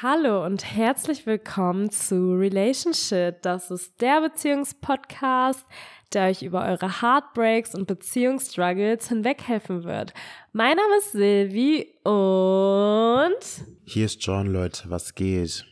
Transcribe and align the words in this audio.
Hallo 0.00 0.46
und 0.46 0.64
herzlich 0.64 1.26
willkommen 1.26 1.90
zu 1.90 2.34
Relationship. 2.34 3.42
Das 3.42 3.72
ist 3.72 4.00
der 4.00 4.20
Beziehungspodcast, 4.20 5.66
der 6.12 6.28
euch 6.28 6.42
über 6.42 6.64
eure 6.64 7.02
Heartbreaks 7.02 7.74
und 7.74 7.88
Beziehungsstruggles 7.88 9.08
hinweghelfen 9.08 9.82
wird. 9.82 10.14
Mein 10.52 10.76
Name 10.76 10.98
ist 10.98 11.10
Silvi 11.10 11.96
und 12.04 13.64
hier 13.86 14.06
ist 14.06 14.24
John, 14.24 14.46
Leute. 14.46 14.88
Was 14.88 15.16
geht? 15.16 15.66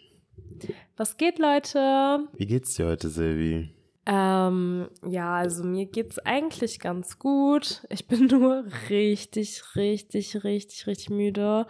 Was 0.97 1.19
geht, 1.19 1.39
Leute? 1.39 2.27
Wie 2.33 2.47
geht's 2.47 2.75
dir 2.75 2.89
heute, 2.89 3.09
Silvi? 3.11 3.77
Ähm, 4.07 4.89
ja, 5.07 5.37
also 5.37 5.63
mir 5.63 5.87
geht's 5.87 6.19
eigentlich 6.19 6.81
ganz 6.81 7.21
gut. 7.21 7.85
Ich 7.91 8.09
bin 8.09 8.27
nur 8.31 8.65
richtig, 8.91 9.63
richtig, 9.77 10.43
richtig, 10.43 10.89
richtig 10.89 11.11
müde. 11.11 11.69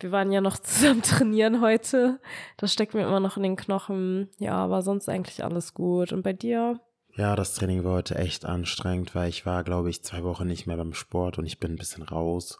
Wir 0.00 0.12
waren 0.12 0.32
ja 0.32 0.40
noch 0.40 0.58
zusammen 0.62 1.02
trainieren 1.02 1.60
heute. 1.60 2.20
Das 2.56 2.72
steckt 2.72 2.94
mir 2.94 3.02
immer 3.02 3.20
noch 3.20 3.36
in 3.36 3.42
den 3.42 3.56
Knochen. 3.56 4.28
Ja, 4.38 4.54
aber 4.54 4.82
sonst 4.82 5.08
eigentlich 5.08 5.44
alles 5.44 5.74
gut. 5.74 6.12
Und 6.12 6.22
bei 6.22 6.32
dir? 6.32 6.80
Ja, 7.14 7.34
das 7.34 7.54
Training 7.54 7.82
war 7.82 7.94
heute 7.94 8.14
echt 8.14 8.44
anstrengend, 8.44 9.14
weil 9.14 9.28
ich 9.28 9.44
war, 9.44 9.64
glaube 9.64 9.90
ich, 9.90 10.04
zwei 10.04 10.22
Wochen 10.22 10.46
nicht 10.46 10.66
mehr 10.66 10.76
beim 10.76 10.94
Sport 10.94 11.38
und 11.38 11.46
ich 11.46 11.58
bin 11.58 11.72
ein 11.72 11.78
bisschen 11.78 12.04
raus. 12.04 12.56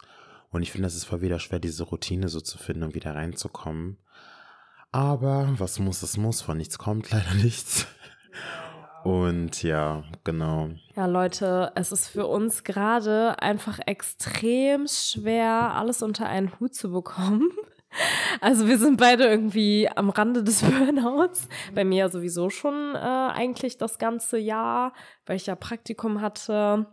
Und 0.51 0.63
ich 0.63 0.71
finde, 0.71 0.87
es 0.87 0.95
ist 0.95 1.05
voll 1.05 1.21
wieder 1.21 1.39
schwer, 1.39 1.59
diese 1.59 1.83
Routine 1.83 2.27
so 2.27 2.41
zu 2.41 2.57
finden 2.57 2.83
und 2.83 2.95
wieder 2.95 3.15
reinzukommen. 3.15 3.97
Aber 4.91 5.53
was 5.57 5.79
muss, 5.79 6.01
es 6.01 6.17
muss, 6.17 6.41
von 6.41 6.57
nichts 6.57 6.77
kommt 6.77 7.09
leider 7.11 7.33
nichts. 7.35 7.87
Und 9.03 9.63
ja, 9.63 10.03
genau. 10.23 10.69
Ja, 10.95 11.05
Leute, 11.05 11.71
es 11.75 11.91
ist 11.91 12.07
für 12.07 12.27
uns 12.27 12.63
gerade 12.63 13.41
einfach 13.41 13.79
extrem 13.85 14.87
schwer, 14.87 15.73
alles 15.75 16.03
unter 16.03 16.27
einen 16.27 16.59
Hut 16.59 16.75
zu 16.75 16.91
bekommen. 16.91 17.49
Also 18.39 18.67
wir 18.67 18.77
sind 18.77 18.97
beide 18.97 19.25
irgendwie 19.25 19.89
am 19.89 20.11
Rande 20.11 20.43
des 20.43 20.61
Burnouts. 20.61 21.49
Bei 21.73 21.83
mir 21.83 22.09
sowieso 22.09 22.51
schon 22.51 22.93
äh, 22.93 22.99
eigentlich 22.99 23.77
das 23.77 23.97
ganze 23.97 24.37
Jahr, 24.37 24.93
weil 25.25 25.37
ich 25.37 25.47
ja 25.47 25.55
Praktikum 25.55 26.21
hatte. 26.21 26.85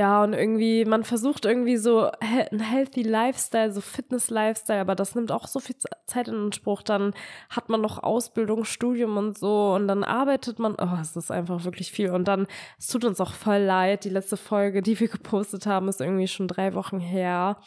Ja, 0.00 0.22
und 0.24 0.32
irgendwie, 0.32 0.86
man 0.86 1.04
versucht 1.04 1.44
irgendwie 1.44 1.76
so 1.76 2.10
ein 2.20 2.58
healthy 2.58 3.02
Lifestyle, 3.02 3.70
so 3.70 3.82
Fitness-Lifestyle, 3.82 4.80
aber 4.80 4.94
das 4.94 5.14
nimmt 5.14 5.30
auch 5.30 5.46
so 5.46 5.60
viel 5.60 5.76
Zeit 6.06 6.26
in 6.26 6.36
Anspruch. 6.36 6.80
Dann 6.80 7.12
hat 7.50 7.68
man 7.68 7.82
noch 7.82 8.02
Ausbildung, 8.02 8.64
Studium 8.64 9.18
und 9.18 9.36
so 9.36 9.74
und 9.74 9.88
dann 9.88 10.02
arbeitet 10.02 10.58
man. 10.58 10.74
Oh, 10.80 10.96
es 11.02 11.14
ist 11.16 11.30
einfach 11.30 11.64
wirklich 11.64 11.92
viel. 11.92 12.12
Und 12.12 12.28
dann, 12.28 12.46
es 12.78 12.86
tut 12.86 13.04
uns 13.04 13.20
auch 13.20 13.34
voll 13.34 13.58
leid. 13.58 14.04
Die 14.04 14.08
letzte 14.08 14.38
Folge, 14.38 14.80
die 14.80 14.98
wir 14.98 15.08
gepostet 15.08 15.66
haben, 15.66 15.86
ist 15.88 16.00
irgendwie 16.00 16.28
schon 16.28 16.48
drei 16.48 16.72
Wochen 16.72 16.98
her. 16.98 17.58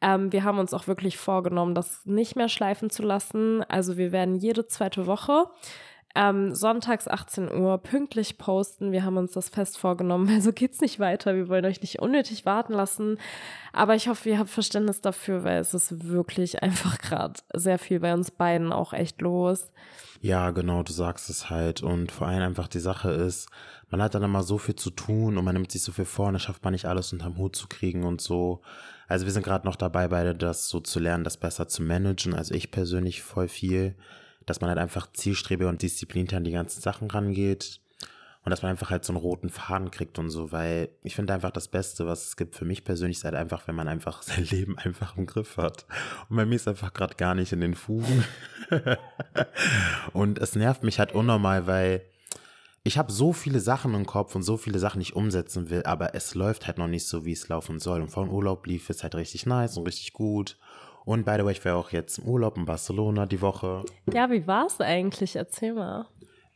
Ähm, 0.00 0.32
wir 0.32 0.42
haben 0.42 0.58
uns 0.58 0.74
auch 0.74 0.88
wirklich 0.88 1.16
vorgenommen, 1.16 1.76
das 1.76 2.04
nicht 2.04 2.34
mehr 2.34 2.48
schleifen 2.48 2.90
zu 2.90 3.04
lassen. 3.04 3.62
Also 3.68 3.96
wir 3.96 4.10
werden 4.10 4.34
jede 4.34 4.66
zweite 4.66 5.06
Woche 5.06 5.44
ähm, 6.16 6.54
sonntags 6.54 7.06
18 7.06 7.52
Uhr 7.52 7.78
pünktlich 7.78 8.38
posten. 8.38 8.90
Wir 8.90 9.04
haben 9.04 9.16
uns 9.18 9.32
das 9.32 9.48
fest 9.48 9.78
vorgenommen, 9.78 10.28
weil 10.28 10.40
so 10.42 10.52
geht's 10.52 10.80
nicht 10.80 10.98
weiter. 10.98 11.34
Wir 11.34 11.48
wollen 11.48 11.64
euch 11.64 11.80
nicht 11.82 12.00
unnötig 12.00 12.46
warten 12.46 12.72
lassen. 12.72 13.18
Aber 13.72 13.94
ich 13.94 14.08
hoffe, 14.08 14.30
ihr 14.30 14.38
habt 14.38 14.50
Verständnis 14.50 15.00
dafür, 15.00 15.44
weil 15.44 15.60
es 15.60 15.74
ist 15.74 16.08
wirklich 16.08 16.62
einfach 16.62 16.98
gerade 16.98 17.34
sehr 17.54 17.78
viel 17.78 18.00
bei 18.00 18.14
uns 18.14 18.30
beiden 18.30 18.72
auch 18.72 18.92
echt 18.92 19.20
los. 19.20 19.70
Ja, 20.20 20.50
genau, 20.50 20.82
du 20.82 20.92
sagst 20.92 21.28
es 21.28 21.50
halt. 21.50 21.82
Und 21.82 22.10
vor 22.10 22.26
allem 22.26 22.42
einfach 22.42 22.68
die 22.68 22.80
Sache 22.80 23.10
ist, 23.10 23.48
man 23.90 24.02
hat 24.02 24.14
dann 24.14 24.22
immer 24.22 24.42
so 24.42 24.58
viel 24.58 24.74
zu 24.74 24.90
tun 24.90 25.36
und 25.36 25.44
man 25.44 25.54
nimmt 25.54 25.70
sich 25.70 25.82
so 25.82 25.92
viel 25.92 26.06
vor 26.06 26.28
und 26.28 26.32
dann 26.34 26.40
schafft 26.40 26.64
man 26.64 26.72
nicht 26.72 26.86
alles 26.86 27.12
unterm 27.12 27.36
Hut 27.36 27.54
zu 27.54 27.68
kriegen 27.68 28.04
und 28.04 28.20
so. 28.20 28.62
Also 29.06 29.26
wir 29.26 29.32
sind 29.32 29.44
gerade 29.44 29.66
noch 29.66 29.76
dabei, 29.76 30.08
beide 30.08 30.34
das 30.34 30.68
so 30.68 30.80
zu 30.80 30.98
lernen, 30.98 31.22
das 31.22 31.36
besser 31.36 31.68
zu 31.68 31.82
managen. 31.82 32.34
Also 32.34 32.54
ich 32.54 32.70
persönlich 32.70 33.22
voll 33.22 33.48
viel 33.48 33.94
dass 34.46 34.60
man 34.60 34.68
halt 34.68 34.78
einfach 34.78 35.12
zielstrebig 35.12 35.66
und 35.66 35.82
diszipliniert 35.82 36.34
an 36.34 36.44
die 36.44 36.52
ganzen 36.52 36.80
Sachen 36.80 37.10
rangeht 37.10 37.80
und 38.46 38.50
dass 38.50 38.62
man 38.62 38.70
einfach 38.70 38.90
halt 38.90 39.04
so 39.04 39.12
einen 39.12 39.20
roten 39.20 39.50
Faden 39.50 39.90
kriegt 39.90 40.20
und 40.20 40.30
so, 40.30 40.52
weil 40.52 40.88
ich 41.02 41.16
finde 41.16 41.34
einfach 41.34 41.50
das 41.50 41.66
Beste, 41.66 42.06
was 42.06 42.28
es 42.28 42.36
gibt 42.36 42.54
für 42.54 42.64
mich 42.64 42.84
persönlich, 42.84 43.18
ist 43.18 43.24
halt 43.24 43.34
einfach, 43.34 43.66
wenn 43.66 43.74
man 43.74 43.88
einfach 43.88 44.22
sein 44.22 44.44
Leben 44.44 44.78
einfach 44.78 45.16
im 45.16 45.26
Griff 45.26 45.56
hat. 45.56 45.84
Und 46.28 46.36
bei 46.36 46.46
mir 46.46 46.54
ist 46.54 46.68
einfach 46.68 46.94
gerade 46.94 47.16
gar 47.16 47.34
nicht 47.34 47.52
in 47.52 47.60
den 47.60 47.74
Fugen. 47.74 48.24
und 50.12 50.38
es 50.38 50.54
nervt 50.54 50.84
mich 50.84 51.00
halt 51.00 51.12
unnormal, 51.12 51.66
weil 51.66 52.02
ich 52.84 52.98
habe 52.98 53.10
so 53.10 53.32
viele 53.32 53.58
Sachen 53.58 53.94
im 53.94 54.06
Kopf 54.06 54.36
und 54.36 54.44
so 54.44 54.56
viele 54.56 54.78
Sachen, 54.78 55.00
die 55.00 55.08
ich 55.08 55.16
umsetzen 55.16 55.68
will, 55.68 55.82
aber 55.82 56.14
es 56.14 56.36
läuft 56.36 56.68
halt 56.68 56.78
noch 56.78 56.86
nicht 56.86 57.08
so, 57.08 57.24
wie 57.24 57.32
es 57.32 57.48
laufen 57.48 57.80
soll. 57.80 58.00
Und 58.00 58.10
vor 58.10 58.24
dem 58.24 58.32
Urlaub 58.32 58.64
lief 58.68 58.88
es 58.90 59.02
halt 59.02 59.16
richtig 59.16 59.44
nice 59.44 59.76
und 59.76 59.88
richtig 59.88 60.12
gut. 60.12 60.56
Und 61.06 61.24
by 61.24 61.36
the 61.38 61.44
way, 61.44 61.52
ich 61.52 61.64
war 61.64 61.76
auch 61.76 61.92
jetzt 61.92 62.18
im 62.18 62.24
Urlaub 62.24 62.56
in 62.56 62.64
Barcelona 62.64 63.26
die 63.26 63.40
Woche. 63.40 63.84
Ja, 64.12 64.28
wie 64.28 64.44
war 64.48 64.66
es 64.66 64.80
eigentlich? 64.80 65.36
Erzähl 65.36 65.72
mal. 65.72 66.08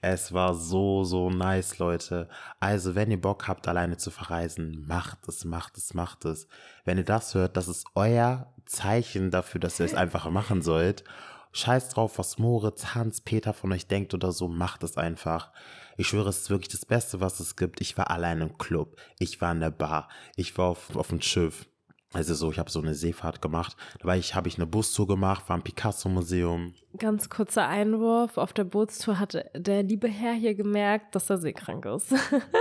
Es 0.03 0.33
war 0.33 0.55
so, 0.55 1.05
so 1.05 1.31
nice, 1.31 1.79
Leute. 1.79 2.29
Also, 2.59 2.97
wenn 2.97 3.13
ihr 3.13 3.21
Bock 3.21 3.47
habt, 3.47 3.69
alleine 3.69 3.97
zu 3.97 4.11
verreisen, 4.11 4.85
macht 4.89 5.29
es, 5.29 5.45
macht 5.45 5.77
es, 5.77 5.95
macht 5.95 6.25
es. 6.25 6.49
Wenn 6.85 6.99
ihr 6.99 7.05
das 7.05 7.35
hört, 7.35 7.57
das 7.57 7.69
ist 7.69 7.87
euer 7.95 8.53
Zeichen 8.67 9.31
dafür, 9.31 9.61
dass 9.61 9.79
ihr 9.79 9.87
es 9.87 9.95
einfach 9.95 10.29
machen 10.31 10.63
sollt. 10.63 11.05
Scheiß 11.53 11.91
drauf, 11.91 12.19
was 12.19 12.39
Moritz, 12.39 12.95
Hans, 12.97 13.21
Peter 13.21 13.53
von 13.53 13.73
euch 13.73 13.87
denkt 13.87 14.15
oder 14.15 14.33
so, 14.33 14.49
macht 14.49 14.83
es 14.83 14.97
einfach. 14.97 15.53
Ich 15.97 16.09
schwöre, 16.09 16.31
es 16.31 16.39
ist 16.39 16.51
wirklich 16.51 16.71
das 16.71 16.87
Beste, 16.87 17.21
was 17.21 17.39
es 17.39 17.55
gibt. 17.55 17.81
Ich 17.81 17.97
war 17.97 18.11
allein 18.11 18.41
im 18.41 18.59
Club, 18.59 18.97
ich 19.21 19.41
war 19.41 19.53
in 19.53 19.61
der 19.61 19.71
Bar, 19.71 20.09
ich 20.35 20.59
war 20.59 20.71
auf, 20.71 20.97
auf 20.97 21.09
dem 21.09 21.21
Schiff, 21.21 21.67
also 22.13 22.35
so, 22.35 22.51
ich 22.51 22.59
habe 22.59 22.71
so 22.71 22.81
eine 22.81 22.95
Seefahrt 22.95 23.41
gemacht. 23.41 23.77
Dabei 24.01 24.21
habe 24.21 24.49
ich 24.49 24.57
eine 24.57 24.67
Bustour 24.67 25.07
gemacht, 25.07 25.49
war 25.49 25.57
im 25.57 25.63
Picasso-Museum. 25.63 26.75
Ganz 26.99 27.29
kurzer 27.29 27.69
Einwurf. 27.69 28.37
Auf 28.37 28.53
der 28.53 28.65
Bootstour 28.65 29.21
hatte 29.21 29.49
der 29.55 29.85
liebe 29.85 30.09
Herr 30.09 30.33
hier 30.33 30.57
gemerkt, 30.57 31.15
dass 31.15 31.31
er 31.31 31.39
seekrank 31.39 31.87
ist. 31.87 32.13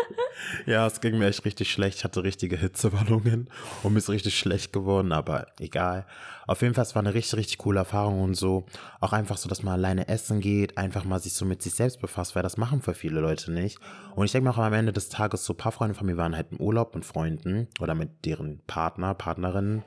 ja, 0.67 0.85
es 0.85 1.01
ging 1.01 1.17
mir 1.17 1.27
echt 1.27 1.45
richtig 1.45 1.71
schlecht. 1.71 1.97
Ich 1.97 2.03
hatte 2.03 2.23
richtige 2.23 2.55
Hitzewallungen 2.55 3.49
und 3.81 3.93
mir 3.93 3.97
ist 3.97 4.09
richtig 4.09 4.37
schlecht 4.37 4.71
geworden, 4.71 5.13
aber 5.13 5.47
egal. 5.59 6.05
Auf 6.45 6.61
jeden 6.61 6.75
Fall, 6.75 6.83
es 6.83 6.93
war 6.93 7.01
eine 7.01 7.15
richtig, 7.15 7.39
richtig 7.39 7.57
coole 7.57 7.79
Erfahrung 7.79 8.21
und 8.21 8.35
so. 8.35 8.67
Auch 8.99 9.13
einfach 9.13 9.37
so, 9.37 9.49
dass 9.49 9.63
man 9.63 9.73
alleine 9.73 10.07
essen 10.07 10.41
geht, 10.41 10.77
einfach 10.77 11.05
mal 11.05 11.19
sich 11.19 11.33
so 11.33 11.43
mit 11.43 11.63
sich 11.63 11.73
selbst 11.73 11.99
befasst, 11.99 12.35
weil 12.35 12.43
das 12.43 12.57
machen 12.57 12.83
für 12.83 12.93
viele 12.93 13.21
Leute 13.21 13.51
nicht. 13.51 13.79
Und 14.15 14.25
ich 14.25 14.31
denke 14.31 14.47
mir 14.47 14.53
auch 14.53 14.59
am 14.59 14.73
Ende 14.73 14.93
des 14.93 15.09
Tages, 15.09 15.43
so 15.43 15.53
ein 15.53 15.57
paar 15.57 15.71
Freunde 15.71 15.95
von 15.95 16.05
mir 16.05 16.17
waren 16.17 16.35
halt 16.35 16.51
im 16.51 16.59
Urlaub 16.59 16.93
mit 16.93 17.03
Freunden 17.03 17.67
oder 17.79 17.95
mit 17.95 18.25
deren 18.25 18.61
Partner, 18.67 19.15
Partnerinnen. 19.15 19.83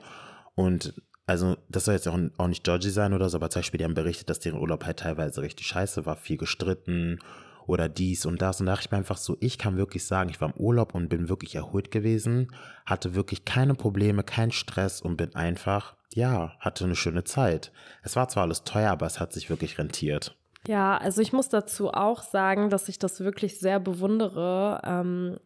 Und 0.55 0.93
also 1.25 1.57
das 1.69 1.85
soll 1.85 1.95
jetzt 1.95 2.07
auch, 2.07 2.47
nicht 2.47 2.67
dodgy 2.67 2.89
sein 2.89 3.13
oder 3.13 3.29
so, 3.29 3.37
aber 3.37 3.49
zum 3.49 3.61
Beispiel, 3.61 3.77
die 3.77 3.85
haben 3.85 3.93
berichtet, 3.93 4.29
dass 4.29 4.39
deren 4.39 4.59
Urlaub 4.59 4.85
halt 4.85 4.99
teilweise 4.99 5.41
richtig 5.41 5.67
scheiße 5.67 6.05
war, 6.05 6.15
viel 6.15 6.37
gestritten 6.37 7.19
oder 7.65 7.87
dies 7.87 8.25
und 8.25 8.41
das. 8.41 8.59
Und 8.59 8.65
da 8.65 8.73
dachte 8.73 8.87
ich 8.87 8.91
mir 8.91 8.97
einfach 8.97 9.17
so, 9.17 9.37
ich 9.39 9.57
kann 9.57 9.77
wirklich 9.77 10.05
sagen, 10.05 10.29
ich 10.29 10.41
war 10.41 10.49
im 10.49 10.59
Urlaub 10.59 10.93
und 10.95 11.07
bin 11.07 11.29
wirklich 11.29 11.55
erholt 11.55 11.91
gewesen, 11.91 12.47
hatte 12.85 13.15
wirklich 13.15 13.45
keine 13.45 13.75
Probleme, 13.75 14.23
keinen 14.23 14.51
Stress 14.51 15.01
und 15.01 15.15
bin 15.15 15.33
einfach, 15.35 15.95
ja, 16.13 16.53
hatte 16.59 16.83
eine 16.83 16.95
schöne 16.95 17.23
Zeit. 17.23 17.71
Es 18.03 18.15
war 18.15 18.27
zwar 18.27 18.43
alles 18.43 18.65
teuer, 18.65 18.91
aber 18.91 19.05
es 19.05 19.19
hat 19.19 19.31
sich 19.31 19.49
wirklich 19.49 19.77
rentiert. 19.77 20.35
Ja, 20.67 20.97
also 20.97 21.21
ich 21.21 21.33
muss 21.33 21.49
dazu 21.49 21.91
auch 21.91 22.21
sagen, 22.21 22.69
dass 22.69 22.87
ich 22.87 22.99
das 22.99 23.19
wirklich 23.19 23.59
sehr 23.59 23.79
bewundere. 23.79 24.81
Ähm, 24.85 25.37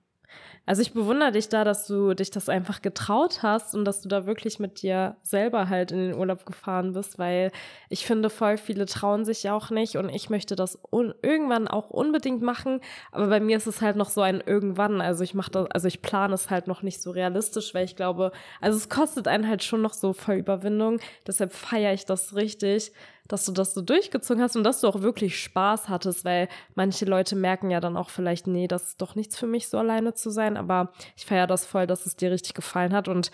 also 0.67 0.81
ich 0.81 0.93
bewundere 0.93 1.31
dich 1.31 1.47
da, 1.47 1.63
dass 1.63 1.87
du 1.87 2.13
dich 2.13 2.29
das 2.29 2.49
einfach 2.49 2.81
getraut 2.81 3.41
hast 3.41 3.73
und 3.73 3.85
dass 3.85 4.01
du 4.01 4.09
da 4.09 4.25
wirklich 4.25 4.59
mit 4.59 4.81
dir 4.81 5.15
selber 5.23 5.69
halt 5.69 5.93
in 5.93 5.97
den 5.97 6.13
Urlaub 6.13 6.45
gefahren 6.45 6.91
bist, 6.91 7.17
weil 7.17 7.51
ich 7.89 8.05
finde, 8.05 8.29
voll 8.29 8.57
viele 8.57 8.85
trauen 8.85 9.23
sich 9.23 9.49
auch 9.49 9.69
nicht 9.69 9.95
und 9.95 10.09
ich 10.09 10.29
möchte 10.29 10.57
das 10.57 10.77
irgendwann 10.91 11.69
auch 11.69 11.89
unbedingt 11.89 12.41
machen, 12.41 12.81
aber 13.13 13.27
bei 13.27 13.39
mir 13.39 13.55
ist 13.55 13.65
es 13.65 13.81
halt 13.81 13.95
noch 13.95 14.09
so 14.09 14.19
ein 14.19 14.43
irgendwann, 14.45 14.99
also 14.99 15.23
ich 15.23 15.33
mache 15.33 15.51
das, 15.51 15.71
also 15.71 15.87
ich 15.87 16.01
plane 16.01 16.33
es 16.33 16.49
halt 16.49 16.67
noch 16.67 16.81
nicht 16.81 17.01
so 17.01 17.11
realistisch, 17.11 17.73
weil 17.73 17.85
ich 17.85 17.95
glaube, 17.95 18.33
also 18.59 18.77
es 18.77 18.89
kostet 18.89 19.29
einen 19.29 19.47
halt 19.47 19.63
schon 19.63 19.81
noch 19.81 19.93
so 19.93 20.11
voll 20.11 20.35
Überwindung, 20.35 20.99
deshalb 21.25 21.53
feiere 21.53 21.93
ich 21.93 22.05
das 22.05 22.35
richtig 22.35 22.91
dass 23.27 23.45
du 23.45 23.51
das 23.51 23.73
so 23.73 23.81
durchgezogen 23.81 24.41
hast 24.41 24.55
und 24.55 24.63
dass 24.63 24.81
du 24.81 24.87
auch 24.87 25.01
wirklich 25.01 25.41
Spaß 25.41 25.89
hattest, 25.89 26.25
weil 26.25 26.47
manche 26.75 27.05
Leute 27.05 27.35
merken 27.35 27.69
ja 27.69 27.79
dann 27.79 27.97
auch 27.97 28.09
vielleicht, 28.09 28.47
nee, 28.47 28.67
das 28.67 28.89
ist 28.89 29.01
doch 29.01 29.15
nichts 29.15 29.37
für 29.37 29.47
mich, 29.47 29.67
so 29.67 29.77
alleine 29.77 30.13
zu 30.13 30.29
sein. 30.29 30.57
Aber 30.57 30.91
ich 31.15 31.25
feiere 31.25 31.47
das 31.47 31.65
voll, 31.65 31.87
dass 31.87 32.05
es 32.05 32.15
dir 32.15 32.31
richtig 32.31 32.53
gefallen 32.53 32.93
hat. 32.93 33.07
Und 33.07 33.31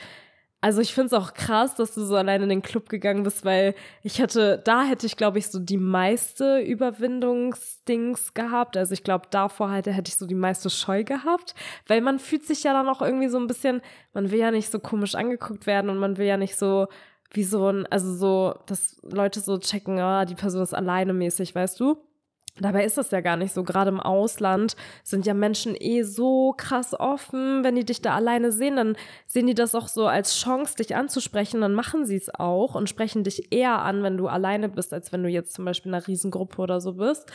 also 0.64 0.80
ich 0.80 0.94
finde 0.94 1.08
es 1.08 1.14
auch 1.14 1.34
krass, 1.34 1.76
dass 1.76 1.94
du 1.94 2.06
so 2.06 2.16
alleine 2.16 2.44
in 2.44 2.50
den 2.50 2.62
Club 2.62 2.88
gegangen 2.88 3.24
bist, 3.24 3.44
weil 3.44 3.76
ich 4.02 4.22
hatte, 4.22 4.62
da 4.64 4.86
hätte 4.86 5.06
ich, 5.06 5.18
glaube 5.18 5.38
ich, 5.38 5.48
so 5.48 5.60
die 5.60 5.78
meiste 5.78 6.60
Überwindungsdings 6.60 8.34
gehabt. 8.34 8.78
Also 8.78 8.94
ich 8.94 9.04
glaube, 9.04 9.28
davor 9.30 9.72
halt, 9.72 9.88
hätte 9.88 10.08
ich 10.08 10.16
so 10.16 10.26
die 10.26 10.36
meiste 10.36 10.70
Scheu 10.70 11.04
gehabt, 11.04 11.54
weil 11.88 12.00
man 12.00 12.18
fühlt 12.18 12.46
sich 12.46 12.64
ja 12.64 12.72
dann 12.72 12.88
auch 12.88 13.02
irgendwie 13.02 13.28
so 13.28 13.40
ein 13.40 13.48
bisschen, 13.48 13.82
man 14.14 14.32
will 14.32 14.40
ja 14.40 14.52
nicht 14.52 14.72
so 14.72 14.80
komisch 14.80 15.16
angeguckt 15.16 15.68
werden 15.68 15.90
und 15.90 15.98
man 15.98 16.18
will 16.18 16.28
ja 16.28 16.38
nicht 16.38 16.56
so 16.56 16.88
wie 17.34 17.44
so 17.44 17.68
ein, 17.68 17.86
also 17.88 18.14
so, 18.16 18.56
dass 18.68 18.98
Leute 19.04 19.40
so 19.40 19.58
checken, 19.58 20.00
ah, 20.00 20.26
die 20.26 20.36
Person 20.36 20.62
ist 20.62 20.74
alleine 20.74 21.14
mäßig, 21.14 21.54
weißt 21.54 21.80
du? 21.80 21.98
Dabei 22.60 22.86
ist 22.86 23.00
das 23.00 23.10
ja 23.10 23.22
gar 23.22 23.36
nicht 23.36 23.52
so. 23.52 23.64
Gerade 23.64 23.90
im 23.90 24.00
Ausland 24.00 24.76
sind 25.04 25.26
ja 25.26 25.34
Menschen 25.34 25.76
eh 25.76 26.04
so 26.04 26.54
krass 26.56 26.94
offen. 26.94 27.64
Wenn 27.64 27.76
die 27.76 27.84
dich 27.84 28.04
da 28.04 28.14
alleine 28.14 28.52
sehen, 28.52 28.76
dann 28.76 28.96
sehen 29.26 29.48
die 29.48 29.56
das 29.56 29.74
auch 29.74 29.88
so 29.88 30.06
als 30.06 30.38
Chance, 30.38 30.76
dich 30.76 30.96
anzusprechen. 30.96 31.62
Dann 31.62 31.74
machen 31.74 32.06
sie 32.06 32.16
es 32.16 32.30
auch 32.30 32.76
und 32.76 32.90
sprechen 32.90 33.24
dich 33.24 33.52
eher 33.52 33.82
an, 33.82 34.04
wenn 34.04 34.18
du 34.18 34.28
alleine 34.28 34.70
bist, 34.70 34.94
als 34.94 35.12
wenn 35.12 35.24
du 35.24 35.30
jetzt 35.30 35.54
zum 35.54 35.66
Beispiel 35.66 35.90
in 35.90 35.96
einer 35.96 36.08
Riesengruppe 36.08 36.62
oder 36.62 36.80
so 36.80 36.94
bist 36.94 37.32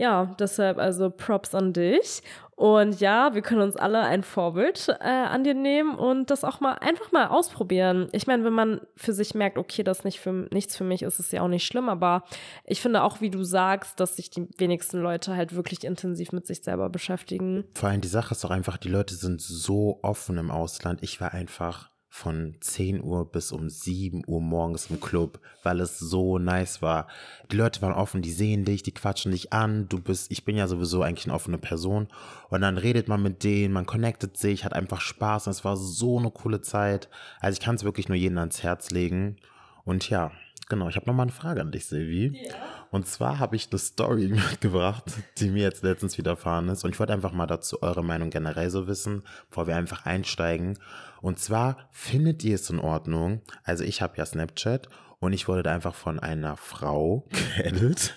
ja, 0.00 0.34
deshalb 0.38 0.78
also 0.78 1.10
Props 1.10 1.54
an 1.54 1.74
dich. 1.74 2.22
Und 2.56 3.00
ja, 3.00 3.34
wir 3.34 3.42
können 3.42 3.60
uns 3.60 3.76
alle 3.76 4.00
ein 4.00 4.22
Vorbild 4.22 4.88
äh, 5.00 5.04
an 5.04 5.44
dir 5.44 5.52
nehmen 5.52 5.94
und 5.94 6.30
das 6.30 6.42
auch 6.42 6.60
mal 6.60 6.74
einfach 6.74 7.12
mal 7.12 7.26
ausprobieren. 7.26 8.08
Ich 8.12 8.26
meine, 8.26 8.42
wenn 8.44 8.54
man 8.54 8.80
für 8.96 9.12
sich 9.12 9.34
merkt, 9.34 9.58
okay, 9.58 9.82
das 9.82 9.98
ist 9.98 10.04
nicht 10.04 10.18
für, 10.20 10.48
nichts 10.52 10.74
für 10.74 10.84
mich, 10.84 11.02
ist 11.02 11.20
es 11.20 11.30
ja 11.32 11.42
auch 11.42 11.48
nicht 11.48 11.66
schlimm, 11.66 11.90
aber 11.90 12.24
ich 12.64 12.80
finde 12.80 13.02
auch, 13.02 13.20
wie 13.20 13.30
du 13.30 13.44
sagst, 13.44 14.00
dass 14.00 14.16
sich 14.16 14.30
die 14.30 14.48
wenigsten 14.56 15.00
Leute 15.00 15.36
halt 15.36 15.54
wirklich 15.54 15.84
intensiv 15.84 16.32
mit 16.32 16.46
sich 16.46 16.62
selber 16.62 16.88
beschäftigen. 16.88 17.64
Vor 17.74 17.90
allem 17.90 18.00
die 18.00 18.08
Sache 18.08 18.32
ist 18.32 18.42
doch 18.42 18.50
einfach, 18.50 18.78
die 18.78 18.88
Leute 18.88 19.14
sind 19.14 19.42
so 19.42 20.00
offen 20.02 20.38
im 20.38 20.50
Ausland. 20.50 21.02
Ich 21.02 21.20
war 21.20 21.34
einfach 21.34 21.90
von 22.12 22.56
10 22.60 23.02
Uhr 23.02 23.30
bis 23.30 23.52
um 23.52 23.70
7 23.70 24.24
Uhr 24.26 24.40
morgens 24.40 24.90
im 24.90 25.00
Club, 25.00 25.38
weil 25.62 25.80
es 25.80 26.00
so 26.00 26.38
nice 26.38 26.82
war. 26.82 27.06
Die 27.52 27.56
Leute 27.56 27.80
waren 27.82 27.92
offen, 27.92 28.20
die 28.20 28.32
sehen 28.32 28.64
dich, 28.64 28.82
die 28.82 28.92
quatschen 28.92 29.30
dich 29.30 29.52
an, 29.52 29.88
du 29.88 30.00
bist, 30.00 30.30
ich 30.32 30.44
bin 30.44 30.56
ja 30.56 30.66
sowieso 30.66 31.02
eigentlich 31.02 31.26
eine 31.26 31.34
offene 31.34 31.56
Person 31.56 32.08
und 32.48 32.62
dann 32.62 32.78
redet 32.78 33.06
man 33.06 33.22
mit 33.22 33.44
denen, 33.44 33.72
man 33.72 33.86
connectet 33.86 34.36
sich, 34.36 34.64
hat 34.64 34.72
einfach 34.72 35.00
Spaß 35.00 35.46
und 35.46 35.52
es 35.52 35.64
war 35.64 35.76
so 35.76 36.18
eine 36.18 36.32
coole 36.32 36.60
Zeit. 36.60 37.08
Also 37.40 37.56
ich 37.56 37.64
kann 37.64 37.76
es 37.76 37.84
wirklich 37.84 38.08
nur 38.08 38.18
jedem 38.18 38.38
ans 38.38 38.64
Herz 38.64 38.90
legen 38.90 39.36
und 39.84 40.10
ja, 40.10 40.32
genau, 40.68 40.88
ich 40.88 40.96
habe 40.96 41.06
nochmal 41.06 41.24
eine 41.24 41.32
Frage 41.32 41.60
an 41.60 41.70
dich, 41.70 41.86
Silvi. 41.86 42.42
Ja. 42.44 42.54
Und 42.90 43.06
zwar 43.06 43.38
habe 43.38 43.54
ich 43.54 43.68
eine 43.70 43.78
Story 43.78 44.28
mitgebracht, 44.50 45.04
die 45.38 45.50
mir 45.50 45.62
jetzt 45.62 45.84
letztens 45.84 46.18
widerfahren 46.18 46.68
ist. 46.68 46.84
Und 46.84 46.90
ich 46.90 46.98
wollte 46.98 47.12
einfach 47.12 47.32
mal 47.32 47.46
dazu 47.46 47.82
eure 47.82 48.02
Meinung 48.02 48.30
generell 48.30 48.70
so 48.70 48.86
wissen, 48.88 49.22
bevor 49.48 49.66
wir 49.66 49.76
einfach 49.76 50.06
einsteigen. 50.06 50.78
Und 51.20 51.38
zwar, 51.38 51.88
findet 51.90 52.44
ihr 52.44 52.54
es 52.54 52.70
in 52.70 52.78
Ordnung? 52.78 53.42
Also 53.62 53.84
ich 53.84 54.02
habe 54.02 54.16
ja 54.16 54.26
Snapchat 54.26 54.88
und 55.18 55.32
ich 55.32 55.48
wurde 55.48 55.62
da 55.62 55.74
einfach 55.74 55.94
von 55.94 56.18
einer 56.18 56.56
Frau 56.56 57.28
geedit. 57.56 58.14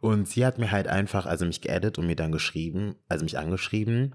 Und 0.00 0.28
sie 0.28 0.46
hat 0.46 0.58
mir 0.58 0.70
halt 0.70 0.88
einfach, 0.88 1.26
also 1.26 1.44
mich 1.44 1.60
geedit 1.60 1.98
und 1.98 2.06
mir 2.06 2.16
dann 2.16 2.32
geschrieben, 2.32 2.96
also 3.08 3.24
mich 3.24 3.38
angeschrieben, 3.38 4.14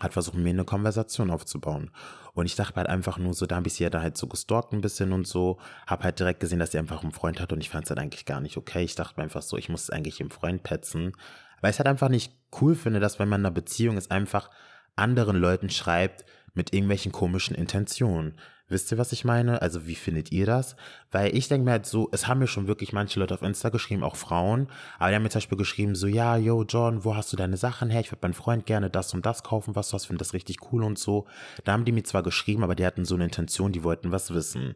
hat 0.00 0.14
versucht, 0.14 0.36
mir 0.36 0.50
eine 0.50 0.64
Konversation 0.64 1.30
aufzubauen. 1.30 1.90
Und 2.32 2.46
ich 2.46 2.56
dachte 2.56 2.76
halt 2.76 2.88
einfach 2.88 3.18
nur 3.18 3.34
so, 3.34 3.44
da 3.44 3.56
habe 3.56 3.68
ich 3.68 3.74
sie 3.74 3.84
ja 3.84 3.90
da 3.90 4.00
halt 4.00 4.16
so 4.16 4.26
gestalkt 4.26 4.72
ein 4.72 4.80
bisschen 4.80 5.12
und 5.12 5.26
so, 5.26 5.58
habe 5.86 6.04
halt 6.04 6.18
direkt 6.18 6.40
gesehen, 6.40 6.58
dass 6.58 6.72
sie 6.72 6.78
einfach 6.78 7.02
einen 7.02 7.12
Freund 7.12 7.40
hat 7.40 7.52
und 7.52 7.60
ich 7.60 7.68
fand 7.68 7.84
es 7.84 7.90
halt 7.90 8.00
eigentlich 8.00 8.24
gar 8.24 8.40
nicht 8.40 8.56
okay. 8.56 8.82
Ich 8.84 8.94
dachte 8.94 9.14
mir 9.18 9.24
einfach 9.24 9.42
so, 9.42 9.58
ich 9.58 9.68
muss 9.68 9.90
eigentlich 9.90 10.20
im 10.20 10.30
Freund 10.30 10.62
petzen. 10.62 11.12
Weil 11.60 11.72
ich 11.72 11.78
halt 11.78 11.88
einfach 11.88 12.08
nicht 12.08 12.32
cool 12.60 12.74
finde, 12.74 13.00
dass 13.00 13.18
wenn 13.18 13.28
man 13.28 13.42
in 13.42 13.46
einer 13.46 13.54
Beziehung 13.54 13.98
ist, 13.98 14.10
einfach 14.10 14.50
anderen 14.96 15.36
Leuten 15.36 15.70
schreibt 15.70 16.24
mit 16.54 16.72
irgendwelchen 16.72 17.12
komischen 17.12 17.54
Intentionen. 17.54 18.34
Wisst 18.68 18.90
ihr, 18.90 18.96
was 18.96 19.12
ich 19.12 19.26
meine? 19.26 19.60
Also 19.60 19.86
wie 19.86 19.94
findet 19.94 20.32
ihr 20.32 20.46
das? 20.46 20.76
Weil 21.10 21.36
ich 21.36 21.46
denke 21.46 21.66
mir 21.66 21.72
halt 21.72 21.84
so, 21.84 22.08
es 22.10 22.26
haben 22.26 22.38
mir 22.38 22.46
schon 22.46 22.68
wirklich 22.68 22.94
manche 22.94 23.20
Leute 23.20 23.34
auf 23.34 23.42
Insta 23.42 23.68
geschrieben, 23.68 24.02
auch 24.02 24.16
Frauen, 24.16 24.68
aber 24.98 25.10
die 25.10 25.16
haben 25.16 25.22
mir 25.22 25.28
zum 25.28 25.40
Beispiel 25.40 25.58
geschrieben, 25.58 25.94
so, 25.94 26.06
ja, 26.06 26.38
yo, 26.38 26.64
John, 26.66 27.04
wo 27.04 27.14
hast 27.14 27.32
du 27.32 27.36
deine 27.36 27.58
Sachen 27.58 27.90
her? 27.90 28.00
Ich 28.00 28.10
würde 28.10 28.20
meinem 28.22 28.32
Freund 28.32 28.64
gerne 28.64 28.88
das 28.88 29.12
und 29.12 29.26
das 29.26 29.42
kaufen, 29.42 29.76
was 29.76 29.90
du 29.90 29.94
hast, 29.94 30.06
finde 30.06 30.20
das 30.20 30.32
richtig 30.32 30.72
cool 30.72 30.84
und 30.84 30.98
so. 30.98 31.26
Da 31.64 31.72
haben 31.72 31.84
die 31.84 31.92
mir 31.92 32.04
zwar 32.04 32.22
geschrieben, 32.22 32.64
aber 32.64 32.74
die 32.74 32.86
hatten 32.86 33.04
so 33.04 33.14
eine 33.14 33.24
Intention, 33.24 33.72
die 33.72 33.84
wollten 33.84 34.10
was 34.10 34.32
wissen. 34.32 34.74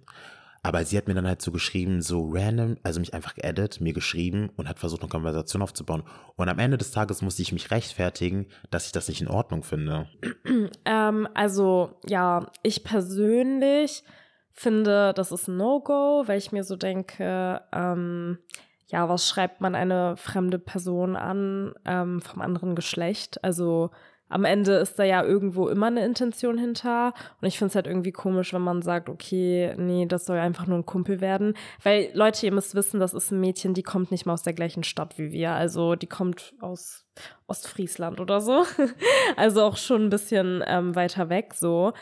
Aber 0.67 0.85
sie 0.85 0.99
hat 0.99 1.07
mir 1.07 1.15
dann 1.15 1.29
halt 1.29 1.41
so 1.41 1.53
geschrieben, 1.53 2.03
so 2.03 2.29
random, 2.29 2.77
also 2.83 2.99
mich 2.99 3.15
einfach 3.15 3.37
geedit, 3.37 3.81
mir 3.81 3.93
geschrieben 3.93 4.51
und 4.57 4.69
hat 4.69 4.81
versucht, 4.81 5.01
eine 5.01 5.09
Konversation 5.09 5.63
aufzubauen. 5.63 6.03
Und 6.35 6.49
am 6.49 6.59
Ende 6.59 6.77
des 6.77 6.91
Tages 6.91 7.23
musste 7.23 7.43
ich 7.43 7.53
mich 7.53 7.71
rechtfertigen, 7.71 8.49
dass 8.73 8.87
ich 8.87 8.91
das 8.91 9.07
nicht 9.07 9.21
in 9.21 9.29
Ordnung 9.29 9.63
finde. 9.63 10.09
Ähm, 10.85 11.29
also, 11.35 11.91
ja, 12.07 12.51
ich 12.63 12.83
persönlich 12.83 14.03
finde, 14.51 15.13
das 15.15 15.31
ist 15.31 15.49
ein 15.49 15.57
No-Go, 15.57 16.25
weil 16.27 16.39
ich 16.39 16.51
mir 16.51 16.65
so 16.65 16.77
denke, 16.77 17.61
ähm, 17.73 18.39
ja, 18.87 19.09
was 19.09 19.29
schreibt 19.29 19.61
man 19.61 19.75
eine 19.75 20.17
fremde 20.17 20.59
Person 20.59 21.15
an 21.15 21.75
ähm, 21.85 22.21
vom 22.21 22.41
anderen 22.41 22.75
Geschlecht? 22.75 23.45
Also, 23.45 23.91
am 24.29 24.45
Ende 24.45 24.73
ist 24.73 24.99
da 24.99 25.05
ja 25.05 25.23
irgendwo 25.23 25.69
immer 25.69 25.87
eine 25.87 26.05
Intention 26.05 26.59
hinter. 26.59 27.15
Und 27.41 27.47
ich 27.47 27.59
finde 27.59 27.71
es 27.71 27.75
halt 27.77 27.87
irgendwie 27.87 28.13
komisch, 28.13 28.53
wenn 28.53 28.63
man 28.63 28.83
sagt, 28.83 29.09
okay, 29.09 29.75
nee, 29.79 30.07
das 30.07 30.27
soll 30.27 30.39
einfach 30.39 30.67
nur 30.67 30.79
ein 30.79 30.87
Kumpel 30.87 31.21
werden. 31.21 31.55
Weil, 31.83 32.11
Leute, 32.13 32.47
ihr 32.47 32.53
müsst 32.53 32.75
wissen, 32.75 32.99
das 32.99 33.15
ist 33.15 33.31
ein 33.31 33.41
Mädchen, 33.41 33.75
die 33.75 33.83
kommt 33.85 34.11
nicht 34.11 34.27
mal 34.27 34.33
aus 34.33 34.43
der 34.43 34.55
gleichen 34.55 34.83
Stadt 34.83 35.19
wie 35.19 35.31
wir. 35.31 35.53
Also 35.53 35.95
die 35.95 36.09
kommt 36.09 36.55
aus 36.61 37.07
Ostfriesland 37.47 38.21
oder 38.21 38.41
so. 38.41 38.65
also 39.37 39.63
auch 39.63 39.77
schon 39.77 40.07
ein 40.07 40.11
bisschen 40.11 40.63
ähm, 40.67 40.95
weiter 40.97 41.29
weg 41.29 41.55
so. 41.55 41.93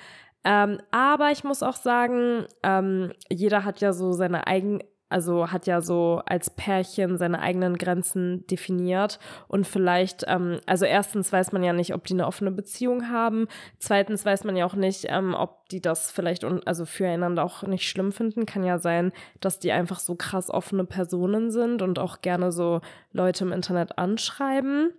Ähm, 0.44 0.78
aber 0.90 1.30
ich 1.30 1.42
muss 1.42 1.62
auch 1.62 1.76
sagen, 1.76 2.46
ähm, 2.62 3.12
jeder 3.30 3.64
hat 3.64 3.80
ja 3.80 3.92
so 3.92 4.12
seine 4.12 4.46
eigenen 4.46 4.82
also 5.14 5.52
hat 5.52 5.68
ja 5.68 5.80
so 5.80 6.22
als 6.26 6.50
Pärchen 6.50 7.18
seine 7.18 7.38
eigenen 7.38 7.78
Grenzen 7.78 8.44
definiert 8.48 9.20
und 9.46 9.64
vielleicht, 9.64 10.24
ähm, 10.26 10.58
also 10.66 10.86
erstens 10.86 11.32
weiß 11.32 11.52
man 11.52 11.62
ja 11.62 11.72
nicht, 11.72 11.94
ob 11.94 12.04
die 12.04 12.14
eine 12.14 12.26
offene 12.26 12.50
Beziehung 12.50 13.08
haben, 13.10 13.46
zweitens 13.78 14.24
weiß 14.24 14.42
man 14.42 14.56
ja 14.56 14.66
auch 14.66 14.74
nicht, 14.74 15.06
ähm, 15.08 15.34
ob 15.34 15.68
die 15.68 15.80
das 15.80 16.10
vielleicht 16.10 16.42
un 16.42 16.62
also 16.66 16.84
füreinander 16.84 17.44
auch 17.44 17.62
nicht 17.62 17.88
schlimm 17.88 18.10
finden. 18.10 18.44
Kann 18.44 18.64
ja 18.64 18.78
sein, 18.78 19.12
dass 19.40 19.60
die 19.60 19.70
einfach 19.70 20.00
so 20.00 20.16
krass 20.16 20.50
offene 20.50 20.84
Personen 20.84 21.52
sind 21.52 21.80
und 21.80 22.00
auch 22.00 22.20
gerne 22.20 22.50
so 22.50 22.80
Leute 23.12 23.44
im 23.44 23.52
Internet 23.52 23.96
anschreiben. 23.98 24.92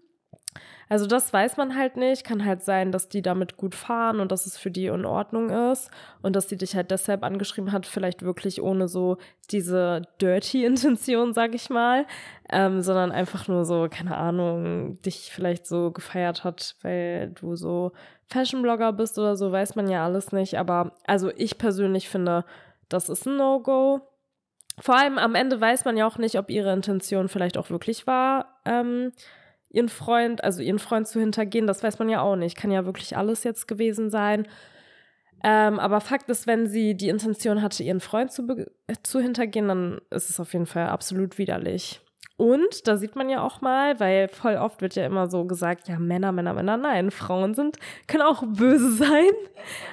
Also 0.88 1.08
das 1.08 1.34
weiß 1.34 1.58
man 1.58 1.76
halt 1.76 1.98
nicht. 1.98 2.24
Kann 2.24 2.46
halt 2.46 2.64
sein, 2.64 2.92
dass 2.92 3.10
die 3.10 3.22
damit 3.22 3.58
gut 3.58 3.74
fahren 3.74 4.20
und 4.20 4.32
dass 4.32 4.46
es 4.46 4.58
für 4.58 4.72
die 4.72 4.86
in 4.86 5.06
Ordnung 5.06 5.50
ist 5.72 5.90
und 6.22 6.36
dass 6.36 6.50
sie 6.50 6.58
dich 6.58 6.76
halt 6.76 6.92
deshalb 6.92 7.24
angeschrieben 7.24 7.72
hat, 7.72 7.86
vielleicht 7.86 8.22
wirklich 8.22 8.62
ohne 8.62 8.88
so 8.88 9.18
diese 9.52 10.04
dirty 10.22 10.66
Intention, 10.66 11.34
sag 11.34 11.56
ich 11.56 11.70
mal, 11.70 12.06
ähm, 12.50 12.82
sondern 12.82 13.12
einfach 13.12 13.48
nur 13.48 13.66
so, 13.66 13.88
keine 13.90 14.16
Ahnung, 14.16 15.02
dich 15.02 15.32
vielleicht 15.34 15.66
so 15.66 15.92
gefeiert 15.92 16.44
hat, 16.44 16.76
weil 16.82 17.30
du 17.30 17.56
so 17.56 17.92
Fashion-Blogger 18.28 18.94
bist 18.94 19.18
oder 19.18 19.36
so, 19.36 19.52
weiß 19.52 19.76
man 19.76 19.90
ja 19.90 20.06
alles 20.06 20.32
nicht. 20.32 20.58
Aber 20.58 20.92
also 21.06 21.32
ich 21.36 21.58
persönlich 21.58 22.10
finde, 22.10 22.46
das 22.90 23.10
ist 23.10 23.26
ein 23.26 23.38
No-Go. 23.38 24.02
Vor 24.80 24.98
allem 24.98 25.18
am 25.18 25.36
Ende 25.36 25.60
weiß 25.60 25.86
man 25.86 25.96
ja 25.96 26.06
auch 26.06 26.18
nicht, 26.18 26.38
ob 26.38 26.50
ihre 26.50 26.74
Intention 26.74 27.30
vielleicht 27.30 27.58
auch 27.58 27.70
wirklich 27.70 28.08
war. 28.08 28.60
Ähm, 28.66 29.12
ihren 29.76 29.90
Freund, 29.90 30.44
also 30.44 30.62
ihren 30.62 30.80
Freund 30.80 31.08
zu 31.08 31.20
hintergehen, 31.20 31.68
das 31.68 31.84
weiß 31.84 32.00
man 32.00 32.10
ja 32.10 32.22
auch 32.22 32.36
nicht. 32.36 32.58
Kann 32.58 32.72
ja 32.72 32.86
wirklich 32.86 33.18
alles 33.18 33.44
jetzt 33.44 33.68
gewesen 33.68 34.10
sein. 34.10 34.48
Ähm, 35.44 35.80
aber 35.80 36.02
Fakt 36.02 36.30
ist, 36.30 36.48
wenn 36.48 36.68
sie 36.68 36.96
die 36.96 37.10
Intention 37.10 37.62
hatte, 37.62 37.84
ihren 37.84 38.00
Freund 38.00 38.32
zu, 38.32 38.48
zu 39.04 39.20
hintergehen, 39.20 39.68
dann 39.68 40.00
ist 40.10 40.30
es 40.30 40.40
auf 40.40 40.54
jeden 40.54 40.66
Fall 40.66 40.88
absolut 40.88 41.38
widerlich. 41.38 42.02
Und 42.38 42.86
da 42.86 42.98
sieht 42.98 43.16
man 43.16 43.30
ja 43.30 43.42
auch 43.42 43.62
mal, 43.62 43.98
weil 44.02 44.28
voll 44.28 44.58
oft 44.58 44.82
wird 44.82 44.96
ja 44.96 45.06
immer 45.06 45.30
so 45.30 45.46
gesagt, 45.46 45.88
ja, 45.88 45.98
Männer, 45.98 46.34
Männer, 46.34 46.54
Männer, 46.54 46.76
nein, 46.76 47.10
Frauen 47.10 47.54
sind, 47.54 47.78
können 48.08 48.24
auch 48.24 48.44
böse 48.46 48.92
sein. 48.98 49.32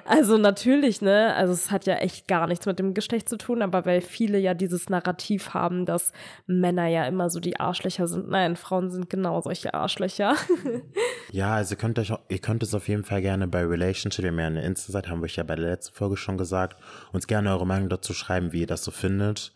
Also 0.05 0.39
natürlich, 0.39 1.01
ne, 1.03 1.35
also 1.37 1.53
es 1.53 1.71
hat 1.71 1.87
ja 1.87 1.95
echt 1.95 2.27
gar 2.27 2.49
nichts 2.49 2.67
mit 2.67 2.81
dem 2.81 2.95
Geschlecht 2.95 3.29
zu 3.29 3.39
tun, 3.39 3.63
aber 3.63 3.87
weil 3.87 4.01
viele 4.01 4.39
ja 4.39 4.55
dieses 4.55 4.89
Narrativ 4.91 5.55
haben, 5.55 5.87
dass 5.87 6.13
Männer 6.47 6.89
ja 6.89 7.07
immer 7.07 7.31
so 7.31 7.39
die 7.39 7.61
Arschlöcher 7.61 8.09
sind. 8.09 8.29
Nein, 8.29 8.57
Frauen 8.57 8.91
sind 8.91 9.09
genau 9.09 9.41
solche 9.41 9.73
Arschlöcher. 9.75 10.35
ja, 11.31 11.55
also 11.55 11.77
könnt 11.77 12.01
euch, 12.01 12.13
ihr 12.29 12.39
könnt 12.41 12.65
es 12.65 12.75
auf 12.75 12.89
jeden 12.89 13.05
Fall 13.05 13.23
gerne 13.23 13.47
bei 13.47 13.65
Relationship, 13.65 14.25
haben 14.25 14.41
ja 14.41 14.47
eine 14.49 14.65
Insta-Seite, 14.65 15.11
haben 15.11 15.21
wir 15.21 15.27
euch 15.27 15.37
ja 15.37 15.45
bei 15.45 15.55
der 15.55 15.71
letzten 15.71 15.95
Folge 15.95 16.17
schon 16.17 16.39
gesagt, 16.39 16.77
uns 17.13 17.29
gerne 17.29 17.51
eure 17.53 17.69
Meinung 17.69 17.89
dazu 17.89 18.13
schreiben, 18.15 18.53
wie 18.53 18.63
ihr 18.63 18.67
das 18.67 18.83
so 18.83 18.91
findet. 18.91 19.53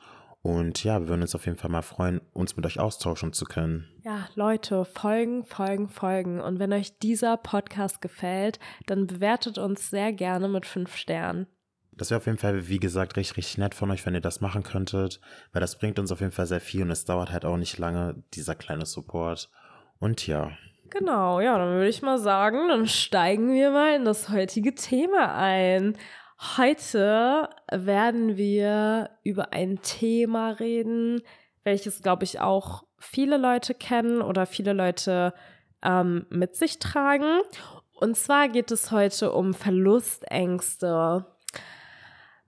Und 0.46 0.84
ja, 0.84 1.00
wir 1.00 1.08
würden 1.08 1.22
uns 1.22 1.34
auf 1.34 1.44
jeden 1.46 1.58
Fall 1.58 1.72
mal 1.72 1.82
freuen, 1.82 2.20
uns 2.32 2.56
mit 2.56 2.64
euch 2.66 2.78
austauschen 2.78 3.32
zu 3.32 3.46
können. 3.46 3.88
Ja, 4.04 4.28
Leute, 4.36 4.84
folgen, 4.84 5.44
folgen, 5.44 5.88
folgen. 5.88 6.40
Und 6.40 6.60
wenn 6.60 6.72
euch 6.72 7.00
dieser 7.00 7.36
Podcast 7.36 8.00
gefällt, 8.00 8.60
dann 8.86 9.08
bewertet 9.08 9.58
uns 9.58 9.90
sehr 9.90 10.12
gerne 10.12 10.46
mit 10.46 10.64
fünf 10.64 10.94
Sternen. 10.94 11.48
Das 11.90 12.10
wäre 12.10 12.18
auf 12.18 12.26
jeden 12.26 12.38
Fall, 12.38 12.68
wie 12.68 12.78
gesagt, 12.78 13.16
richtig, 13.16 13.38
richtig 13.38 13.58
nett 13.58 13.74
von 13.74 13.90
euch, 13.90 14.06
wenn 14.06 14.14
ihr 14.14 14.20
das 14.20 14.40
machen 14.40 14.62
könntet, 14.62 15.20
weil 15.52 15.60
das 15.60 15.80
bringt 15.80 15.98
uns 15.98 16.12
auf 16.12 16.20
jeden 16.20 16.30
Fall 16.30 16.46
sehr 16.46 16.60
viel 16.60 16.82
und 16.82 16.92
es 16.92 17.04
dauert 17.04 17.32
halt 17.32 17.44
auch 17.44 17.56
nicht 17.56 17.76
lange, 17.78 18.22
dieser 18.34 18.54
kleine 18.54 18.86
Support. 18.86 19.50
Und 19.98 20.28
ja. 20.28 20.52
Genau, 20.90 21.40
ja, 21.40 21.58
dann 21.58 21.72
würde 21.72 21.88
ich 21.88 22.02
mal 22.02 22.18
sagen, 22.20 22.68
dann 22.68 22.86
steigen 22.86 23.52
wir 23.52 23.72
mal 23.72 23.96
in 23.96 24.04
das 24.04 24.28
heutige 24.28 24.76
Thema 24.76 25.34
ein. 25.34 25.96
Heute 26.38 27.48
werden 27.70 28.36
wir 28.36 29.10
über 29.24 29.52
ein 29.52 29.80
Thema 29.82 30.50
reden, 30.50 31.22
welches, 31.64 32.02
glaube 32.02 32.24
ich, 32.24 32.40
auch 32.40 32.84
viele 32.98 33.38
Leute 33.38 33.74
kennen 33.74 34.20
oder 34.20 34.44
viele 34.46 34.74
Leute 34.74 35.32
ähm, 35.82 36.26
mit 36.28 36.56
sich 36.56 36.78
tragen. 36.78 37.40
Und 37.94 38.16
zwar 38.16 38.48
geht 38.48 38.70
es 38.70 38.90
heute 38.90 39.32
um 39.32 39.54
Verlustängste. 39.54 41.24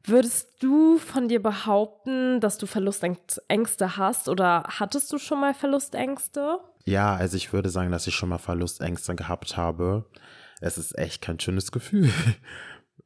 Würdest 0.04 0.62
du 0.62 0.98
von 0.98 1.28
dir 1.28 1.42
behaupten, 1.42 2.40
dass 2.40 2.58
du 2.58 2.66
Verlustängste 2.66 3.96
hast 3.96 4.28
oder 4.28 4.64
hattest 4.66 5.12
du 5.12 5.18
schon 5.18 5.40
mal 5.40 5.54
Verlustängste? 5.54 6.58
Ja, 6.84 7.14
also 7.14 7.36
ich 7.36 7.52
würde 7.52 7.70
sagen, 7.70 7.90
dass 7.90 8.06
ich 8.06 8.14
schon 8.14 8.28
mal 8.28 8.38
Verlustängste 8.38 9.14
gehabt 9.14 9.56
habe. 9.56 10.06
Es 10.60 10.78
ist 10.78 10.96
echt 10.98 11.22
kein 11.22 11.40
schönes 11.40 11.72
Gefühl. 11.72 12.10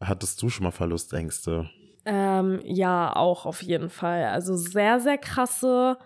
Hattest 0.03 0.43
du 0.43 0.49
schon 0.49 0.65
mal 0.65 0.71
Verlustängste? 0.71 1.71
Ähm, 2.05 2.61
ja, 2.65 3.15
auch 3.15 3.47
auf 3.47 3.63
jeden 3.63 3.89
Fall. 3.89 4.25
Also 4.25 4.57
sehr, 4.57 4.99
sehr 5.01 5.19
krasse 5.19 5.99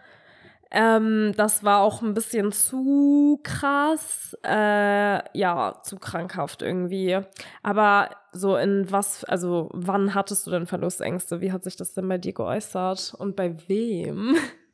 ähm, 0.71 1.33
das 1.37 1.63
war 1.63 1.81
auch 1.81 2.03
ein 2.03 2.15
bisschen 2.15 2.51
zu 2.51 3.41
krass, 3.43 4.37
äh, 4.45 5.39
ja, 5.39 5.81
zu 5.83 5.97
krankhaft 5.97 6.63
irgendwie. 6.63 7.19
Aber 7.63 8.11
so 8.33 8.57
in 8.57 8.91
was, 8.91 9.25
also 9.25 9.71
wann 9.73 10.15
hattest 10.15 10.47
du 10.47 10.51
denn 10.51 10.67
Verlustängste? 10.67 11.41
Wie 11.41 11.53
hat 11.53 11.65
sich 11.65 11.77
das 11.77 11.95
denn 11.95 12.09
bei 12.09 12.19
dir 12.19 12.33
geäußert 12.33 13.15
und 13.19 13.37
bei 13.37 13.57
wem? 13.69 14.37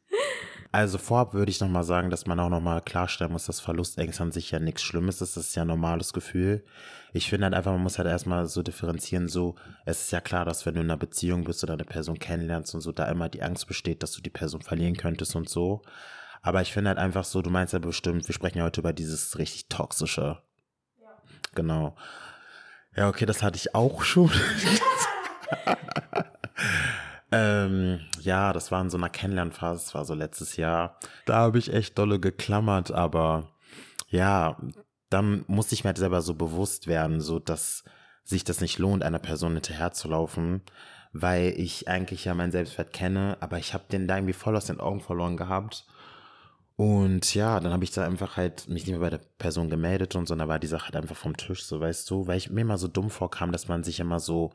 Also 0.74 0.96
vorab 0.96 1.34
würde 1.34 1.50
ich 1.50 1.60
nochmal 1.60 1.84
sagen, 1.84 2.08
dass 2.08 2.26
man 2.26 2.40
auch 2.40 2.48
nochmal 2.48 2.80
klarstellen 2.80 3.30
muss, 3.32 3.44
dass 3.44 3.60
Verlustängste 3.60 4.22
an 4.22 4.32
sich 4.32 4.50
ja 4.50 4.58
nichts 4.58 4.80
Schlimmes 4.80 5.20
ist. 5.20 5.36
Das 5.36 5.48
ist 5.48 5.54
ja 5.54 5.62
ein 5.64 5.68
normales 5.68 6.14
Gefühl. 6.14 6.64
Ich 7.12 7.28
finde 7.28 7.44
halt 7.44 7.54
einfach, 7.54 7.72
man 7.72 7.82
muss 7.82 7.98
halt 7.98 8.08
erstmal 8.08 8.46
so 8.46 8.62
differenzieren, 8.62 9.28
so, 9.28 9.54
es 9.84 10.04
ist 10.04 10.12
ja 10.12 10.22
klar, 10.22 10.46
dass 10.46 10.64
wenn 10.64 10.72
du 10.74 10.80
in 10.80 10.86
einer 10.86 10.96
Beziehung 10.96 11.44
bist 11.44 11.62
oder 11.62 11.74
eine 11.74 11.84
Person 11.84 12.18
kennenlernst 12.18 12.74
und 12.74 12.80
so, 12.80 12.90
da 12.90 13.04
immer 13.10 13.28
die 13.28 13.42
Angst 13.42 13.66
besteht, 13.66 14.02
dass 14.02 14.12
du 14.12 14.22
die 14.22 14.30
Person 14.30 14.62
verlieren 14.62 14.96
könntest 14.96 15.36
und 15.36 15.46
so. 15.46 15.82
Aber 16.40 16.62
ich 16.62 16.72
finde 16.72 16.88
halt 16.88 16.98
einfach 16.98 17.24
so, 17.24 17.42
du 17.42 17.50
meinst 17.50 17.74
ja 17.74 17.78
bestimmt, 17.78 18.26
wir 18.26 18.34
sprechen 18.34 18.58
ja 18.58 18.64
heute 18.64 18.80
über 18.80 18.94
dieses 18.94 19.38
richtig 19.38 19.68
toxische. 19.68 20.40
Ja. 20.98 21.08
Genau. 21.54 21.96
Ja, 22.96 23.10
okay, 23.10 23.26
das 23.26 23.42
hatte 23.42 23.58
ich 23.58 23.74
auch 23.74 24.02
schon. 24.04 24.30
Ähm, 27.32 28.00
ja, 28.20 28.52
das 28.52 28.70
war 28.70 28.82
in 28.82 28.90
so 28.90 28.98
einer 28.98 29.08
Kennenlernphase, 29.08 29.82
das 29.84 29.94
war 29.94 30.04
so 30.04 30.14
letztes 30.14 30.56
Jahr. 30.56 30.98
Da 31.24 31.36
habe 31.36 31.58
ich 31.58 31.72
echt 31.72 31.98
dolle 31.98 32.20
geklammert, 32.20 32.92
aber 32.92 33.48
ja, 34.08 34.58
dann 35.08 35.44
musste 35.48 35.74
ich 35.74 35.82
mir 35.82 35.88
halt 35.88 35.98
selber 35.98 36.20
so 36.20 36.34
bewusst 36.34 36.86
werden, 36.86 37.20
so 37.20 37.38
dass 37.38 37.84
sich 38.22 38.44
das 38.44 38.60
nicht 38.60 38.78
lohnt, 38.78 39.02
einer 39.02 39.18
Person 39.18 39.54
hinterherzulaufen, 39.54 40.60
weil 41.12 41.54
ich 41.56 41.88
eigentlich 41.88 42.26
ja 42.26 42.34
mein 42.34 42.52
Selbstwert 42.52 42.92
kenne, 42.92 43.38
aber 43.40 43.58
ich 43.58 43.72
habe 43.72 43.84
den 43.90 44.06
da 44.06 44.16
irgendwie 44.16 44.34
voll 44.34 44.56
aus 44.56 44.66
den 44.66 44.80
Augen 44.80 45.00
verloren 45.00 45.38
gehabt. 45.38 45.86
Und 46.76 47.34
ja, 47.34 47.60
dann 47.60 47.72
habe 47.72 47.84
ich 47.84 47.92
da 47.92 48.04
einfach 48.04 48.36
halt 48.36 48.68
mich 48.68 48.86
nicht 48.86 48.92
mehr 48.92 49.00
bei 49.00 49.10
der 49.10 49.20
Person 49.38 49.70
gemeldet 49.70 50.16
und 50.16 50.28
so, 50.28 50.34
dann 50.34 50.48
war 50.48 50.58
die 50.58 50.66
Sache 50.66 50.86
halt 50.86 50.96
einfach 50.96 51.16
vom 51.16 51.36
Tisch, 51.36 51.64
so 51.64 51.80
weißt 51.80 52.10
du, 52.10 52.26
weil 52.26 52.38
ich 52.38 52.50
mir 52.50 52.62
immer 52.62 52.78
so 52.78 52.88
dumm 52.88 53.10
vorkam, 53.10 53.52
dass 53.52 53.68
man 53.68 53.84
sich 53.84 54.00
immer 54.00 54.20
so 54.20 54.52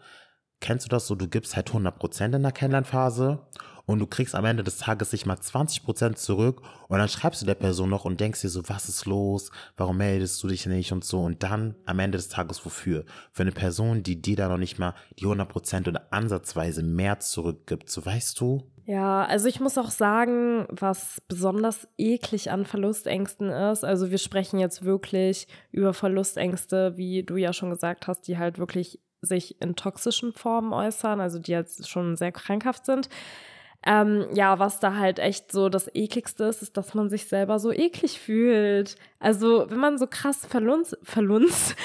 Kennst 0.59 0.85
du 0.85 0.89
das 0.89 1.07
so, 1.07 1.15
du 1.15 1.27
gibst 1.27 1.55
halt 1.55 1.69
100% 1.69 2.35
in 2.35 2.43
der 2.43 2.51
Kennenlernphase 2.51 3.39
und 3.87 3.99
du 3.99 4.05
kriegst 4.05 4.35
am 4.35 4.43
Ende 4.43 4.63
des 4.63 4.77
Tages 4.77 5.11
sich 5.11 5.25
mal 5.25 5.37
20% 5.37 6.15
zurück 6.15 6.61
und 6.89 6.99
dann 6.99 7.07
schreibst 7.07 7.41
du 7.41 7.45
der 7.45 7.55
Person 7.55 7.89
noch 7.89 8.05
und 8.05 8.19
denkst 8.19 8.41
dir 8.41 8.49
so, 8.49 8.67
was 8.67 8.89
ist 8.89 9.05
los, 9.05 9.49
warum 9.77 9.97
meldest 9.97 10.43
du 10.43 10.47
dich 10.47 10.65
nicht? 10.65 10.91
Und 10.91 11.05
so. 11.05 11.21
Und 11.21 11.41
dann 11.41 11.75
am 11.85 11.99
Ende 11.99 12.17
des 12.17 12.27
Tages 12.27 12.63
wofür? 12.65 13.05
Für 13.31 13.43
eine 13.43 13.53
Person, 13.53 14.03
die 14.03 14.21
dir 14.21 14.35
da 14.35 14.49
noch 14.49 14.57
nicht 14.57 14.77
mal 14.77 14.93
die 15.17 15.25
100% 15.25 15.87
oder 15.87 16.07
ansatzweise 16.11 16.83
mehr 16.83 17.19
zurückgibt, 17.19 17.89
so 17.89 18.05
weißt 18.05 18.39
du? 18.41 18.69
Ja, 18.85 19.25
also 19.25 19.47
ich 19.47 19.59
muss 19.59 19.77
auch 19.77 19.91
sagen, 19.91 20.65
was 20.69 21.21
besonders 21.27 21.87
eklig 21.97 22.51
an 22.51 22.65
Verlustängsten 22.65 23.49
ist, 23.49 23.83
also 23.83 24.11
wir 24.11 24.17
sprechen 24.17 24.59
jetzt 24.59 24.85
wirklich 24.85 25.47
über 25.71 25.93
Verlustängste, 25.93 26.95
wie 26.95 27.23
du 27.23 27.35
ja 27.35 27.51
schon 27.51 27.69
gesagt 27.69 28.07
hast, 28.07 28.27
die 28.27 28.37
halt 28.37 28.59
wirklich 28.59 29.01
sich 29.21 29.61
in 29.61 29.75
toxischen 29.75 30.33
Formen 30.33 30.73
äußern, 30.73 31.19
also 31.19 31.39
die 31.39 31.51
jetzt 31.51 31.89
schon 31.89 32.15
sehr 32.15 32.31
krankhaft 32.31 32.85
sind. 32.85 33.09
Ähm, 33.85 34.27
ja, 34.33 34.59
was 34.59 34.79
da 34.79 34.95
halt 34.95 35.19
echt 35.19 35.51
so 35.51 35.69
das 35.69 35.89
ekligste 35.93 36.45
ist, 36.45 36.61
ist, 36.61 36.77
dass 36.77 36.93
man 36.93 37.09
sich 37.09 37.27
selber 37.27 37.59
so 37.59 37.71
eklig 37.71 38.19
fühlt. 38.19 38.95
Also, 39.19 39.69
wenn 39.69 39.79
man 39.79 39.97
so 39.97 40.07
krass 40.07 40.45
verlunzt, 40.45 40.97
verlunzt. 41.03 41.75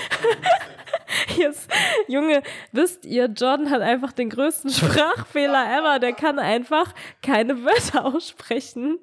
Jetzt, 1.37 1.71
Junge, 2.09 2.43
wisst 2.73 3.05
ihr, 3.05 3.27
Jordan 3.27 3.71
hat 3.71 3.83
einfach 3.83 4.13
den 4.13 4.31
größten 4.31 4.71
Sprachfehler 4.71 5.79
ever. 5.79 5.99
Der 5.99 6.13
kann 6.13 6.39
einfach 6.39 6.93
keine 7.23 7.63
Wörter 7.65 8.05
aussprechen. 8.07 8.99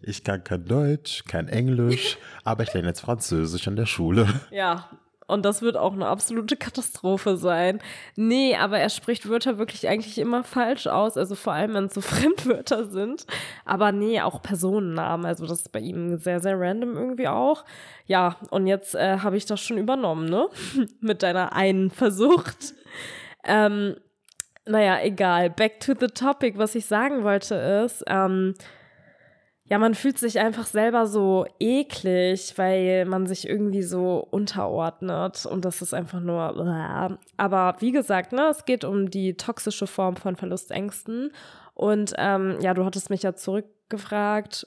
Ich 0.00 0.24
kann 0.24 0.44
kein 0.44 0.64
Deutsch, 0.64 1.24
kein 1.26 1.48
Englisch, 1.48 2.18
aber 2.44 2.62
ich 2.62 2.72
lerne 2.72 2.88
jetzt 2.88 3.00
Französisch 3.00 3.66
in 3.66 3.76
der 3.76 3.86
Schule. 3.86 4.28
Ja, 4.50 4.88
und 5.28 5.44
das 5.44 5.60
wird 5.60 5.76
auch 5.76 5.92
eine 5.92 6.06
absolute 6.06 6.56
Katastrophe 6.56 7.36
sein. 7.36 7.80
Nee, 8.16 8.56
aber 8.56 8.78
er 8.78 8.88
spricht 8.88 9.28
Wörter 9.28 9.58
wirklich 9.58 9.86
eigentlich 9.86 10.18
immer 10.18 10.42
falsch 10.42 10.86
aus. 10.86 11.18
Also 11.18 11.34
vor 11.34 11.52
allem, 11.52 11.74
wenn 11.74 11.84
es 11.84 11.94
so 11.94 12.00
Fremdwörter 12.02 12.86
sind. 12.86 13.26
Aber 13.66 13.92
nee, 13.92 14.22
auch 14.22 14.40
Personennamen. 14.40 15.26
Also 15.26 15.46
das 15.46 15.60
ist 15.60 15.72
bei 15.72 15.80
ihm 15.80 16.16
sehr, 16.16 16.40
sehr 16.40 16.58
random 16.58 16.96
irgendwie 16.96 17.28
auch. 17.28 17.66
Ja, 18.06 18.36
und 18.50 18.66
jetzt 18.66 18.94
äh, 18.94 19.18
habe 19.18 19.36
ich 19.36 19.44
das 19.44 19.60
schon 19.60 19.76
übernommen, 19.76 20.30
ne? 20.30 20.48
Mit 21.00 21.22
deiner 21.22 21.52
einen 21.52 21.90
Versucht. 21.90 22.72
Ähm, 23.44 23.96
naja, 24.64 24.98
egal. 25.02 25.50
Back 25.50 25.80
to 25.80 25.92
the 26.00 26.06
topic. 26.06 26.56
Was 26.56 26.74
ich 26.74 26.86
sagen 26.86 27.22
wollte 27.22 27.54
ist, 27.54 28.02
ähm, 28.06 28.54
ja, 29.70 29.78
man 29.78 29.94
fühlt 29.94 30.18
sich 30.18 30.38
einfach 30.38 30.66
selber 30.66 31.06
so 31.06 31.46
eklig, 31.60 32.54
weil 32.56 33.04
man 33.04 33.26
sich 33.26 33.46
irgendwie 33.46 33.82
so 33.82 34.26
unterordnet 34.30 35.44
und 35.44 35.64
das 35.64 35.82
ist 35.82 35.92
einfach 35.92 36.20
nur. 36.20 37.18
Aber 37.36 37.76
wie 37.80 37.92
gesagt, 37.92 38.32
ne, 38.32 38.48
es 38.50 38.64
geht 38.64 38.84
um 38.84 39.10
die 39.10 39.36
toxische 39.36 39.86
Form 39.86 40.16
von 40.16 40.36
Verlustängsten 40.36 41.32
und 41.74 42.14
ähm, 42.16 42.56
ja, 42.60 42.72
du 42.72 42.84
hattest 42.84 43.10
mich 43.10 43.22
ja 43.22 43.34
zurückgefragt. 43.34 44.66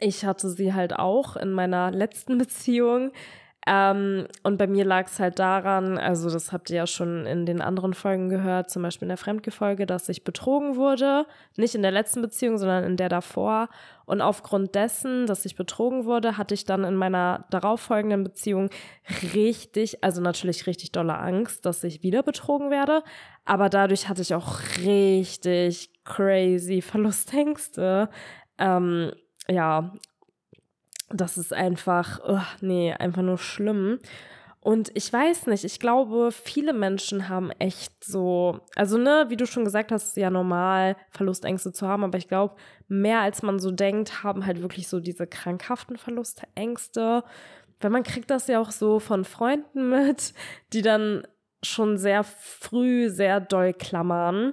Ich 0.00 0.24
hatte 0.24 0.50
sie 0.50 0.74
halt 0.74 0.94
auch 0.94 1.36
in 1.36 1.52
meiner 1.52 1.92
letzten 1.92 2.36
Beziehung. 2.38 3.12
Ähm, 3.66 4.26
und 4.42 4.56
bei 4.56 4.66
mir 4.66 4.84
lag 4.86 5.06
es 5.06 5.20
halt 5.20 5.38
daran, 5.38 5.98
also 5.98 6.30
das 6.30 6.50
habt 6.50 6.70
ihr 6.70 6.76
ja 6.76 6.86
schon 6.86 7.26
in 7.26 7.44
den 7.44 7.60
anderen 7.60 7.92
Folgen 7.92 8.30
gehört, 8.30 8.70
zum 8.70 8.82
Beispiel 8.82 9.04
in 9.04 9.10
der 9.10 9.18
Fremdgefolge, 9.18 9.84
dass 9.84 10.08
ich 10.08 10.24
betrogen 10.24 10.76
wurde. 10.76 11.26
Nicht 11.56 11.74
in 11.74 11.82
der 11.82 11.90
letzten 11.90 12.22
Beziehung, 12.22 12.56
sondern 12.56 12.84
in 12.84 12.96
der 12.96 13.10
davor. 13.10 13.68
Und 14.06 14.22
aufgrund 14.22 14.74
dessen, 14.74 15.26
dass 15.26 15.44
ich 15.44 15.56
betrogen 15.56 16.06
wurde, 16.06 16.38
hatte 16.38 16.54
ich 16.54 16.64
dann 16.64 16.84
in 16.84 16.96
meiner 16.96 17.44
darauffolgenden 17.50 18.24
Beziehung 18.24 18.70
richtig, 19.34 20.02
also 20.02 20.22
natürlich 20.22 20.66
richtig 20.66 20.92
dolle 20.92 21.18
Angst, 21.18 21.66
dass 21.66 21.84
ich 21.84 22.02
wieder 22.02 22.22
betrogen 22.22 22.70
werde. 22.70 23.02
Aber 23.44 23.68
dadurch 23.68 24.08
hatte 24.08 24.22
ich 24.22 24.34
auch 24.34 24.60
richtig 24.78 25.90
crazy 26.04 26.80
Verlustängste. 26.80 28.08
Ähm, 28.58 29.12
ja, 29.48 29.92
das 31.10 31.38
ist 31.38 31.52
einfach, 31.52 32.20
oh, 32.26 32.42
nee, 32.60 32.92
einfach 32.92 33.22
nur 33.22 33.38
schlimm. 33.38 33.98
Und 34.62 34.90
ich 34.94 35.10
weiß 35.10 35.46
nicht, 35.46 35.64
ich 35.64 35.80
glaube, 35.80 36.30
viele 36.32 36.74
Menschen 36.74 37.30
haben 37.30 37.50
echt 37.52 38.04
so, 38.04 38.60
also 38.76 38.98
ne, 38.98 39.24
wie 39.28 39.36
du 39.36 39.46
schon 39.46 39.64
gesagt 39.64 39.90
hast, 39.90 40.08
ist 40.08 40.16
ja 40.18 40.28
normal, 40.28 40.96
Verlustängste 41.10 41.72
zu 41.72 41.88
haben, 41.88 42.04
aber 42.04 42.18
ich 42.18 42.28
glaube, 42.28 42.56
mehr 42.86 43.20
als 43.20 43.42
man 43.42 43.58
so 43.58 43.70
denkt, 43.70 44.22
haben 44.22 44.44
halt 44.44 44.60
wirklich 44.60 44.86
so 44.88 45.00
diese 45.00 45.26
krankhaften 45.26 45.96
Verlustängste. 45.96 47.24
Weil 47.80 47.90
man 47.90 48.02
kriegt 48.02 48.30
das 48.30 48.48
ja 48.48 48.60
auch 48.60 48.70
so 48.70 49.00
von 49.00 49.24
Freunden 49.24 49.88
mit, 49.88 50.34
die 50.74 50.82
dann 50.82 51.26
schon 51.62 51.96
sehr 51.96 52.22
früh 52.22 53.08
sehr 53.08 53.40
doll 53.40 53.72
klammern. 53.72 54.52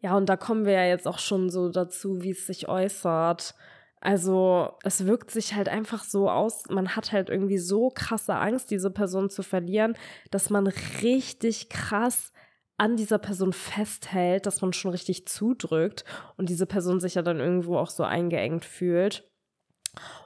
Ja, 0.00 0.14
und 0.16 0.28
da 0.28 0.36
kommen 0.36 0.66
wir 0.66 0.72
ja 0.72 0.84
jetzt 0.84 1.08
auch 1.08 1.18
schon 1.18 1.48
so 1.48 1.70
dazu, 1.70 2.22
wie 2.22 2.30
es 2.30 2.46
sich 2.46 2.68
äußert. 2.68 3.54
Also 4.00 4.72
es 4.82 5.06
wirkt 5.06 5.30
sich 5.30 5.54
halt 5.54 5.68
einfach 5.68 6.04
so 6.04 6.30
aus, 6.30 6.64
man 6.70 6.96
hat 6.96 7.12
halt 7.12 7.28
irgendwie 7.28 7.58
so 7.58 7.90
krasse 7.90 8.34
Angst, 8.34 8.70
diese 8.70 8.90
Person 8.90 9.28
zu 9.28 9.42
verlieren, 9.42 9.94
dass 10.30 10.48
man 10.48 10.66
richtig 10.66 11.68
krass 11.68 12.32
an 12.78 12.96
dieser 12.96 13.18
Person 13.18 13.52
festhält, 13.52 14.46
dass 14.46 14.62
man 14.62 14.72
schon 14.72 14.90
richtig 14.90 15.26
zudrückt 15.28 16.06
und 16.38 16.48
diese 16.48 16.64
Person 16.64 16.98
sich 16.98 17.14
ja 17.14 17.22
dann 17.22 17.38
irgendwo 17.38 17.76
auch 17.76 17.90
so 17.90 18.02
eingeengt 18.02 18.64
fühlt. 18.64 19.30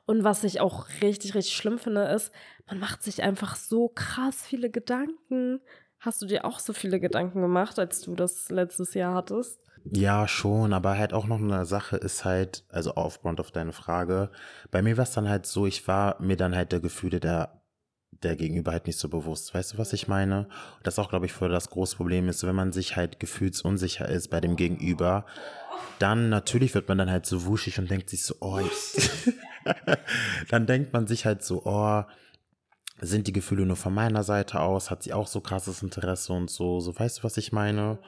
Und 0.06 0.22
was 0.22 0.44
ich 0.44 0.60
auch 0.60 0.86
richtig, 1.02 1.34
richtig 1.34 1.56
schlimm 1.56 1.78
finde, 1.78 2.04
ist, 2.04 2.30
man 2.66 2.78
macht 2.78 3.02
sich 3.02 3.24
einfach 3.24 3.56
so 3.56 3.88
krass 3.88 4.46
viele 4.46 4.70
Gedanken. 4.70 5.60
Hast 5.98 6.22
du 6.22 6.26
dir 6.26 6.44
auch 6.44 6.60
so 6.60 6.72
viele 6.72 7.00
Gedanken 7.00 7.40
gemacht, 7.40 7.78
als 7.80 8.02
du 8.02 8.14
das 8.14 8.50
letztes 8.50 8.94
Jahr 8.94 9.14
hattest? 9.14 9.58
Ja, 9.92 10.26
schon, 10.26 10.72
aber 10.72 10.96
halt 10.96 11.12
auch 11.12 11.26
noch 11.26 11.38
eine 11.38 11.66
Sache 11.66 11.96
ist 11.96 12.24
halt, 12.24 12.64
also 12.70 12.94
aufbauend 12.94 13.38
auf 13.38 13.50
deine 13.50 13.72
Frage, 13.72 14.30
bei 14.70 14.80
mir 14.80 14.96
war 14.96 15.04
es 15.04 15.10
dann 15.12 15.28
halt 15.28 15.44
so, 15.46 15.66
ich 15.66 15.86
war 15.86 16.20
mir 16.22 16.36
dann 16.38 16.56
halt 16.56 16.72
der 16.72 16.80
Gefühle 16.80 17.20
der, 17.20 17.62
der 18.22 18.34
Gegenüber 18.36 18.72
halt 18.72 18.86
nicht 18.86 18.98
so 18.98 19.10
bewusst. 19.10 19.52
Weißt 19.52 19.74
du, 19.74 19.78
was 19.78 19.92
ich 19.92 20.08
meine? 20.08 20.48
Das 20.84 20.98
auch, 20.98 21.10
glaube 21.10 21.26
ich, 21.26 21.34
für 21.34 21.50
das 21.50 21.68
große 21.68 21.96
Problem 21.96 22.28
ist, 22.30 22.46
wenn 22.46 22.54
man 22.54 22.72
sich 22.72 22.96
halt 22.96 23.20
gefühlsunsicher 23.20 24.08
ist 24.08 24.28
bei 24.30 24.40
dem 24.40 24.56
Gegenüber, 24.56 25.26
dann 25.98 26.30
natürlich 26.30 26.74
wird 26.74 26.88
man 26.88 26.96
dann 26.96 27.10
halt 27.10 27.26
so 27.26 27.44
wuschig 27.44 27.78
und 27.78 27.90
denkt 27.90 28.08
sich 28.08 28.24
so, 28.24 28.36
oh, 28.40 28.60
dann 30.48 30.66
denkt 30.66 30.94
man 30.94 31.06
sich 31.06 31.26
halt 31.26 31.44
so, 31.44 31.62
oh, 31.66 32.04
sind 33.00 33.26
die 33.26 33.32
Gefühle 33.32 33.66
nur 33.66 33.76
von 33.76 33.92
meiner 33.92 34.22
Seite 34.22 34.60
aus? 34.60 34.90
Hat 34.90 35.02
sie 35.02 35.12
auch 35.12 35.26
so 35.26 35.40
krasses 35.42 35.82
Interesse 35.82 36.32
und 36.32 36.48
so? 36.48 36.80
So, 36.80 36.98
weißt 36.98 37.18
du, 37.18 37.24
was 37.24 37.36
ich 37.36 37.52
meine? 37.52 37.98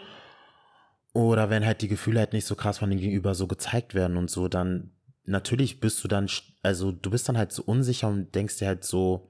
Oder 1.16 1.48
wenn 1.48 1.64
halt 1.64 1.80
die 1.80 1.88
Gefühle 1.88 2.20
halt 2.20 2.34
nicht 2.34 2.44
so 2.44 2.54
krass 2.54 2.78
von 2.78 2.90
dem 2.90 3.00
Gegenüber 3.00 3.34
so 3.34 3.46
gezeigt 3.46 3.94
werden 3.94 4.18
und 4.18 4.30
so, 4.30 4.48
dann 4.48 4.90
natürlich 5.24 5.80
bist 5.80 6.04
du 6.04 6.08
dann, 6.08 6.28
also 6.62 6.92
du 6.92 7.10
bist 7.10 7.26
dann 7.28 7.38
halt 7.38 7.52
so 7.52 7.62
unsicher 7.62 8.08
und 8.08 8.34
denkst 8.34 8.58
dir 8.58 8.68
halt 8.68 8.84
so, 8.84 9.28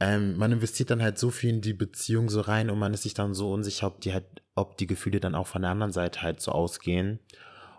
ähm, 0.00 0.38
man 0.38 0.50
investiert 0.50 0.90
dann 0.90 1.02
halt 1.02 1.18
so 1.18 1.28
viel 1.28 1.50
in 1.50 1.60
die 1.60 1.74
Beziehung 1.74 2.30
so 2.30 2.40
rein 2.40 2.70
und 2.70 2.78
man 2.78 2.94
ist 2.94 3.02
sich 3.02 3.12
dann 3.12 3.34
so 3.34 3.52
unsicher, 3.52 3.86
ob 3.86 4.00
die 4.00 4.14
halt, 4.14 4.24
ob 4.54 4.78
die 4.78 4.86
Gefühle 4.86 5.20
dann 5.20 5.34
auch 5.34 5.46
von 5.46 5.60
der 5.60 5.70
anderen 5.70 5.92
Seite 5.92 6.22
halt 6.22 6.40
so 6.40 6.52
ausgehen. 6.52 7.20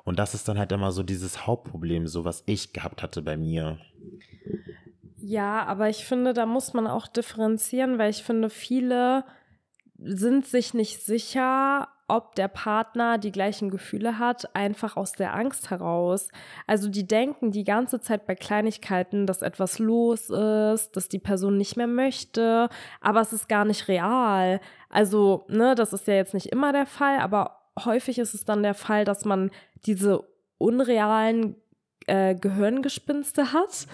Und 0.03 0.19
das 0.19 0.36
ist 0.36 0.48
dann 0.48 0.60
halt 0.60 0.71
immer 0.71 0.91
so 0.91 1.01
dieses 1.01 1.48
Hauptproblem, 1.48 2.07
so 2.07 2.24
was 2.24 2.43
ich 2.45 2.74
gehabt 2.74 3.01
hatte 3.01 3.24
bei 3.24 3.38
mir. 3.38 3.79
Ja, 5.17 5.65
aber 5.65 5.89
ich 5.89 6.05
finde, 6.05 6.33
da 6.33 6.45
muss 6.45 6.74
man 6.74 6.86
auch 6.86 7.07
differenzieren, 7.07 7.98
weil 7.98 8.12
ich 8.12 8.24
finde, 8.24 8.51
viele 8.51 9.24
sind 9.98 10.45
sich 10.45 10.75
nicht 10.75 11.01
sicher, 11.01 11.88
ob 12.11 12.35
der 12.35 12.49
Partner 12.49 13.17
die 13.17 13.31
gleichen 13.31 13.69
Gefühle 13.69 14.19
hat, 14.19 14.53
einfach 14.53 14.97
aus 14.97 15.13
der 15.13 15.33
Angst 15.33 15.69
heraus. 15.69 16.27
Also 16.67 16.89
die 16.89 17.07
denken 17.07 17.51
die 17.51 17.63
ganze 17.63 18.01
Zeit 18.01 18.27
bei 18.27 18.35
Kleinigkeiten, 18.35 19.25
dass 19.25 19.41
etwas 19.41 19.79
los 19.79 20.29
ist, 20.29 20.95
dass 20.95 21.07
die 21.07 21.19
Person 21.19 21.57
nicht 21.57 21.77
mehr 21.77 21.87
möchte, 21.87 22.67
aber 22.99 23.21
es 23.21 23.31
ist 23.31 23.47
gar 23.47 23.63
nicht 23.63 23.87
real. 23.87 24.59
Also, 24.89 25.45
ne, 25.47 25.73
das 25.73 25.93
ist 25.93 26.07
ja 26.07 26.15
jetzt 26.15 26.33
nicht 26.33 26.47
immer 26.47 26.73
der 26.73 26.85
Fall, 26.85 27.19
aber 27.19 27.61
häufig 27.79 28.19
ist 28.19 28.33
es 28.33 28.43
dann 28.43 28.61
der 28.61 28.73
Fall, 28.73 29.05
dass 29.05 29.23
man 29.23 29.49
diese 29.85 30.21
unrealen 30.57 31.55
äh, 32.07 32.35
Gehirngespinste 32.35 33.53
hat 33.53 33.87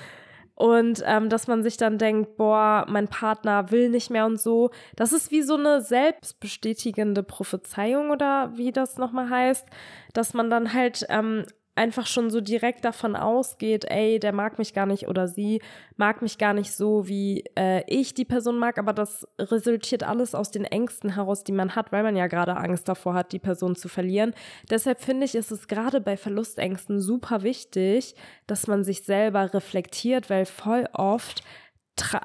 und 0.58 1.04
ähm, 1.06 1.30
dass 1.30 1.46
man 1.46 1.62
sich 1.62 1.78
dann 1.78 2.00
denkt, 2.00 2.36
boah, 2.36 2.84
mein 2.90 3.08
Partner 3.08 3.70
will 3.70 3.90
nicht 3.90 4.10
mehr 4.10 4.26
und 4.26 4.42
so. 4.42 4.72
Das 4.96 5.14
ist 5.14 5.30
wie 5.30 5.44
so 5.44 5.54
eine 5.56 5.82
selbstbestätigende 5.82 7.22
Prophezeiung 7.22 8.10
oder 8.10 8.52
wie 8.58 8.72
das 8.72 8.98
nochmal 8.98 9.30
heißt, 9.30 9.68
dass 10.14 10.34
man 10.34 10.50
dann 10.50 10.74
halt 10.74 11.06
ähm, 11.10 11.46
einfach 11.78 12.08
schon 12.08 12.30
so 12.30 12.42
direkt 12.42 12.84
davon 12.86 13.16
ausgeht, 13.16 13.86
ey, 13.86 14.20
der 14.20 14.34
mag 14.34 14.58
mich 14.58 14.74
gar 14.74 14.86
nicht 14.86 15.08
oder 15.08 15.28
sie 15.28 15.62
mag 15.96 16.22
mich 16.22 16.38
gar 16.38 16.54
nicht 16.54 16.72
so, 16.72 17.08
wie 17.08 17.44
äh, 17.58 17.84
ich 17.88 18.14
die 18.14 18.26
Person 18.26 18.58
mag, 18.58 18.78
aber 18.78 18.94
das 18.94 19.28
resultiert 19.40 20.04
alles 20.04 20.36
aus 20.36 20.52
den 20.52 20.66
Ängsten 20.66 21.16
heraus, 21.16 21.44
die 21.44 21.52
man 21.52 21.76
hat, 21.76 21.92
weil 21.92 22.04
man 22.04 22.16
ja 22.16 22.28
gerade 22.28 22.58
Angst 22.58 22.88
davor 22.88 23.14
hat, 23.14 23.32
die 23.32 23.40
Person 23.40 23.76
zu 23.76 23.88
verlieren. 23.90 24.34
Deshalb 24.70 25.02
finde 25.02 25.26
ich, 25.26 25.36
ist 25.36 25.52
es 25.52 25.68
gerade 25.68 26.02
bei 26.02 26.18
Verlustängsten 26.18 27.00
super 27.00 27.44
wichtig, 27.44 28.16
dass 28.48 28.68
man 28.68 28.84
sich 28.84 29.04
selber 29.04 29.54
reflektiert, 29.54 30.30
weil 30.30 30.46
voll 30.46 30.88
oft 30.94 31.44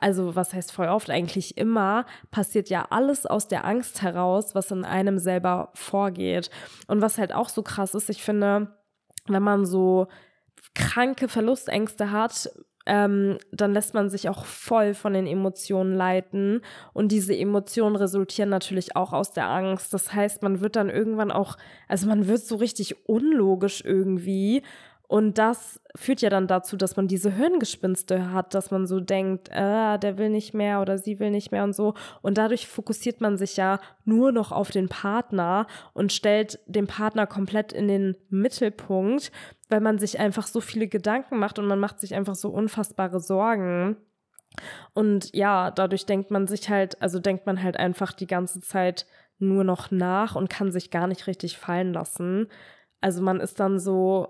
also 0.01 0.37
was 0.37 0.53
heißt 0.53 0.73
voll 0.73 0.89
oft, 0.89 1.09
eigentlich 1.11 1.57
immer, 1.57 2.05
passiert 2.31 2.69
ja 2.69 2.87
alles 2.91 3.27
aus 3.27 3.49
der 3.49 3.65
Angst 3.65 4.03
heraus, 4.03 4.55
was 4.55 4.71
in 4.71 4.85
einem 4.85 5.19
selber 5.19 5.71
vorgeht. 5.75 6.51
Und 6.89 7.01
was 7.01 7.19
halt 7.19 7.33
auch 7.33 7.49
so 7.49 7.63
krass 7.63 7.95
ist, 7.95 8.11
ich 8.11 8.23
finde, 8.23 8.69
wenn 9.29 9.43
man 9.43 9.65
so 9.65 10.09
kranke 10.75 11.29
Verlustängste 11.29 12.11
hat, 12.11 12.51
ähm, 12.87 13.39
dann 13.53 13.73
lässt 13.73 13.95
man 13.95 14.11
sich 14.11 14.29
auch 14.29 14.45
voll 14.45 14.95
von 14.95 15.13
den 15.13 15.27
Emotionen 15.27 15.95
leiten. 15.95 16.63
Und 16.93 17.13
diese 17.13 17.37
Emotionen 17.37 17.97
resultieren 17.97 18.49
natürlich 18.49 18.97
auch 18.97 19.13
aus 19.13 19.31
der 19.31 19.49
Angst. 19.49 19.95
Das 19.95 20.13
heißt, 20.13 20.43
man 20.43 20.61
wird 20.61 20.77
dann 20.77 20.91
irgendwann 20.91 21.31
auch, 21.31 21.57
also 21.89 22.09
man 22.09 22.27
wird 22.27 22.41
so 22.41 22.57
richtig 22.57 23.09
unlogisch 23.09 23.85
irgendwie 23.85 24.63
und 25.13 25.37
das 25.37 25.79
führt 25.95 26.23
ja 26.23 26.31
dann 26.31 26.47
dazu, 26.47 26.75
dass 26.75 26.97
man 26.97 27.07
diese 27.07 27.31
Hirngespinste 27.31 28.33
hat, 28.33 28.55
dass 28.55 28.71
man 28.71 28.87
so 28.87 28.99
denkt, 28.99 29.51
äh, 29.51 29.99
der 29.99 30.17
will 30.17 30.31
nicht 30.31 30.55
mehr 30.55 30.81
oder 30.81 30.97
sie 30.97 31.21
will 31.21 31.31
nicht 31.31 31.53
mehr 31.53 31.65
und 31.65 31.75
so. 31.75 31.93
Und 32.23 32.39
dadurch 32.39 32.67
fokussiert 32.67 33.21
man 33.21 33.37
sich 33.37 33.59
ja 33.59 33.79
nur 34.07 34.33
noch 34.33 34.53
auf 34.53 34.71
den 34.71 34.89
Partner 34.89 35.67
und 35.93 36.15
stellt 36.15 36.61
den 36.65 36.87
Partner 36.87 37.27
komplett 37.27 37.75
in 37.75 37.89
den 37.89 38.17
Mittelpunkt, 38.31 39.33
weil 39.69 39.81
man 39.81 39.99
sich 39.99 40.19
einfach 40.19 40.47
so 40.47 40.63
viele 40.63 40.89
Gedanken 40.89 41.39
macht 41.39 41.59
und 41.59 41.67
man 41.67 41.79
macht 41.79 42.01
sich 42.01 42.15
einfach 42.15 42.35
so 42.35 42.49
unfassbare 42.49 43.21
Sorgen. 43.21 43.99
Und 44.95 45.29
ja, 45.35 45.73
dadurch 45.73 46.07
denkt 46.07 46.31
man 46.31 46.47
sich 46.47 46.71
halt, 46.71 47.03
also 47.03 47.19
denkt 47.19 47.45
man 47.45 47.63
halt 47.63 47.77
einfach 47.77 48.15
die 48.15 48.27
ganze 48.27 48.63
Zeit 48.63 49.05
nur 49.39 49.63
noch 49.63 49.91
nach 49.91 50.37
und 50.37 50.49
kann 50.49 50.73
sich 50.73 50.91
gar 50.91 51.07
nicht 51.07 51.27
richtig 51.27 51.59
fallen 51.59 51.93
lassen. 51.93 52.49
Also 53.03 53.21
man 53.21 53.41
ist 53.41 53.61
dann 53.61 53.79
so, 53.79 54.29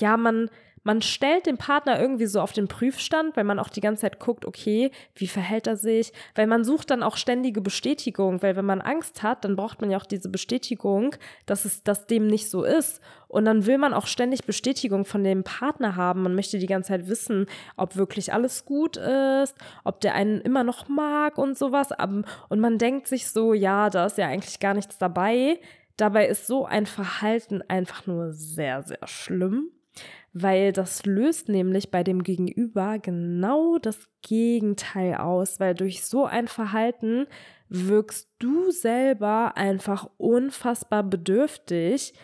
ja, 0.00 0.16
man, 0.16 0.48
man 0.84 1.00
stellt 1.00 1.46
den 1.46 1.56
Partner 1.56 1.98
irgendwie 1.98 2.26
so 2.26 2.40
auf 2.40 2.52
den 2.52 2.68
Prüfstand, 2.68 3.36
weil 3.36 3.44
man 3.44 3.58
auch 3.58 3.70
die 3.70 3.80
ganze 3.80 4.02
Zeit 4.02 4.20
guckt, 4.20 4.44
okay, 4.44 4.90
wie 5.14 5.26
verhält 5.26 5.66
er 5.66 5.76
sich? 5.76 6.12
Weil 6.34 6.46
man 6.46 6.62
sucht 6.62 6.90
dann 6.90 7.02
auch 7.02 7.16
ständige 7.16 7.62
Bestätigung, 7.62 8.42
weil 8.42 8.54
wenn 8.54 8.66
man 8.66 8.82
Angst 8.82 9.22
hat, 9.22 9.44
dann 9.44 9.56
braucht 9.56 9.80
man 9.80 9.90
ja 9.90 9.96
auch 9.96 10.04
diese 10.04 10.28
Bestätigung, 10.28 11.16
dass 11.46 11.64
es, 11.64 11.82
dass 11.82 12.06
dem 12.06 12.26
nicht 12.26 12.50
so 12.50 12.64
ist. 12.64 13.00
Und 13.28 13.46
dann 13.46 13.64
will 13.64 13.78
man 13.78 13.94
auch 13.94 14.06
ständig 14.06 14.44
Bestätigung 14.44 15.06
von 15.06 15.24
dem 15.24 15.42
Partner 15.42 15.96
haben. 15.96 16.22
Man 16.22 16.34
möchte 16.34 16.58
die 16.58 16.66
ganze 16.66 16.88
Zeit 16.88 17.08
wissen, 17.08 17.46
ob 17.78 17.96
wirklich 17.96 18.34
alles 18.34 18.66
gut 18.66 18.98
ist, 18.98 19.56
ob 19.84 20.00
der 20.00 20.14
einen 20.14 20.42
immer 20.42 20.64
noch 20.64 20.88
mag 20.88 21.38
und 21.38 21.56
sowas. 21.56 21.88
Und 22.50 22.60
man 22.60 22.76
denkt 22.76 23.06
sich 23.06 23.30
so, 23.30 23.54
ja, 23.54 23.88
da 23.88 24.04
ist 24.04 24.18
ja 24.18 24.28
eigentlich 24.28 24.60
gar 24.60 24.74
nichts 24.74 24.98
dabei. 24.98 25.58
Dabei 25.96 26.26
ist 26.26 26.46
so 26.46 26.66
ein 26.66 26.84
Verhalten 26.84 27.62
einfach 27.68 28.06
nur 28.06 28.34
sehr, 28.34 28.82
sehr 28.82 29.06
schlimm 29.06 29.70
weil 30.34 30.72
das 30.72 31.06
löst 31.06 31.48
nämlich 31.48 31.92
bei 31.92 32.02
dem 32.02 32.24
Gegenüber 32.24 32.98
genau 32.98 33.78
das 33.78 33.96
Gegenteil 34.20 35.14
aus, 35.14 35.60
weil 35.60 35.74
durch 35.74 36.04
so 36.04 36.24
ein 36.26 36.48
Verhalten 36.48 37.26
wirkst 37.68 38.28
du 38.40 38.72
selber 38.72 39.56
einfach 39.56 40.10
unfassbar 40.18 41.04
bedürftig 41.04 42.14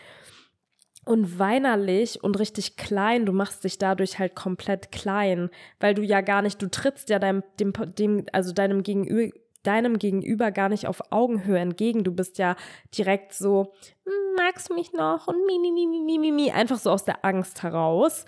und 1.05 1.39
weinerlich 1.39 2.21
und 2.21 2.37
richtig 2.37 2.75
klein. 2.75 3.25
Du 3.25 3.31
machst 3.31 3.63
dich 3.63 3.77
dadurch 3.77 4.19
halt 4.19 4.35
komplett 4.35 4.91
klein, 4.91 5.49
weil 5.79 5.93
du 5.93 6.03
ja 6.03 6.19
gar 6.19 6.41
nicht, 6.41 6.61
du 6.61 6.69
trittst 6.69 7.09
ja 7.09 7.17
deinem, 7.17 7.43
dem, 7.61 7.71
dem, 7.97 8.25
also 8.33 8.51
deinem 8.51 8.83
Gegenüber, 8.83 9.33
deinem 9.63 9.99
Gegenüber 9.99 10.51
gar 10.51 10.69
nicht 10.69 10.87
auf 10.87 11.11
Augenhöhe 11.11 11.59
entgegen. 11.59 12.03
Du 12.03 12.11
bist 12.11 12.37
ja 12.37 12.55
direkt 12.97 13.33
so, 13.33 13.73
hm, 14.05 14.35
magst 14.37 14.69
du 14.69 14.73
mich 14.73 14.93
noch? 14.93 15.27
Und 15.27 15.45
mi, 15.45 15.59
mi, 15.59 15.71
mi, 15.71 15.87
mi, 15.87 16.17
mi, 16.17 16.31
mi, 16.31 16.51
einfach 16.51 16.77
so 16.77 16.91
aus 16.91 17.05
der 17.05 17.23
Angst 17.23 17.63
heraus. 17.63 18.25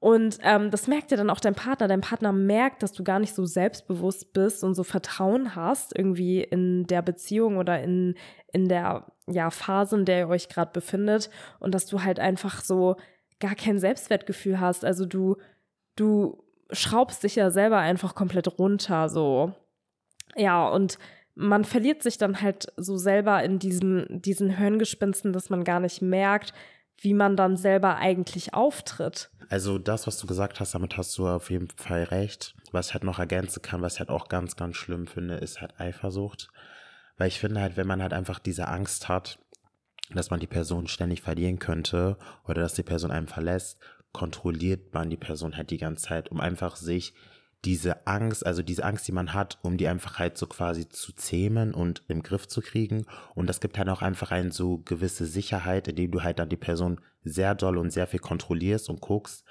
Und 0.00 0.38
ähm, 0.42 0.72
das 0.72 0.88
merkt 0.88 1.12
ja 1.12 1.16
dann 1.16 1.30
auch 1.30 1.38
dein 1.38 1.54
Partner. 1.54 1.86
Dein 1.86 2.00
Partner 2.00 2.32
merkt, 2.32 2.82
dass 2.82 2.92
du 2.92 3.04
gar 3.04 3.20
nicht 3.20 3.34
so 3.34 3.44
selbstbewusst 3.44 4.32
bist 4.32 4.64
und 4.64 4.74
so 4.74 4.82
Vertrauen 4.82 5.54
hast, 5.54 5.96
irgendwie 5.96 6.42
in 6.42 6.88
der 6.88 7.02
Beziehung 7.02 7.56
oder 7.56 7.80
in, 7.80 8.16
in 8.52 8.68
der 8.68 9.06
ja, 9.28 9.50
Phase, 9.50 9.96
in 9.96 10.04
der 10.04 10.18
ihr 10.18 10.28
euch 10.28 10.48
gerade 10.48 10.72
befindet. 10.72 11.30
Und 11.60 11.72
dass 11.72 11.86
du 11.86 12.02
halt 12.02 12.18
einfach 12.18 12.64
so 12.64 12.96
gar 13.38 13.54
kein 13.54 13.78
Selbstwertgefühl 13.78 14.58
hast. 14.58 14.84
Also 14.84 15.06
du, 15.06 15.36
du 15.94 16.42
schraubst 16.72 17.22
dich 17.22 17.36
ja 17.36 17.50
selber 17.50 17.78
einfach 17.78 18.16
komplett 18.16 18.58
runter, 18.58 19.08
so. 19.08 19.52
Ja, 20.36 20.68
und 20.68 20.98
man 21.34 21.64
verliert 21.64 22.02
sich 22.02 22.18
dann 22.18 22.40
halt 22.40 22.72
so 22.76 22.96
selber 22.96 23.42
in 23.42 23.58
diesen, 23.58 24.06
diesen 24.20 24.50
Hirngespinsten, 24.50 25.32
dass 25.32 25.50
man 25.50 25.64
gar 25.64 25.80
nicht 25.80 26.02
merkt, 26.02 26.52
wie 26.98 27.14
man 27.14 27.36
dann 27.36 27.56
selber 27.56 27.96
eigentlich 27.96 28.54
auftritt. 28.54 29.30
Also 29.48 29.78
das, 29.78 30.06
was 30.06 30.18
du 30.18 30.26
gesagt 30.26 30.60
hast, 30.60 30.74
damit 30.74 30.96
hast 30.96 31.16
du 31.18 31.26
auf 31.26 31.50
jeden 31.50 31.68
Fall 31.76 32.04
recht. 32.04 32.54
Was 32.70 32.88
ich 32.88 32.94
halt 32.94 33.04
noch 33.04 33.18
ergänzen 33.18 33.62
kann, 33.62 33.82
was 33.82 33.94
ich 33.94 34.00
halt 34.00 34.10
auch 34.10 34.28
ganz, 34.28 34.56
ganz 34.56 34.76
schlimm 34.76 35.06
finde, 35.06 35.34
ist 35.34 35.60
halt 35.60 35.78
Eifersucht. 35.78 36.48
Weil 37.18 37.28
ich 37.28 37.38
finde 37.38 37.60
halt, 37.60 37.76
wenn 37.76 37.86
man 37.86 38.02
halt 38.02 38.12
einfach 38.12 38.38
diese 38.38 38.68
Angst 38.68 39.08
hat, 39.08 39.38
dass 40.14 40.30
man 40.30 40.40
die 40.40 40.46
Person 40.46 40.86
ständig 40.86 41.22
verlieren 41.22 41.58
könnte 41.58 42.18
oder 42.46 42.62
dass 42.62 42.74
die 42.74 42.82
Person 42.82 43.10
einen 43.10 43.28
verlässt, 43.28 43.78
kontrolliert 44.12 44.92
man 44.92 45.10
die 45.10 45.16
Person 45.16 45.56
halt 45.56 45.70
die 45.70 45.78
ganze 45.78 46.06
Zeit, 46.06 46.30
um 46.30 46.40
einfach 46.40 46.76
sich 46.76 47.14
diese 47.64 48.06
Angst, 48.06 48.44
also 48.44 48.62
diese 48.62 48.84
Angst, 48.84 49.06
die 49.06 49.12
man 49.12 49.34
hat, 49.34 49.58
um 49.62 49.76
die 49.76 49.86
einfach 49.86 50.18
halt 50.18 50.36
so 50.36 50.46
quasi 50.46 50.88
zu 50.88 51.12
zähmen 51.12 51.74
und 51.74 52.02
im 52.08 52.22
Griff 52.22 52.48
zu 52.48 52.60
kriegen. 52.60 53.06
Und 53.34 53.46
das 53.48 53.60
gibt 53.60 53.78
halt 53.78 53.88
auch 53.88 54.02
einfach 54.02 54.32
eine 54.32 54.50
so 54.50 54.78
gewisse 54.78 55.26
Sicherheit, 55.26 55.86
indem 55.86 56.10
du 56.10 56.22
halt 56.22 56.40
dann 56.40 56.48
die 56.48 56.56
Person 56.56 57.00
sehr 57.22 57.54
doll 57.54 57.78
und 57.78 57.90
sehr 57.90 58.08
viel 58.08 58.18
kontrollierst 58.18 58.90
und 58.90 59.00
guckst. 59.00 59.44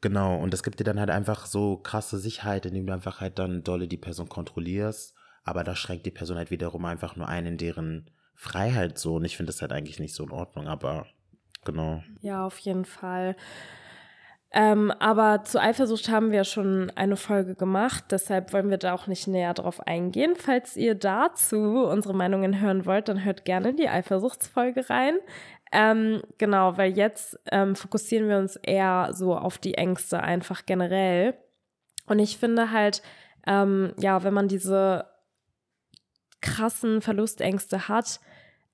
Genau, 0.00 0.36
und 0.36 0.52
das 0.52 0.62
gibt 0.62 0.78
dir 0.78 0.84
dann 0.84 1.00
halt 1.00 1.10
einfach 1.10 1.46
so 1.46 1.76
krasse 1.76 2.18
Sicherheit, 2.18 2.64
indem 2.66 2.86
du 2.86 2.92
einfach 2.92 3.20
halt 3.20 3.40
dann 3.40 3.64
dolle 3.64 3.88
die 3.88 3.96
Person 3.96 4.28
kontrollierst. 4.28 5.14
Aber 5.42 5.64
das 5.64 5.78
schränkt 5.78 6.06
die 6.06 6.12
Person 6.12 6.36
halt 6.36 6.52
wiederum 6.52 6.84
einfach 6.84 7.16
nur 7.16 7.26
ein 7.26 7.46
in 7.46 7.58
deren 7.58 8.08
Freiheit 8.36 8.98
so. 8.98 9.16
Und 9.16 9.24
ich 9.24 9.36
finde 9.36 9.50
das 9.50 9.60
halt 9.60 9.72
eigentlich 9.72 9.98
nicht 9.98 10.14
so 10.14 10.22
in 10.22 10.30
Ordnung, 10.30 10.68
aber 10.68 11.06
genau. 11.64 12.04
Ja, 12.20 12.46
auf 12.46 12.58
jeden 12.58 12.84
Fall. 12.84 13.34
Ähm, 14.50 14.90
aber 14.98 15.44
zu 15.44 15.60
Eifersucht 15.60 16.08
haben 16.08 16.30
wir 16.30 16.44
schon 16.44 16.90
eine 16.94 17.16
Folge 17.16 17.54
gemacht, 17.54 18.04
deshalb 18.10 18.54
wollen 18.54 18.70
wir 18.70 18.78
da 18.78 18.94
auch 18.94 19.06
nicht 19.06 19.28
näher 19.28 19.52
drauf 19.52 19.86
eingehen. 19.86 20.34
Falls 20.36 20.74
ihr 20.76 20.94
dazu 20.94 21.84
unsere 21.84 22.14
Meinungen 22.14 22.60
hören 22.60 22.86
wollt, 22.86 23.08
dann 23.08 23.24
hört 23.24 23.44
gerne 23.44 23.74
die 23.74 23.90
Eifersuchtsfolge 23.90 24.88
rein. 24.88 25.16
Ähm, 25.70 26.22
genau, 26.38 26.78
weil 26.78 26.96
jetzt 26.96 27.38
ähm, 27.52 27.76
fokussieren 27.76 28.28
wir 28.28 28.38
uns 28.38 28.56
eher 28.56 29.10
so 29.12 29.36
auf 29.36 29.58
die 29.58 29.74
Ängste 29.74 30.22
einfach 30.22 30.64
generell. 30.64 31.34
Und 32.06 32.18
ich 32.18 32.38
finde 32.38 32.72
halt, 32.72 33.02
ähm, 33.46 33.92
ja, 33.98 34.24
wenn 34.24 34.32
man 34.32 34.48
diese 34.48 35.04
krassen 36.40 37.02
Verlustängste 37.02 37.88
hat, 37.88 38.20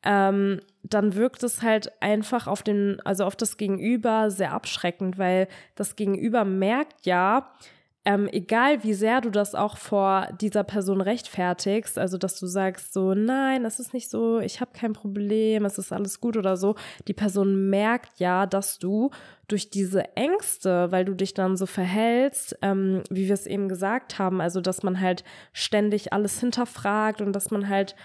ähm, 0.05 0.61
dann 0.83 1.15
wirkt 1.15 1.43
es 1.43 1.63
halt 1.63 1.91
einfach 2.01 2.47
auf 2.47 2.63
den, 2.63 3.01
also 3.05 3.25
auf 3.25 3.37
das 3.37 3.57
Gegenüber 3.57 4.31
sehr 4.31 4.53
abschreckend, 4.53 5.19
weil 5.19 5.49
das 5.75 5.97
Gegenüber 5.97 6.45
merkt 6.45 7.07
ja, 7.07 7.51
ähm, 8.07 8.29
egal 8.31 8.85
wie 8.85 8.93
sehr 8.93 9.23
du 9.23 9.31
das 9.31 9.55
auch 9.55 9.79
vor 9.79 10.29
dieser 10.39 10.63
Person 10.63 11.01
rechtfertigst, 11.01 11.99
also 11.99 12.19
dass 12.19 12.39
du 12.39 12.47
sagst 12.47 12.93
so, 12.93 13.15
nein, 13.15 13.65
es 13.65 13.81
ist 13.81 13.95
nicht 13.95 14.11
so, 14.11 14.41
ich 14.41 14.61
habe 14.61 14.73
kein 14.75 14.93
Problem, 14.93 15.65
es 15.65 15.79
ist 15.79 15.91
alles 15.91 16.21
gut 16.21 16.37
oder 16.37 16.59
so, 16.59 16.75
die 17.09 17.15
Person 17.15 17.71
merkt 17.71 18.21
ja, 18.21 18.45
dass 18.45 18.79
du 18.79 19.11
durch 19.49 19.71
diese 19.71 20.17
Ängste, 20.17 20.93
weil 20.93 21.07
du 21.07 21.15
dich 21.15 21.33
dann 21.33 21.57
so 21.57 21.65
verhältst, 21.65 22.59
ähm, 22.61 23.03
wie 23.09 23.27
wir 23.27 23.35
es 23.35 23.47
eben 23.47 23.71
gesagt 23.71 24.19
haben, 24.19 24.43
also 24.43 24.61
dass 24.61 24.83
man 24.83 25.01
halt 25.01 25.25
ständig 25.55 26.13
alles 26.13 26.39
hinterfragt 26.39 27.23
und 27.23 27.33
dass 27.33 27.51
man 27.51 27.71
halt 27.71 27.97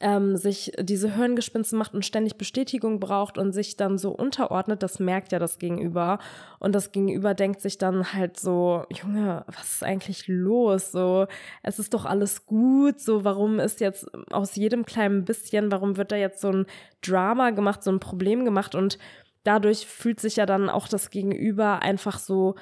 ähm, 0.00 0.36
sich 0.36 0.72
diese 0.80 1.14
Hirngespinste 1.14 1.76
macht 1.76 1.94
und 1.94 2.04
ständig 2.04 2.36
Bestätigung 2.36 3.00
braucht 3.00 3.38
und 3.38 3.52
sich 3.52 3.76
dann 3.76 3.96
so 3.96 4.10
unterordnet, 4.10 4.82
das 4.82 4.98
merkt 4.98 5.32
ja 5.32 5.38
das 5.38 5.58
Gegenüber. 5.58 6.18
Und 6.58 6.74
das 6.74 6.92
Gegenüber 6.92 7.34
denkt 7.34 7.60
sich 7.60 7.78
dann 7.78 8.12
halt 8.12 8.38
so, 8.38 8.84
Junge, 8.90 9.44
was 9.46 9.74
ist 9.74 9.84
eigentlich 9.84 10.26
los? 10.26 10.92
So, 10.92 11.26
es 11.62 11.78
ist 11.78 11.94
doch 11.94 12.04
alles 12.04 12.46
gut. 12.46 13.00
So, 13.00 13.24
warum 13.24 13.60
ist 13.60 13.80
jetzt 13.80 14.06
aus 14.30 14.56
jedem 14.56 14.84
kleinen 14.84 15.24
bisschen, 15.24 15.70
warum 15.70 15.96
wird 15.96 16.12
da 16.12 16.16
jetzt 16.16 16.40
so 16.40 16.50
ein 16.50 16.66
Drama 17.00 17.50
gemacht, 17.50 17.82
so 17.82 17.90
ein 17.90 18.00
Problem 18.00 18.44
gemacht? 18.44 18.74
Und 18.74 18.98
dadurch 19.44 19.86
fühlt 19.86 20.20
sich 20.20 20.36
ja 20.36 20.46
dann 20.46 20.68
auch 20.68 20.88
das 20.88 21.10
Gegenüber 21.10 21.82
einfach 21.82 22.18
so 22.18 22.56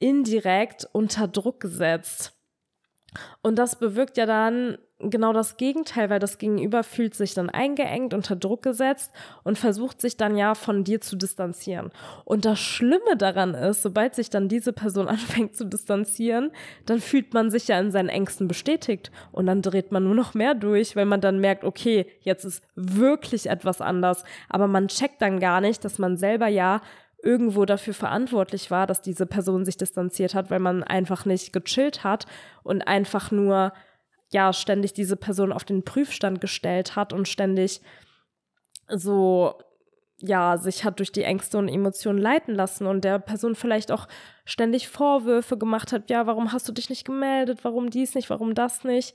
indirekt 0.00 0.88
unter 0.92 1.28
Druck 1.28 1.60
gesetzt. 1.60 2.33
Und 3.42 3.58
das 3.58 3.76
bewirkt 3.76 4.16
ja 4.16 4.26
dann 4.26 4.78
genau 5.10 5.32
das 5.32 5.56
Gegenteil, 5.56 6.08
weil 6.10 6.20
das 6.20 6.38
Gegenüber 6.38 6.82
fühlt 6.82 7.14
sich 7.14 7.34
dann 7.34 7.50
eingeengt, 7.50 8.14
unter 8.14 8.36
Druck 8.36 8.62
gesetzt 8.62 9.12
und 9.42 9.58
versucht 9.58 10.00
sich 10.00 10.16
dann 10.16 10.36
ja 10.36 10.54
von 10.54 10.84
dir 10.84 11.00
zu 11.00 11.16
distanzieren. 11.16 11.90
Und 12.24 12.44
das 12.44 12.58
Schlimme 12.58 13.16
daran 13.18 13.54
ist, 13.54 13.82
sobald 13.82 14.14
sich 14.14 14.30
dann 14.30 14.48
diese 14.48 14.72
Person 14.72 15.08
anfängt 15.14 15.56
zu 15.56 15.64
distanzieren, 15.64 16.50
dann 16.86 17.00
fühlt 17.00 17.34
man 17.34 17.50
sich 17.50 17.68
ja 17.68 17.78
in 17.78 17.90
seinen 17.90 18.08
Ängsten 18.08 18.48
bestätigt 18.48 19.10
und 19.32 19.46
dann 19.46 19.62
dreht 19.62 19.92
man 19.92 20.04
nur 20.04 20.14
noch 20.14 20.34
mehr 20.34 20.54
durch, 20.54 20.96
weil 20.96 21.06
man 21.06 21.20
dann 21.20 21.40
merkt, 21.40 21.64
okay, 21.64 22.06
jetzt 22.20 22.44
ist 22.44 22.62
wirklich 22.74 23.50
etwas 23.50 23.80
anders, 23.80 24.24
aber 24.48 24.68
man 24.68 24.88
checkt 24.88 25.20
dann 25.20 25.40
gar 25.40 25.60
nicht, 25.60 25.84
dass 25.84 25.98
man 25.98 26.16
selber 26.16 26.48
ja 26.48 26.80
irgendwo 27.24 27.64
dafür 27.64 27.94
verantwortlich 27.94 28.70
war, 28.70 28.86
dass 28.86 29.02
diese 29.02 29.26
Person 29.26 29.64
sich 29.64 29.76
distanziert 29.76 30.34
hat, 30.34 30.50
weil 30.50 30.60
man 30.60 30.82
einfach 30.82 31.24
nicht 31.24 31.52
gechillt 31.52 32.04
hat 32.04 32.26
und 32.62 32.86
einfach 32.86 33.30
nur 33.30 33.72
ja 34.30 34.52
ständig 34.52 34.92
diese 34.92 35.16
Person 35.16 35.52
auf 35.52 35.64
den 35.64 35.84
Prüfstand 35.84 36.40
gestellt 36.40 36.96
hat 36.96 37.12
und 37.12 37.28
ständig 37.28 37.80
so 38.88 39.58
ja, 40.18 40.56
sich 40.58 40.84
hat 40.84 41.00
durch 41.00 41.12
die 41.12 41.24
Ängste 41.24 41.58
und 41.58 41.68
Emotionen 41.68 42.18
leiten 42.18 42.54
lassen 42.54 42.86
und 42.86 43.04
der 43.04 43.18
Person 43.18 43.54
vielleicht 43.54 43.90
auch 43.90 44.06
ständig 44.44 44.88
Vorwürfe 44.88 45.58
gemacht 45.58 45.92
hat, 45.92 46.08
ja, 46.08 46.26
warum 46.26 46.52
hast 46.52 46.68
du 46.68 46.72
dich 46.72 46.88
nicht 46.88 47.04
gemeldet, 47.04 47.60
warum 47.62 47.90
dies 47.90 48.14
nicht, 48.14 48.30
warum 48.30 48.54
das 48.54 48.84
nicht, 48.84 49.14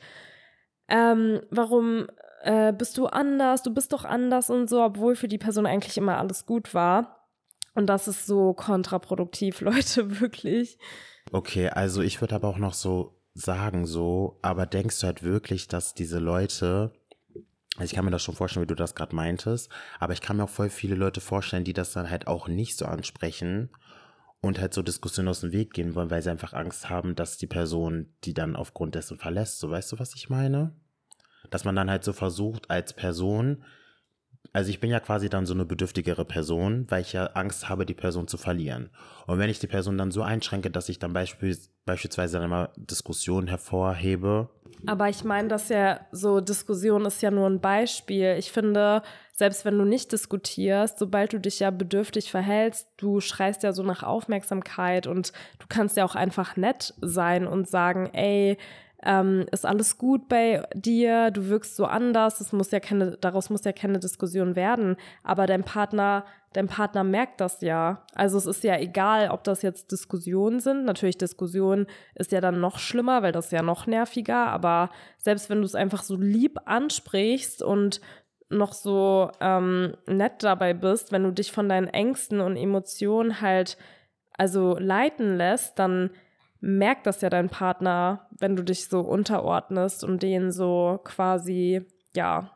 ähm, 0.87 1.41
warum 1.49 2.07
äh, 2.43 2.73
bist 2.73 2.97
du 2.97 3.07
anders, 3.07 3.63
du 3.63 3.73
bist 3.73 3.93
doch 3.93 4.05
anders 4.05 4.49
und 4.49 4.69
so, 4.69 4.83
obwohl 4.83 5.15
für 5.15 5.27
die 5.27 5.37
Person 5.37 5.65
eigentlich 5.65 5.97
immer 5.97 6.17
alles 6.17 6.45
gut 6.45 6.73
war. 6.73 7.18
Und 7.79 7.85
das 7.85 8.09
ist 8.09 8.25
so 8.25 8.53
kontraproduktiv, 8.53 9.61
Leute, 9.61 10.19
wirklich. 10.19 10.77
Okay, 11.31 11.69
also 11.69 12.01
ich 12.01 12.19
würde 12.19 12.35
aber 12.35 12.49
auch 12.49 12.57
noch 12.57 12.73
so 12.73 13.15
sagen 13.33 13.85
so, 13.85 14.37
aber 14.41 14.65
denkst 14.65 14.99
du 14.99 15.07
halt 15.07 15.23
wirklich, 15.23 15.69
dass 15.69 15.93
diese 15.93 16.19
Leute, 16.19 16.91
also 17.77 17.85
ich 17.85 17.93
kann 17.93 18.03
mir 18.03 18.11
das 18.11 18.21
schon 18.21 18.35
vorstellen, 18.35 18.63
wie 18.65 18.67
du 18.67 18.75
das 18.75 18.95
gerade 18.95 19.15
meintest, 19.15 19.69
aber 19.97 20.11
ich 20.11 20.19
kann 20.19 20.35
mir 20.35 20.43
auch 20.43 20.49
voll 20.49 20.69
viele 20.69 20.95
Leute 20.95 21.21
vorstellen, 21.21 21.63
die 21.63 21.71
das 21.71 21.93
dann 21.93 22.09
halt 22.09 22.27
auch 22.27 22.49
nicht 22.49 22.77
so 22.77 22.83
ansprechen 22.83 23.69
und 24.41 24.59
halt 24.59 24.73
so 24.73 24.81
Diskussionen 24.81 25.29
aus 25.29 25.39
dem 25.39 25.53
Weg 25.53 25.71
gehen 25.71 25.95
wollen, 25.95 26.09
weil 26.09 26.21
sie 26.21 26.31
einfach 26.31 26.51
Angst 26.51 26.89
haben, 26.89 27.15
dass 27.15 27.37
die 27.37 27.47
Person 27.47 28.13
die 28.25 28.33
dann 28.33 28.57
aufgrund 28.57 28.95
dessen 28.95 29.17
verlässt. 29.17 29.59
So 29.59 29.69
weißt 29.69 29.93
du, 29.93 29.99
was 29.99 30.15
ich 30.15 30.29
meine? 30.29 30.75
Dass 31.49 31.63
man 31.63 31.77
dann 31.77 31.89
halt 31.89 32.03
so 32.03 32.11
versucht, 32.11 32.69
als 32.69 32.91
Person 32.91 33.63
also 34.53 34.69
ich 34.69 34.79
bin 34.79 34.89
ja 34.89 34.99
quasi 34.99 35.29
dann 35.29 35.45
so 35.45 35.53
eine 35.53 35.65
bedürftigere 35.65 36.25
Person, 36.25 36.85
weil 36.89 37.01
ich 37.01 37.13
ja 37.13 37.25
Angst 37.33 37.69
habe, 37.69 37.85
die 37.85 37.93
Person 37.93 38.27
zu 38.27 38.37
verlieren. 38.37 38.89
Und 39.27 39.39
wenn 39.39 39.49
ich 39.49 39.59
die 39.59 39.67
Person 39.67 39.97
dann 39.97 40.11
so 40.11 40.21
einschränke, 40.21 40.71
dass 40.71 40.89
ich 40.89 40.99
dann 40.99 41.13
beispielsweise 41.13 41.69
beispielsweise 41.89 42.37
dann 42.37 42.45
immer 42.45 42.69
Diskussionen 42.77 43.47
hervorhebe. 43.47 44.49
Aber 44.85 45.09
ich 45.09 45.23
meine, 45.23 45.47
dass 45.47 45.69
ja 45.69 45.99
so 46.11 46.39
Diskussion 46.39 47.05
ist 47.05 47.21
ja 47.21 47.31
nur 47.31 47.49
ein 47.49 47.59
Beispiel. 47.59 48.35
Ich 48.37 48.51
finde, 48.51 49.01
selbst 49.33 49.65
wenn 49.65 49.77
du 49.77 49.85
nicht 49.85 50.11
diskutierst, 50.11 50.99
sobald 50.99 51.33
du 51.33 51.39
dich 51.39 51.59
ja 51.59 51.71
bedürftig 51.71 52.29
verhältst, 52.29 52.87
du 52.97 53.19
schreist 53.19 53.63
ja 53.63 53.73
so 53.73 53.81
nach 53.81 54.03
Aufmerksamkeit 54.03 55.07
und 55.07 55.33
du 55.57 55.65
kannst 55.67 55.97
ja 55.97 56.05
auch 56.05 56.15
einfach 56.15 56.55
nett 56.55 56.93
sein 57.01 57.47
und 57.47 57.67
sagen, 57.67 58.11
ey, 58.13 58.57
ähm, 59.03 59.45
ist 59.51 59.65
alles 59.65 59.97
gut 59.97 60.27
bei 60.27 60.63
dir, 60.73 61.31
du 61.31 61.47
wirkst 61.47 61.75
so 61.75 61.85
anders, 61.85 62.41
es 62.41 62.51
muss 62.51 62.71
ja 62.71 62.79
keine, 62.79 63.17
daraus 63.17 63.49
muss 63.49 63.63
ja 63.63 63.71
keine 63.71 63.99
Diskussion 63.99 64.55
werden, 64.55 64.97
aber 65.23 65.45
dein 65.45 65.63
Partner, 65.63 66.25
dein 66.53 66.67
Partner 66.67 67.03
merkt 67.03 67.39
das 67.39 67.61
ja. 67.61 68.03
Also 68.13 68.37
es 68.37 68.45
ist 68.45 68.63
ja 68.63 68.77
egal, 68.77 69.29
ob 69.29 69.43
das 69.45 69.61
jetzt 69.61 69.91
Diskussionen 69.91 70.59
sind. 70.59 70.83
Natürlich, 70.83 71.17
Diskussion 71.17 71.87
ist 72.15 72.31
ja 72.31 72.41
dann 72.41 72.59
noch 72.59 72.79
schlimmer, 72.79 73.21
weil 73.21 73.31
das 73.31 73.45
ist 73.45 73.51
ja 73.51 73.61
noch 73.61 73.87
nerviger, 73.87 74.47
aber 74.47 74.89
selbst 75.17 75.49
wenn 75.49 75.59
du 75.59 75.65
es 75.65 75.75
einfach 75.75 76.03
so 76.03 76.17
lieb 76.17 76.57
ansprichst 76.65 77.63
und 77.63 78.01
noch 78.49 78.73
so 78.73 79.31
ähm, 79.39 79.93
nett 80.07 80.43
dabei 80.43 80.73
bist, 80.73 81.11
wenn 81.11 81.23
du 81.23 81.31
dich 81.31 81.51
von 81.51 81.69
deinen 81.69 81.87
Ängsten 81.87 82.41
und 82.41 82.57
Emotionen 82.57 83.41
halt 83.41 83.77
also 84.33 84.77
leiten 84.79 85.37
lässt, 85.37 85.77
dann 85.77 86.09
merkt 86.61 87.07
das 87.07 87.21
ja 87.21 87.29
dein 87.29 87.49
Partner, 87.49 88.27
wenn 88.31 88.55
du 88.55 88.63
dich 88.63 88.87
so 88.87 89.01
unterordnest 89.01 90.03
und 90.03 90.23
den 90.23 90.51
so 90.51 90.99
quasi, 91.03 91.85
ja, 92.15 92.51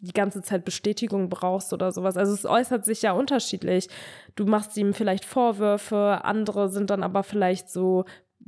die 0.00 0.12
ganze 0.12 0.42
Zeit 0.42 0.64
Bestätigung 0.64 1.28
brauchst 1.28 1.72
oder 1.72 1.92
sowas. 1.92 2.16
Also 2.16 2.34
es 2.34 2.44
äußert 2.44 2.84
sich 2.84 3.02
ja 3.02 3.12
unterschiedlich. 3.12 3.88
Du 4.34 4.44
machst 4.44 4.76
ihm 4.76 4.92
vielleicht 4.92 5.24
Vorwürfe, 5.24 6.20
andere 6.24 6.68
sind 6.68 6.90
dann 6.90 7.02
aber 7.02 7.22
vielleicht 7.22 7.70
so, 7.70 8.04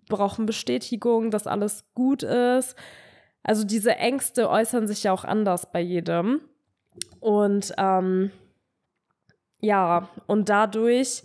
brauchen 0.08 0.46
Bestätigung, 0.46 1.30
dass 1.30 1.46
alles 1.46 1.84
gut 1.94 2.22
ist. 2.22 2.76
Also 3.42 3.64
diese 3.64 3.96
Ängste 3.96 4.50
äußern 4.50 4.86
sich 4.86 5.04
ja 5.04 5.12
auch 5.12 5.24
anders 5.24 5.70
bei 5.72 5.80
jedem. 5.80 6.40
Und 7.20 7.72
ähm, 7.78 8.30
ja, 9.60 10.08
und 10.26 10.48
dadurch 10.48 11.22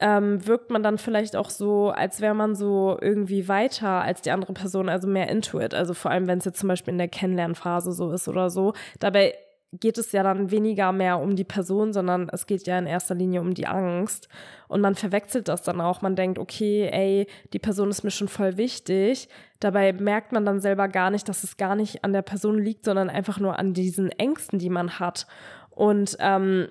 ähm, 0.00 0.46
wirkt 0.46 0.70
man 0.70 0.82
dann 0.82 0.98
vielleicht 0.98 1.36
auch 1.36 1.50
so, 1.50 1.90
als 1.90 2.20
wäre 2.20 2.34
man 2.34 2.54
so 2.54 2.98
irgendwie 3.00 3.48
weiter 3.48 4.02
als 4.02 4.22
die 4.22 4.30
andere 4.30 4.52
Person, 4.52 4.88
also 4.88 5.08
mehr 5.08 5.28
into 5.28 5.60
it. 5.60 5.74
Also 5.74 5.94
vor 5.94 6.10
allem, 6.10 6.26
wenn 6.26 6.38
es 6.38 6.44
jetzt 6.44 6.60
zum 6.60 6.68
Beispiel 6.68 6.92
in 6.92 6.98
der 6.98 7.08
Kennenlernphase 7.08 7.92
so 7.92 8.12
ist 8.12 8.28
oder 8.28 8.50
so. 8.50 8.74
Dabei 8.98 9.34
geht 9.72 9.98
es 9.98 10.12
ja 10.12 10.22
dann 10.22 10.50
weniger 10.50 10.92
mehr 10.92 11.18
um 11.18 11.36
die 11.36 11.44
Person, 11.44 11.92
sondern 11.92 12.28
es 12.32 12.46
geht 12.46 12.66
ja 12.66 12.78
in 12.78 12.86
erster 12.86 13.14
Linie 13.14 13.40
um 13.40 13.54
die 13.54 13.66
Angst. 13.66 14.28
Und 14.68 14.80
man 14.80 14.94
verwechselt 14.94 15.48
das 15.48 15.62
dann 15.62 15.80
auch. 15.80 16.02
Man 16.02 16.16
denkt, 16.16 16.38
okay, 16.38 16.88
ey, 16.90 17.26
die 17.52 17.58
Person 17.58 17.90
ist 17.90 18.04
mir 18.04 18.10
schon 18.10 18.28
voll 18.28 18.56
wichtig. 18.56 19.28
Dabei 19.60 19.92
merkt 19.92 20.32
man 20.32 20.44
dann 20.44 20.60
selber 20.60 20.88
gar 20.88 21.10
nicht, 21.10 21.28
dass 21.28 21.44
es 21.44 21.56
gar 21.56 21.74
nicht 21.74 22.04
an 22.04 22.12
der 22.12 22.22
Person 22.22 22.58
liegt, 22.58 22.84
sondern 22.84 23.10
einfach 23.10 23.38
nur 23.38 23.58
an 23.58 23.74
diesen 23.74 24.10
Ängsten, 24.10 24.58
die 24.58 24.70
man 24.70 24.98
hat. 24.98 25.26
Und 25.70 26.16
ähm, 26.20 26.68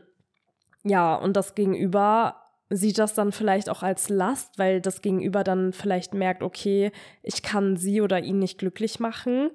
ja, 0.84 1.16
und 1.16 1.36
das 1.36 1.56
Gegenüber 1.56 2.36
sieht 2.70 2.98
das 2.98 3.14
dann 3.14 3.32
vielleicht 3.32 3.70
auch 3.70 3.84
als 3.84 4.10
Last, 4.10 4.58
weil 4.58 4.82
das 4.82 5.02
Gegenüber 5.02 5.44
dann 5.44 5.74
vielleicht 5.74 6.14
merkt, 6.14 6.44
okay, 6.44 6.92
ich 7.22 7.44
kann 7.44 7.78
sie 7.78 8.02
oder 8.02 8.20
ihn 8.22 8.40
nicht 8.40 8.58
glücklich 8.58 9.00
machen. 9.00 9.52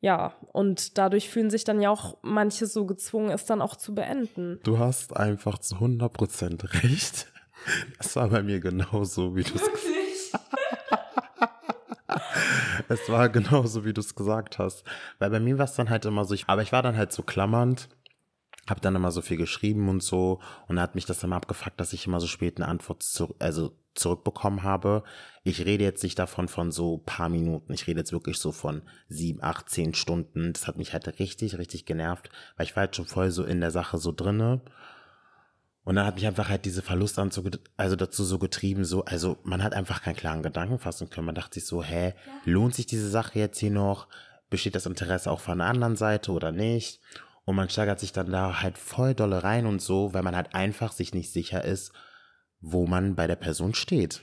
Ja, 0.00 0.34
und 0.52 0.96
dadurch 0.96 1.28
fühlen 1.28 1.50
sich 1.50 1.64
dann 1.64 1.80
ja 1.80 1.90
auch 1.90 2.16
manche 2.22 2.66
so 2.66 2.86
gezwungen, 2.86 3.30
es 3.30 3.44
dann 3.44 3.60
auch 3.60 3.76
zu 3.76 3.94
beenden. 3.94 4.58
Du 4.62 4.78
hast 4.78 5.16
einfach 5.16 5.58
zu 5.58 5.76
100% 5.76 6.82
recht. 6.82 7.26
Das 7.98 8.16
war 8.16 8.28
bei 8.28 8.42
mir 8.42 8.60
genauso, 8.60 9.36
wie 9.36 9.42
du 9.42 9.54
es 9.54 9.70
gesagt 9.70 9.84
hast. 10.30 11.10
es 12.88 13.08
war 13.10 13.28
genauso, 13.28 13.84
wie 13.84 13.92
du 13.92 14.00
es 14.00 14.14
gesagt 14.14 14.58
hast. 14.58 14.84
Weil 15.18 15.28
bei 15.28 15.40
mir 15.40 15.58
war 15.58 15.66
es 15.66 15.74
dann 15.74 15.90
halt 15.90 16.06
immer 16.06 16.24
so, 16.24 16.32
ich, 16.32 16.48
aber 16.48 16.62
ich 16.62 16.72
war 16.72 16.82
dann 16.82 16.96
halt 16.96 17.12
so 17.12 17.22
klammernd 17.22 17.88
habe 18.70 18.80
dann 18.80 18.96
immer 18.96 19.10
so 19.10 19.22
viel 19.22 19.36
geschrieben 19.36 19.88
und 19.88 20.02
so 20.02 20.40
und 20.68 20.76
da 20.76 20.82
hat 20.82 20.94
mich 20.94 21.06
das 21.06 21.22
immer 21.22 21.36
abgefuckt, 21.36 21.78
dass 21.80 21.92
ich 21.92 22.06
immer 22.06 22.20
so 22.20 22.26
spät 22.26 22.56
eine 22.56 22.68
Antwort 22.68 23.02
zu, 23.02 23.34
also 23.38 23.76
zurückbekommen 23.94 24.62
habe. 24.62 25.02
Ich 25.42 25.64
rede 25.64 25.84
jetzt 25.84 26.02
nicht 26.02 26.18
davon 26.18 26.48
von 26.48 26.70
so 26.70 26.98
paar 26.98 27.28
Minuten. 27.28 27.72
Ich 27.72 27.86
rede 27.86 28.00
jetzt 28.00 28.12
wirklich 28.12 28.38
so 28.38 28.52
von 28.52 28.82
sieben, 29.08 29.42
acht, 29.42 29.68
zehn 29.68 29.94
Stunden. 29.94 30.52
Das 30.52 30.66
hat 30.66 30.76
mich 30.76 30.92
halt 30.92 31.18
richtig, 31.18 31.58
richtig 31.58 31.86
genervt, 31.86 32.30
weil 32.56 32.66
ich 32.66 32.76
war 32.76 32.82
halt 32.82 32.96
schon 32.96 33.06
voll 33.06 33.30
so 33.30 33.44
in 33.44 33.60
der 33.60 33.70
Sache 33.70 33.98
so 33.98 34.12
drinne. 34.12 34.60
Und 35.82 35.96
dann 35.96 36.06
hat 36.06 36.14
mich 36.16 36.26
einfach 36.26 36.48
halt 36.48 36.66
diese 36.66 36.82
Verlust 36.82 37.18
also 37.18 37.96
dazu 37.96 38.22
so 38.24 38.38
getrieben, 38.38 38.84
so, 38.84 39.04
also 39.06 39.38
man 39.42 39.62
hat 39.62 39.72
einfach 39.72 40.02
keinen 40.02 40.16
klaren 40.16 40.42
Gedanken 40.42 40.78
fassen 40.78 41.08
können. 41.08 41.26
Man 41.26 41.34
dachte 41.34 41.54
sich 41.54 41.66
so, 41.66 41.82
hä, 41.82 42.14
lohnt 42.44 42.74
sich 42.74 42.86
diese 42.86 43.08
Sache 43.08 43.38
jetzt 43.38 43.58
hier 43.58 43.70
noch? 43.70 44.06
Besteht 44.50 44.74
das 44.74 44.86
Interesse 44.86 45.30
auch 45.30 45.40
von 45.40 45.58
der 45.58 45.68
anderen 45.68 45.96
Seite 45.96 46.32
oder 46.32 46.52
nicht? 46.52 47.00
Und 47.44 47.56
man 47.56 47.68
steigert 47.68 47.98
sich 47.98 48.12
dann 48.12 48.30
da 48.30 48.62
halt 48.62 48.78
voll 48.78 49.14
dolle 49.14 49.42
rein 49.42 49.66
und 49.66 49.80
so, 49.80 50.14
weil 50.14 50.22
man 50.22 50.36
halt 50.36 50.54
einfach 50.54 50.92
sich 50.92 51.14
nicht 51.14 51.32
sicher 51.32 51.64
ist, 51.64 51.92
wo 52.60 52.86
man 52.86 53.16
bei 53.16 53.26
der 53.26 53.36
Person 53.36 53.74
steht. 53.74 54.22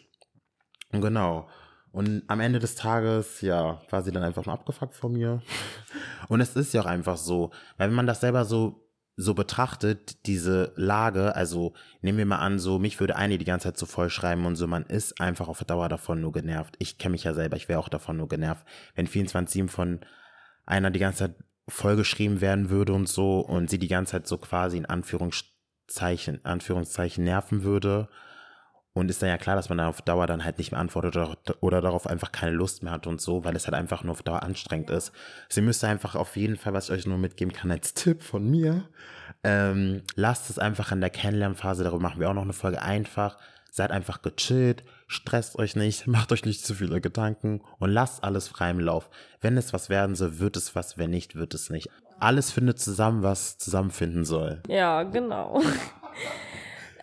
Und 0.92 1.02
genau. 1.02 1.50
Und 1.92 2.24
am 2.28 2.40
Ende 2.40 2.60
des 2.60 2.76
Tages, 2.76 3.42
ja, 3.42 3.82
war 3.90 4.04
sie 4.04 4.12
dann 4.12 4.24
einfach 4.24 4.46
nur 4.46 4.54
abgefuckt 4.54 4.94
von 4.94 5.14
mir. 5.14 5.42
Und 6.28 6.42
es 6.42 6.56
ist 6.56 6.74
ja 6.74 6.82
auch 6.82 6.86
einfach 6.86 7.18
so, 7.18 7.52
weil 7.78 7.90
wenn 7.90 7.96
man 7.96 8.08
das 8.08 8.22
selber 8.22 8.46
so 8.46 8.88
so 9.20 9.34
betrachtet, 9.34 10.28
diese 10.28 10.74
Lage, 10.76 11.36
also 11.36 11.74
nehmen 12.02 12.20
wir 12.20 12.28
mal 12.28 12.38
an, 12.38 12.60
so 12.60 12.78
mich 12.78 13.00
würde 13.00 13.16
eine 13.16 13.40
die 13.40 13.46
ganze 13.46 13.64
Zeit 13.64 13.78
so 13.78 13.88
vollschreiben 13.88 14.46
und 14.46 14.56
so, 14.56 14.68
man 14.68 14.86
ist 14.86 15.20
einfach 15.20 15.48
auf 15.48 15.64
Dauer 15.64 15.90
davon 15.90 16.22
nur 16.22 16.32
genervt. 16.32 16.76
Ich 16.78 17.00
kenne 17.00 17.14
mich 17.14 17.24
ja 17.24 17.34
selber, 17.34 17.58
ich 17.58 17.68
wäre 17.68 17.80
auch 17.80 17.90
davon 17.90 18.18
nur 18.18 18.28
genervt, 18.28 18.64
wenn 18.94 19.08
24-7 19.08 19.70
von 19.70 20.02
einer 20.68 20.92
die 20.92 21.00
ganze 21.00 21.18
Zeit 21.18 21.36
vollgeschrieben 21.68 22.42
werden 22.42 22.70
würde 22.70 22.94
und 22.94 23.10
so 23.10 23.40
und 23.40 23.70
sie 23.70 23.80
die 23.80 23.88
ganze 23.88 24.14
Zeit 24.14 24.28
so 24.28 24.38
quasi 24.38 24.78
in 24.78 24.86
Anführungszeichen, 24.86 26.44
Anführungszeichen 26.46 27.24
nerven 27.24 27.64
würde 27.64 28.08
und 28.98 29.10
ist 29.10 29.22
dann 29.22 29.30
ja 29.30 29.38
klar, 29.38 29.56
dass 29.56 29.70
man 29.70 29.78
dann 29.78 29.88
auf 29.88 30.02
Dauer 30.02 30.28
dann 30.28 30.44
halt 30.44 30.58
nicht 30.58 30.72
mehr 30.72 30.80
antwortet 30.80 31.16
oder, 31.16 31.38
oder 31.62 31.82
darauf 31.82 32.08
einfach 32.08 32.32
keine 32.32 32.52
Lust 32.52 32.84
mehr 32.84 32.94
hat 32.94 33.08
und 33.08 33.22
so, 33.22 33.44
weil 33.44 33.56
es 33.56 33.68
halt 33.68 33.76
einfach 33.76 34.04
nur 34.04 34.14
auf 34.14 34.24
Dauer 34.24 34.44
anstrengend 34.44 34.90
ist. 34.90 35.12
Sie 35.50 35.62
müsste 35.62 35.88
einfach 35.88 36.16
auf 36.16 36.36
jeden 36.36 36.58
Fall, 36.58 36.74
was 36.74 36.86
ich 36.86 36.96
euch 36.96 37.06
nur 37.06 37.18
mitgeben 37.18 37.54
kann 37.54 37.72
als 37.72 37.94
Tipp 37.94 38.24
von 38.24 38.50
mir, 38.50 38.88
ähm, 39.44 40.04
lasst 40.16 40.50
es 40.50 40.60
einfach 40.60 40.92
in 40.92 41.02
der 41.02 41.10
Kennenlernphase, 41.10 41.84
darüber 41.84 42.02
machen 42.02 42.20
wir 42.20 42.30
auch 42.30 42.34
noch 42.34 42.44
eine 42.44 42.54
Folge, 42.54 42.82
einfach, 42.82 43.38
seid 43.72 43.92
einfach 43.92 44.22
gechillt, 44.22 44.84
stresst 45.08 45.58
euch 45.58 45.76
nicht, 45.76 46.08
macht 46.08 46.32
euch 46.32 46.46
nicht 46.46 46.66
zu 46.66 46.74
viele 46.76 47.02
Gedanken 47.02 47.62
und 47.80 47.92
lasst 47.92 48.24
alles 48.24 48.48
frei 48.48 48.72
im 48.72 48.80
Lauf. 48.80 49.10
Wenn 49.42 49.58
es 49.58 49.74
was 49.74 49.90
werden 49.90 50.16
soll, 50.16 50.40
wird 50.40 50.58
es 50.58 50.76
was, 50.76 50.98
wenn 50.98 51.12
nicht, 51.12 51.36
wird 51.36 51.54
es 51.54 51.70
nicht. 51.70 51.90
Alles 52.20 52.52
findet 52.52 52.80
zusammen, 52.80 53.24
was 53.24 53.58
zusammenfinden 53.58 54.26
soll. 54.26 54.62
Ja, 54.68 55.04
genau. 55.04 55.62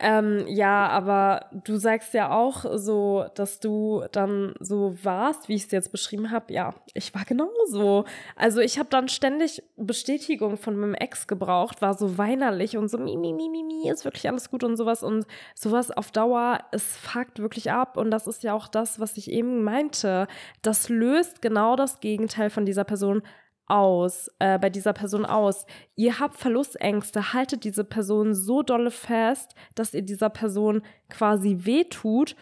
Ähm, 0.06 0.44
ja, 0.48 0.86
aber 0.88 1.46
du 1.64 1.76
sagst 1.76 2.12
ja 2.12 2.30
auch 2.30 2.66
so, 2.74 3.24
dass 3.36 3.58
du 3.58 4.04
dann 4.12 4.54
so 4.60 4.94
warst, 5.02 5.48
wie 5.48 5.54
ich 5.54 5.64
es 5.64 5.70
jetzt 5.70 5.92
beschrieben 5.92 6.30
habe. 6.30 6.52
Ja, 6.52 6.74
ich 6.92 7.14
war 7.14 7.24
genauso. 7.24 8.04
Also 8.36 8.60
ich 8.60 8.78
habe 8.78 8.90
dann 8.90 9.08
ständig 9.08 9.62
Bestätigung 9.78 10.58
von 10.58 10.76
meinem 10.76 10.92
Ex 10.92 11.26
gebraucht, 11.26 11.80
war 11.80 11.94
so 11.94 12.18
weinerlich 12.18 12.76
und 12.76 12.88
so, 12.88 12.98
mi, 12.98 13.16
mi, 13.16 13.32
mi, 13.32 13.48
mi, 13.48 13.62
mi, 13.62 13.88
ist 13.88 14.04
wirklich 14.04 14.28
alles 14.28 14.50
gut 14.50 14.62
und 14.62 14.76
sowas. 14.76 15.02
Und 15.02 15.24
sowas 15.54 15.90
auf 15.90 16.10
Dauer, 16.10 16.58
es 16.70 16.98
fuckt 16.98 17.38
wirklich 17.38 17.70
ab. 17.70 17.96
Und 17.96 18.10
das 18.10 18.26
ist 18.26 18.42
ja 18.42 18.52
auch 18.52 18.68
das, 18.68 19.00
was 19.00 19.16
ich 19.16 19.30
eben 19.30 19.64
meinte. 19.64 20.26
Das 20.60 20.90
löst 20.90 21.40
genau 21.40 21.76
das 21.76 22.00
Gegenteil 22.00 22.50
von 22.50 22.66
dieser 22.66 22.84
Person 22.84 23.22
aus, 23.66 24.30
äh, 24.38 24.58
bei 24.58 24.70
dieser 24.70 24.92
Person 24.92 25.24
aus. 25.24 25.66
Ihr 25.96 26.18
habt 26.18 26.36
Verlustängste, 26.36 27.32
haltet 27.32 27.64
diese 27.64 27.84
Person 27.84 28.34
so 28.34 28.62
dolle 28.62 28.90
fest, 28.90 29.54
dass 29.74 29.94
ihr 29.94 30.02
dieser 30.02 30.30
Person 30.30 30.82
quasi 31.08 31.60
wehtut. 31.60 32.36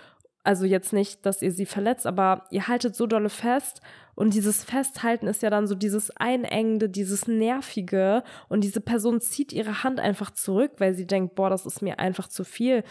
Also 0.45 0.65
jetzt 0.65 0.93
nicht, 0.93 1.25
dass 1.25 1.43
ihr 1.43 1.53
sie 1.53 1.67
verletzt, 1.67 2.07
aber 2.07 2.47
ihr 2.51 2.67
haltet 2.67 2.97
so 2.97 3.07
dolle 3.07 3.29
fest 3.29 3.81
und 4.15 4.35
dieses 4.35 4.65
Festhalten 4.65 5.27
ist 5.27 5.43
ja 5.43 5.51
dann 5.51 5.67
so 5.67 5.75
dieses 5.75 6.15
Einengende, 6.17 6.89
dieses 6.89 7.27
Nervige 7.27 8.23
und 8.49 8.63
diese 8.63 8.81
Person 8.81 9.21
zieht 9.21 9.53
ihre 9.53 9.83
Hand 9.85 10.01
einfach 10.01 10.31
zurück, 10.33 10.73
weil 10.79 10.95
sie 10.95 11.07
denkt, 11.07 11.35
boah, 11.35 11.49
das 11.49 11.65
ist 11.65 11.83
mir 11.83 11.99
einfach 11.99 12.29
zu 12.29 12.45
viel. 12.45 12.85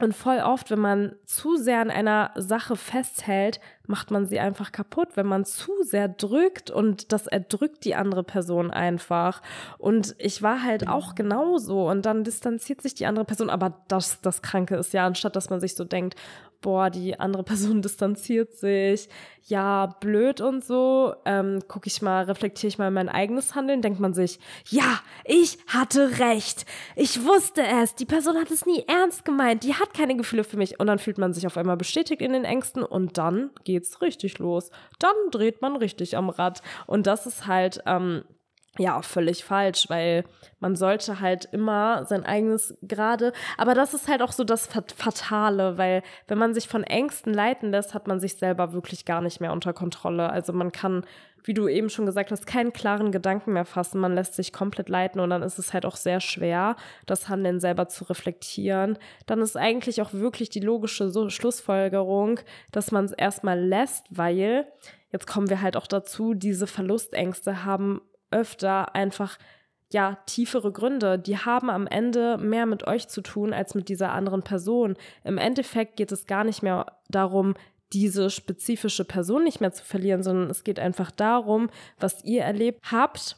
Und 0.00 0.14
voll 0.14 0.40
oft, 0.40 0.70
wenn 0.70 0.80
man 0.80 1.14
zu 1.26 1.56
sehr 1.56 1.80
an 1.80 1.90
einer 1.90 2.32
Sache 2.34 2.74
festhält, 2.74 3.60
macht 3.86 4.10
man 4.10 4.26
sie 4.26 4.40
einfach 4.40 4.72
kaputt, 4.72 5.10
wenn 5.14 5.26
man 5.26 5.44
zu 5.44 5.72
sehr 5.82 6.08
drückt 6.08 6.70
und 6.70 7.12
das 7.12 7.26
erdrückt 7.26 7.84
die 7.84 7.94
andere 7.94 8.22
Person 8.22 8.70
einfach. 8.70 9.42
Und 9.78 10.14
ich 10.18 10.42
war 10.42 10.62
halt 10.62 10.88
auch 10.88 11.14
genauso 11.14 11.88
und 11.88 12.06
dann 12.06 12.24
distanziert 12.24 12.80
sich 12.80 12.94
die 12.94 13.06
andere 13.06 13.24
Person, 13.24 13.50
aber 13.50 13.82
das, 13.88 14.20
das 14.20 14.42
Kranke 14.42 14.76
ist 14.76 14.92
ja, 14.92 15.06
anstatt 15.06 15.36
dass 15.36 15.50
man 15.50 15.60
sich 15.60 15.74
so 15.74 15.84
denkt, 15.84 16.16
boah, 16.62 16.88
die 16.88 17.18
andere 17.20 17.42
Person 17.42 17.82
distanziert 17.82 18.54
sich, 18.54 19.08
ja, 19.44 19.86
blöd 20.00 20.40
und 20.40 20.64
so, 20.64 21.14
ähm, 21.24 21.58
gucke 21.68 21.88
ich 21.88 22.00
mal, 22.00 22.24
reflektiere 22.24 22.68
ich 22.68 22.78
mal 22.78 22.90
mein 22.90 23.08
eigenes 23.08 23.54
Handeln, 23.54 23.82
denkt 23.82 24.00
man 24.00 24.14
sich, 24.14 24.38
ja, 24.68 25.00
ich 25.24 25.58
hatte 25.66 26.20
recht, 26.20 26.64
ich 26.94 27.24
wusste 27.24 27.62
es, 27.62 27.96
die 27.96 28.06
Person 28.06 28.36
hat 28.36 28.50
es 28.50 28.64
nie 28.64 28.84
ernst 28.86 29.24
gemeint, 29.24 29.64
die 29.64 29.74
hat 29.74 29.92
keine 29.92 30.16
Gefühle 30.16 30.44
für 30.44 30.56
mich. 30.56 30.78
Und 30.78 30.86
dann 30.86 31.00
fühlt 31.00 31.18
man 31.18 31.34
sich 31.34 31.46
auf 31.46 31.56
einmal 31.56 31.76
bestätigt 31.76 32.22
in 32.22 32.32
den 32.32 32.44
Ängsten 32.44 32.84
und 32.84 33.18
dann 33.18 33.50
geht's 33.72 34.02
richtig 34.02 34.38
los, 34.38 34.70
dann 34.98 35.14
dreht 35.30 35.62
man 35.62 35.76
richtig 35.76 36.16
am 36.16 36.28
Rad. 36.28 36.62
Und 36.86 37.06
das 37.06 37.26
ist 37.26 37.46
halt, 37.46 37.82
ähm, 37.86 38.24
ja, 38.78 39.02
völlig 39.02 39.44
falsch, 39.44 39.90
weil 39.90 40.24
man 40.58 40.76
sollte 40.76 41.20
halt 41.20 41.44
immer 41.52 42.06
sein 42.06 42.24
eigenes 42.24 42.74
gerade, 42.80 43.34
aber 43.58 43.74
das 43.74 43.92
ist 43.92 44.08
halt 44.08 44.22
auch 44.22 44.32
so 44.32 44.44
das 44.44 44.66
Fatale, 44.96 45.76
weil 45.76 46.02
wenn 46.26 46.38
man 46.38 46.54
sich 46.54 46.68
von 46.68 46.82
Ängsten 46.82 47.34
leiten 47.34 47.70
lässt, 47.70 47.92
hat 47.92 48.08
man 48.08 48.18
sich 48.18 48.36
selber 48.36 48.72
wirklich 48.72 49.04
gar 49.04 49.20
nicht 49.20 49.40
mehr 49.40 49.52
unter 49.52 49.74
Kontrolle. 49.74 50.30
Also 50.30 50.54
man 50.54 50.72
kann, 50.72 51.04
wie 51.44 51.52
du 51.52 51.68
eben 51.68 51.90
schon 51.90 52.06
gesagt 52.06 52.30
hast, 52.30 52.46
keinen 52.46 52.72
klaren 52.72 53.12
Gedanken 53.12 53.52
mehr 53.52 53.66
fassen, 53.66 54.00
man 54.00 54.14
lässt 54.14 54.34
sich 54.34 54.54
komplett 54.54 54.88
leiten 54.88 55.20
und 55.20 55.28
dann 55.28 55.42
ist 55.42 55.58
es 55.58 55.74
halt 55.74 55.84
auch 55.84 55.96
sehr 55.96 56.20
schwer, 56.20 56.76
das 57.04 57.28
Handeln 57.28 57.60
selber 57.60 57.88
zu 57.88 58.04
reflektieren. 58.04 58.96
Dann 59.26 59.42
ist 59.42 59.56
eigentlich 59.58 60.00
auch 60.00 60.14
wirklich 60.14 60.48
die 60.48 60.60
logische 60.60 61.10
so 61.10 61.28
Schlussfolgerung, 61.28 62.40
dass 62.70 62.90
man 62.90 63.04
es 63.04 63.12
erstmal 63.12 63.60
lässt, 63.60 64.06
weil 64.08 64.66
Jetzt 65.12 65.26
kommen 65.26 65.50
wir 65.50 65.60
halt 65.60 65.76
auch 65.76 65.86
dazu, 65.86 66.32
diese 66.32 66.66
Verlustängste 66.66 67.66
haben 67.66 68.00
öfter 68.32 68.94
einfach 68.94 69.38
ja, 69.92 70.18
tiefere 70.26 70.72
Gründe. 70.72 71.18
Die 71.18 71.36
haben 71.36 71.70
am 71.70 71.86
Ende 71.86 72.38
mehr 72.38 72.66
mit 72.66 72.86
euch 72.86 73.08
zu 73.08 73.20
tun 73.20 73.52
als 73.52 73.74
mit 73.74 73.88
dieser 73.88 74.12
anderen 74.12 74.42
Person. 74.42 74.96
Im 75.24 75.38
Endeffekt 75.38 75.96
geht 75.96 76.12
es 76.12 76.26
gar 76.26 76.44
nicht 76.44 76.62
mehr 76.62 76.86
darum, 77.08 77.54
diese 77.92 78.30
spezifische 78.30 79.04
Person 79.04 79.44
nicht 79.44 79.60
mehr 79.60 79.72
zu 79.72 79.84
verlieren, 79.84 80.22
sondern 80.22 80.50
es 80.50 80.64
geht 80.64 80.78
einfach 80.78 81.10
darum, 81.10 81.68
was 82.00 82.24
ihr 82.24 82.42
erlebt 82.42 82.80
habt 82.90 83.36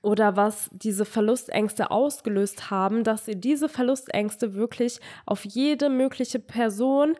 oder 0.00 0.34
was 0.34 0.70
diese 0.72 1.04
Verlustängste 1.04 1.90
ausgelöst 1.90 2.70
haben, 2.70 3.04
dass 3.04 3.28
ihr 3.28 3.36
diese 3.36 3.68
Verlustängste 3.68 4.54
wirklich 4.54 4.98
auf 5.26 5.44
jede 5.44 5.90
mögliche 5.90 6.38
Person 6.38 7.16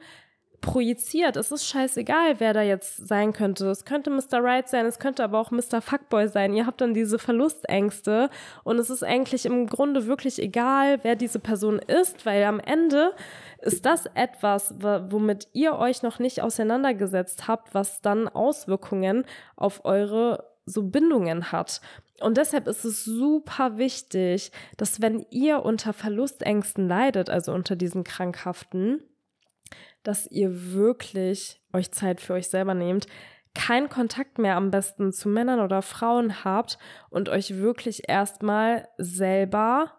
projiziert. 0.62 1.36
Es 1.36 1.52
ist 1.52 1.66
scheißegal, 1.66 2.40
wer 2.40 2.54
da 2.54 2.62
jetzt 2.62 3.06
sein 3.06 3.34
könnte. 3.34 3.68
Es 3.68 3.84
könnte 3.84 4.08
Mr. 4.08 4.42
Right 4.42 4.66
sein, 4.66 4.86
es 4.86 4.98
könnte 4.98 5.22
aber 5.22 5.38
auch 5.38 5.50
Mr. 5.50 5.82
Fuckboy 5.82 6.28
sein. 6.28 6.54
Ihr 6.54 6.64
habt 6.66 6.80
dann 6.80 6.94
diese 6.94 7.18
Verlustängste 7.18 8.30
und 8.64 8.78
es 8.78 8.88
ist 8.88 9.02
eigentlich 9.02 9.44
im 9.44 9.66
Grunde 9.66 10.06
wirklich 10.06 10.40
egal, 10.40 11.00
wer 11.02 11.16
diese 11.16 11.40
Person 11.40 11.78
ist, 11.78 12.24
weil 12.24 12.44
am 12.44 12.60
Ende 12.60 13.12
ist 13.58 13.84
das 13.84 14.06
etwas, 14.14 14.74
womit 14.80 15.48
ihr 15.52 15.74
euch 15.76 16.02
noch 16.02 16.18
nicht 16.18 16.40
auseinandergesetzt 16.40 17.48
habt, 17.48 17.74
was 17.74 18.00
dann 18.00 18.28
Auswirkungen 18.28 19.24
auf 19.56 19.84
eure 19.84 20.50
so 20.64 20.84
Bindungen 20.84 21.50
hat. 21.50 21.80
Und 22.20 22.36
deshalb 22.36 22.68
ist 22.68 22.84
es 22.84 23.04
super 23.04 23.78
wichtig, 23.78 24.52
dass 24.76 25.02
wenn 25.02 25.26
ihr 25.30 25.64
unter 25.64 25.92
Verlustängsten 25.92 26.86
leidet, 26.86 27.30
also 27.30 27.52
unter 27.52 27.74
diesen 27.74 28.04
krankhaften, 28.04 29.02
dass 30.02 30.26
ihr 30.26 30.72
wirklich 30.72 31.60
euch 31.72 31.92
Zeit 31.92 32.20
für 32.20 32.34
euch 32.34 32.48
selber 32.48 32.74
nehmt, 32.74 33.06
keinen 33.54 33.88
Kontakt 33.88 34.38
mehr 34.38 34.56
am 34.56 34.70
besten 34.70 35.12
zu 35.12 35.28
Männern 35.28 35.60
oder 35.60 35.82
Frauen 35.82 36.44
habt 36.44 36.78
und 37.10 37.28
euch 37.28 37.56
wirklich 37.58 38.08
erstmal 38.08 38.88
selber 38.98 39.92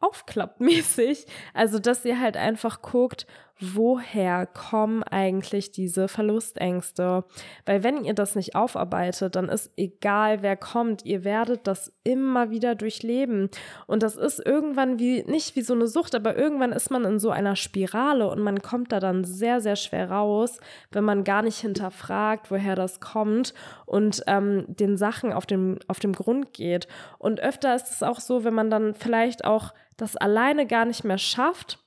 aufklappmäßig. 0.00 1.26
Also, 1.54 1.78
dass 1.78 2.04
ihr 2.04 2.20
halt 2.20 2.36
einfach 2.36 2.82
guckt, 2.82 3.26
woher 3.58 4.46
kommen 4.46 5.02
eigentlich 5.02 5.72
diese 5.72 6.08
Verlustängste? 6.08 7.24
Weil 7.64 7.82
wenn 7.82 8.04
ihr 8.04 8.14
das 8.14 8.36
nicht 8.36 8.54
aufarbeitet, 8.54 9.36
dann 9.36 9.48
ist 9.48 9.72
egal, 9.76 10.42
wer 10.42 10.56
kommt, 10.56 11.04
ihr 11.04 11.24
werdet 11.24 11.66
das 11.66 11.92
immer 12.04 12.50
wieder 12.50 12.74
durchleben. 12.74 13.48
Und 13.86 14.02
das 14.02 14.16
ist 14.16 14.44
irgendwann 14.44 14.98
wie, 14.98 15.22
nicht 15.24 15.56
wie 15.56 15.62
so 15.62 15.74
eine 15.74 15.86
Sucht, 15.86 16.14
aber 16.14 16.36
irgendwann 16.36 16.72
ist 16.72 16.90
man 16.90 17.04
in 17.04 17.18
so 17.18 17.30
einer 17.30 17.56
Spirale 17.56 18.28
und 18.28 18.40
man 18.40 18.60
kommt 18.60 18.92
da 18.92 19.00
dann 19.00 19.24
sehr, 19.24 19.60
sehr 19.60 19.76
schwer 19.76 20.10
raus, 20.10 20.58
wenn 20.92 21.04
man 21.04 21.24
gar 21.24 21.42
nicht 21.42 21.58
hinterfragt, 21.58 22.50
woher 22.50 22.74
das 22.74 23.00
kommt 23.00 23.54
und 23.86 24.22
ähm, 24.26 24.66
den 24.68 24.96
Sachen 24.96 25.32
auf 25.32 25.46
dem, 25.46 25.78
auf 25.88 25.98
dem 25.98 26.12
Grund 26.12 26.52
geht. 26.52 26.88
Und 27.18 27.40
öfter 27.40 27.74
ist 27.74 27.90
es 27.90 28.02
auch 28.02 28.20
so, 28.20 28.44
wenn 28.44 28.54
man 28.54 28.70
dann 28.70 28.94
vielleicht 28.94 29.44
auch 29.44 29.72
das 29.96 30.16
alleine 30.16 30.66
gar 30.66 30.84
nicht 30.84 31.04
mehr 31.04 31.18
schafft, 31.18 31.85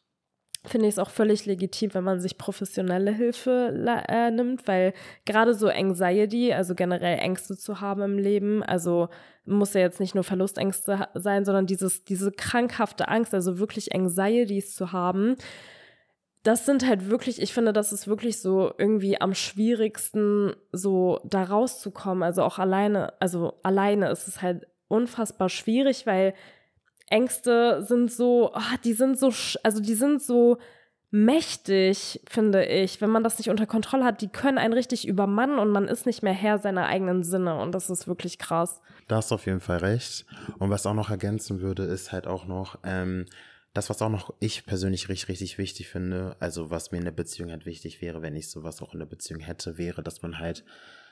finde 0.69 0.87
ich 0.87 0.93
es 0.93 0.99
auch 0.99 1.09
völlig 1.09 1.45
legitim, 1.45 1.93
wenn 1.93 2.03
man 2.03 2.19
sich 2.21 2.37
professionelle 2.37 3.11
Hilfe 3.11 3.73
äh, 4.07 4.31
nimmt, 4.31 4.67
weil 4.67 4.93
gerade 5.25 5.53
so 5.53 5.67
Anxiety, 5.67 6.53
also 6.53 6.75
generell 6.75 7.19
Ängste 7.19 7.57
zu 7.57 7.81
haben 7.81 8.01
im 8.01 8.17
Leben, 8.17 8.63
also 8.63 9.09
muss 9.45 9.73
ja 9.73 9.81
jetzt 9.81 9.99
nicht 9.99 10.15
nur 10.15 10.23
Verlustängste 10.23 11.07
sein, 11.15 11.43
sondern 11.43 11.65
dieses, 11.65 12.03
diese 12.03 12.31
krankhafte 12.31 13.07
Angst, 13.07 13.33
also 13.33 13.59
wirklich 13.59 13.93
Anxieties 13.93 14.75
zu 14.75 14.91
haben, 14.91 15.35
das 16.43 16.65
sind 16.65 16.87
halt 16.87 17.09
wirklich, 17.09 17.41
ich 17.41 17.53
finde, 17.53 17.73
das 17.73 17.91
ist 17.91 18.07
wirklich 18.07 18.39
so 18.39 18.71
irgendwie 18.77 19.19
am 19.19 19.33
schwierigsten, 19.33 20.55
so 20.71 21.19
da 21.25 21.43
rauszukommen. 21.43 22.23
Also 22.23 22.43
auch 22.43 22.59
alleine, 22.59 23.13
also 23.19 23.59
alleine 23.63 24.09
ist 24.09 24.27
es 24.27 24.41
halt 24.41 24.65
unfassbar 24.87 25.49
schwierig, 25.49 26.05
weil 26.05 26.33
Ängste 27.09 27.83
sind 27.83 28.11
so, 28.11 28.51
oh, 28.53 28.77
die 28.83 28.93
sind 28.93 29.17
so, 29.17 29.31
also 29.63 29.81
die 29.81 29.95
sind 29.95 30.21
so 30.21 30.57
mächtig, 31.11 32.21
finde 32.29 32.65
ich, 32.65 33.01
wenn 33.01 33.09
man 33.09 33.23
das 33.23 33.39
nicht 33.39 33.49
unter 33.49 33.65
Kontrolle 33.65 34.05
hat. 34.05 34.21
Die 34.21 34.27
können 34.27 34.57
einen 34.59 34.73
richtig 34.73 35.07
übermannen 35.07 35.57
und 35.57 35.71
man 35.71 35.87
ist 35.87 36.05
nicht 36.05 36.21
mehr 36.21 36.33
Herr 36.33 36.59
seiner 36.59 36.85
eigenen 36.85 37.23
Sinne 37.23 37.59
und 37.59 37.73
das 37.73 37.89
ist 37.89 38.07
wirklich 38.07 38.37
krass. 38.37 38.81
Da 39.07 39.15
hast 39.15 39.31
du 39.31 39.35
auf 39.35 39.45
jeden 39.47 39.59
Fall 39.59 39.77
recht. 39.77 40.25
Und 40.59 40.69
was 40.69 40.85
auch 40.85 40.93
noch 40.93 41.09
ergänzen 41.09 41.61
würde, 41.61 41.83
ist 41.83 42.11
halt 42.11 42.27
auch 42.27 42.45
noch, 42.45 42.77
ähm, 42.83 43.25
das, 43.73 43.89
was 43.89 44.01
auch 44.01 44.09
noch 44.09 44.33
ich 44.39 44.65
persönlich 44.65 45.09
richtig, 45.09 45.29
richtig 45.29 45.57
wichtig 45.57 45.89
finde, 45.89 46.35
also 46.39 46.69
was 46.69 46.91
mir 46.91 46.97
in 46.97 47.05
der 47.05 47.11
Beziehung 47.11 47.51
halt 47.51 47.65
wichtig 47.65 48.01
wäre, 48.01 48.21
wenn 48.21 48.35
ich 48.35 48.49
sowas 48.49 48.81
auch 48.81 48.93
in 48.93 48.99
der 48.99 49.05
Beziehung 49.05 49.41
hätte, 49.41 49.77
wäre, 49.77 50.01
dass 50.01 50.21
man 50.21 50.39
halt 50.39 50.63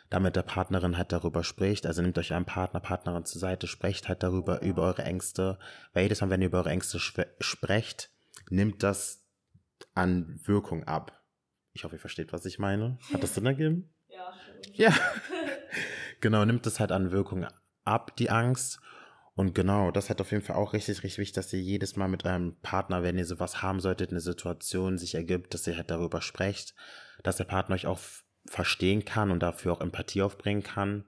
da 0.10 0.20
mit 0.20 0.36
der 0.36 0.44
Partnerin 0.44 0.98
halt 0.98 1.12
darüber 1.12 1.44
spricht. 1.44 1.86
Also 1.86 2.02
nehmt 2.02 2.18
euch 2.18 2.34
einen 2.34 2.46
Partner, 2.46 2.80
Partnerin 2.80 3.26
zur 3.26 3.40
Seite, 3.40 3.68
sprecht 3.68 4.08
halt 4.08 4.24
darüber, 4.24 4.62
über 4.62 4.84
eure 4.84 5.04
Ängste. 5.04 5.60
Weil 5.94 6.04
jedes 6.04 6.22
Mal, 6.22 6.30
wenn 6.30 6.42
ihr 6.42 6.48
über 6.48 6.60
eure 6.60 6.70
Ängste 6.70 7.00
sprecht, 7.00 8.10
nimmt 8.50 8.84
das 8.84 9.24
an 9.94 10.40
Wirkung 10.44 10.86
ab. 10.86 11.22
Ich 11.74 11.84
hoffe, 11.84 11.96
ihr 11.96 12.00
versteht, 12.00 12.34
was 12.34 12.46
ich 12.46 12.60
meine. 12.60 12.98
Hat 13.14 13.22
das 13.22 13.36
Sinn 13.36 13.46
ergeben? 13.46 13.90
Ja. 14.10 14.34
Ja. 14.74 14.96
genau, 16.22 16.46
nimmt 16.46 16.66
das 16.66 16.80
halt 16.80 16.94
an 16.94 17.12
Wirkung 17.12 17.46
ab, 17.84 18.16
die 18.16 18.30
Angst. 18.30 18.80
Und 19.36 19.54
genau, 19.54 19.92
das 19.92 20.10
hat 20.10 20.22
auf 20.22 20.32
jeden 20.32 20.44
Fall 20.44 20.56
auch 20.56 20.74
richtig, 20.74 21.04
richtig 21.04 21.20
wichtig, 21.20 21.36
dass 21.36 21.54
ihr 21.54 21.62
jedes 21.62 21.96
Mal 21.96 22.08
mit 22.08 22.26
eurem 22.26 22.56
Partner, 22.62 23.04
wenn 23.04 23.18
ihr 23.18 23.26
sowas 23.26 23.62
haben 23.62 23.80
solltet, 23.82 24.10
eine 24.10 24.22
Situation 24.22 24.98
sich 24.98 25.14
ergibt, 25.14 25.54
dass 25.54 25.68
ihr 25.68 25.76
halt 25.76 25.92
darüber 25.92 26.22
sprecht, 26.22 26.74
dass 27.22 27.38
der 27.38 27.44
Partner 27.44 27.76
euch 27.76 27.86
auch 27.86 28.00
verstehen 28.48 29.06
kann 29.06 29.32
und 29.32 29.42
dafür 29.42 29.74
auch 29.74 29.82
Empathie 29.82 30.22
aufbringen 30.22 30.64
kann. 30.64 31.06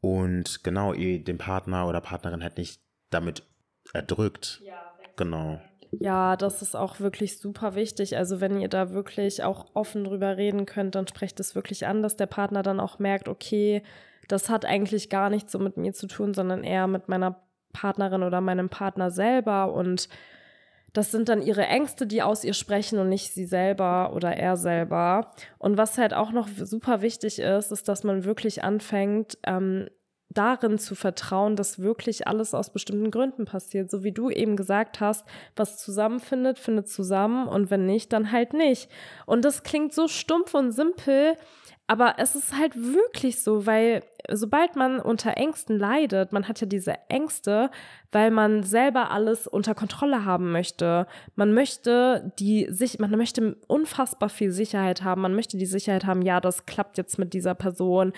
Und 0.00 0.64
genau, 0.64 0.92
ihr 0.92 1.22
den 1.22 1.38
Partner 1.38 1.86
oder 1.86 2.00
Partnerin 2.00 2.42
halt 2.42 2.58
nicht 2.58 2.80
damit 3.10 3.44
erdrückt. 3.92 4.60
Ja, 4.64 4.92
genau. 5.16 5.60
Ja, 5.92 6.36
das 6.36 6.62
ist 6.62 6.74
auch 6.74 7.00
wirklich 7.00 7.38
super 7.38 7.74
wichtig. 7.74 8.16
Also 8.16 8.40
wenn 8.40 8.58
ihr 8.58 8.68
da 8.68 8.90
wirklich 8.92 9.44
auch 9.44 9.66
offen 9.74 10.04
drüber 10.04 10.38
reden 10.38 10.64
könnt, 10.64 10.94
dann 10.94 11.06
sprecht 11.06 11.38
es 11.38 11.54
wirklich 11.54 11.86
an, 11.86 12.02
dass 12.02 12.16
der 12.16 12.26
Partner 12.26 12.62
dann 12.62 12.80
auch 12.80 12.98
merkt, 12.98 13.28
okay, 13.28 13.82
das 14.26 14.48
hat 14.48 14.64
eigentlich 14.64 15.10
gar 15.10 15.28
nichts 15.28 15.52
so 15.52 15.58
mit 15.58 15.76
mir 15.76 15.92
zu 15.92 16.06
tun, 16.06 16.32
sondern 16.32 16.64
eher 16.64 16.86
mit 16.86 17.08
meiner 17.08 17.42
Partnerin 17.72 18.22
oder 18.22 18.40
meinem 18.40 18.70
Partner 18.70 19.10
selber 19.10 19.72
und 19.72 20.08
das 20.92 21.10
sind 21.10 21.28
dann 21.28 21.42
ihre 21.42 21.66
Ängste, 21.66 22.06
die 22.06 22.22
aus 22.22 22.44
ihr 22.44 22.54
sprechen 22.54 22.98
und 22.98 23.08
nicht 23.08 23.32
sie 23.32 23.46
selber 23.46 24.12
oder 24.14 24.36
er 24.36 24.56
selber. 24.56 25.30
Und 25.58 25.78
was 25.78 25.96
halt 25.96 26.12
auch 26.12 26.32
noch 26.32 26.48
super 26.48 27.00
wichtig 27.00 27.38
ist, 27.38 27.72
ist, 27.72 27.88
dass 27.88 28.04
man 28.04 28.24
wirklich 28.24 28.62
anfängt, 28.62 29.38
ähm, 29.46 29.88
darin 30.34 30.78
zu 30.78 30.94
vertrauen, 30.94 31.56
dass 31.56 31.78
wirklich 31.78 32.26
alles 32.26 32.54
aus 32.54 32.72
bestimmten 32.72 33.10
Gründen 33.10 33.44
passiert. 33.44 33.90
So 33.90 34.02
wie 34.02 34.12
du 34.12 34.30
eben 34.30 34.56
gesagt 34.56 35.00
hast, 35.00 35.26
was 35.56 35.78
zusammenfindet, 35.78 36.58
findet 36.58 36.88
zusammen 36.88 37.48
und 37.48 37.70
wenn 37.70 37.86
nicht, 37.86 38.12
dann 38.12 38.32
halt 38.32 38.54
nicht. 38.54 38.90
Und 39.26 39.44
das 39.44 39.62
klingt 39.62 39.92
so 39.92 40.08
stumpf 40.08 40.54
und 40.54 40.72
simpel, 40.72 41.36
aber 41.86 42.14
es 42.18 42.36
ist 42.36 42.56
halt 42.56 42.74
wirklich 42.76 43.42
so, 43.42 43.66
weil 43.66 44.02
sobald 44.30 44.76
man 44.76 45.00
unter 45.00 45.36
Ängsten 45.36 45.78
leidet, 45.78 46.32
man 46.32 46.48
hat 46.48 46.60
ja 46.60 46.66
diese 46.66 46.94
Ängste, 47.08 47.70
weil 48.12 48.30
man 48.30 48.62
selber 48.62 49.10
alles 49.10 49.46
unter 49.46 49.74
Kontrolle 49.74 50.24
haben 50.24 50.52
möchte. 50.52 51.06
Man 51.34 51.52
möchte 51.52 52.32
die 52.38 52.68
sich, 52.70 52.98
man 52.98 53.10
möchte 53.10 53.56
unfassbar 53.66 54.28
viel 54.28 54.52
Sicherheit 54.52 55.02
haben. 55.02 55.22
Man 55.22 55.34
möchte 55.34 55.56
die 55.58 55.66
Sicherheit 55.66 56.06
haben, 56.06 56.22
ja, 56.22 56.40
das 56.40 56.66
klappt 56.66 56.98
jetzt 56.98 57.18
mit 57.18 57.34
dieser 57.34 57.54
Person 57.54 58.12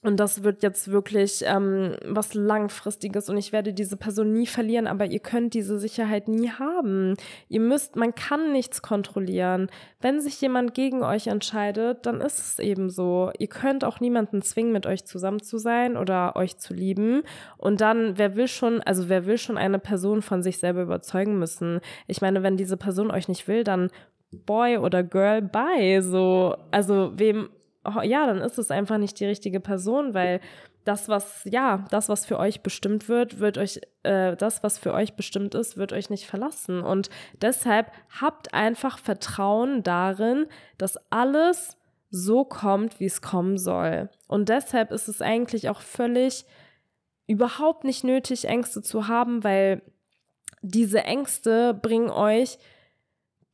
und 0.00 0.20
das 0.20 0.44
wird 0.44 0.62
jetzt 0.62 0.92
wirklich 0.92 1.42
ähm, 1.44 1.96
was 2.04 2.32
Langfristiges 2.34 3.28
und 3.28 3.36
ich 3.36 3.52
werde 3.52 3.72
diese 3.72 3.96
Person 3.96 4.32
nie 4.32 4.46
verlieren, 4.46 4.86
aber 4.86 5.06
ihr 5.06 5.18
könnt 5.18 5.54
diese 5.54 5.76
Sicherheit 5.80 6.28
nie 6.28 6.50
haben. 6.50 7.14
Ihr 7.48 7.58
müsst, 7.58 7.96
man 7.96 8.14
kann 8.14 8.52
nichts 8.52 8.80
kontrollieren. 8.80 9.68
Wenn 10.00 10.20
sich 10.20 10.40
jemand 10.40 10.72
gegen 10.72 11.02
euch 11.02 11.26
entscheidet, 11.26 12.06
dann 12.06 12.20
ist 12.20 12.38
es 12.38 12.58
eben 12.60 12.90
so. 12.90 13.32
Ihr 13.40 13.48
könnt 13.48 13.84
auch 13.84 13.98
niemanden 13.98 14.40
zwingen, 14.40 14.72
mit 14.72 14.86
euch 14.86 15.04
zusammen 15.04 15.42
zu 15.42 15.58
sein 15.58 15.96
oder 15.96 16.36
euch 16.36 16.58
zu 16.58 16.74
lieben. 16.74 17.22
Und 17.56 17.80
dann, 17.80 18.16
wer 18.18 18.36
will 18.36 18.46
schon, 18.46 18.80
also 18.82 19.08
wer 19.08 19.26
will 19.26 19.38
schon 19.38 19.58
eine 19.58 19.80
Person 19.80 20.22
von 20.22 20.44
sich 20.44 20.58
selber 20.58 20.82
überzeugen 20.82 21.40
müssen? 21.40 21.80
Ich 22.06 22.20
meine, 22.20 22.44
wenn 22.44 22.56
diese 22.56 22.76
Person 22.76 23.10
euch 23.10 23.26
nicht 23.26 23.48
will, 23.48 23.64
dann 23.64 23.90
Boy 24.30 24.78
oder 24.78 25.02
Girl, 25.02 25.42
bye. 25.42 26.02
So, 26.02 26.54
also 26.70 27.12
wem 27.16 27.48
oh, 27.96 28.02
ja, 28.02 28.26
dann 28.26 28.38
ist 28.38 28.58
es 28.58 28.70
einfach 28.70 28.98
nicht 28.98 29.18
die 29.20 29.26
richtige 29.26 29.60
Person, 29.60 30.14
weil 30.14 30.40
das, 30.84 31.08
was, 31.08 31.42
ja, 31.44 31.84
das, 31.90 32.08
was 32.08 32.24
für 32.24 32.38
euch 32.38 32.62
bestimmt 32.62 33.08
wird, 33.08 33.40
wird 33.40 33.58
euch, 33.58 33.80
äh, 34.04 34.36
das, 34.36 34.62
was 34.62 34.78
für 34.78 34.94
euch 34.94 35.14
bestimmt 35.14 35.54
ist, 35.54 35.76
wird 35.76 35.92
euch 35.92 36.08
nicht 36.08 36.26
verlassen. 36.26 36.80
Und 36.80 37.10
deshalb 37.42 37.92
habt 38.20 38.54
einfach 38.54 38.98
Vertrauen 38.98 39.82
darin, 39.82 40.46
dass 40.78 40.96
alles 41.10 41.76
so 42.10 42.44
kommt, 42.44 43.00
wie 43.00 43.04
es 43.04 43.20
kommen 43.20 43.58
soll. 43.58 44.08
Und 44.28 44.48
deshalb 44.48 44.90
ist 44.90 45.08
es 45.08 45.20
eigentlich 45.20 45.68
auch 45.68 45.82
völlig 45.82 46.46
überhaupt 47.26 47.84
nicht 47.84 48.04
nötig, 48.04 48.46
Ängste 48.46 48.80
zu 48.80 49.08
haben, 49.08 49.44
weil 49.44 49.82
diese 50.62 51.04
Ängste 51.04 51.74
bringen 51.74 52.10
euch 52.10 52.58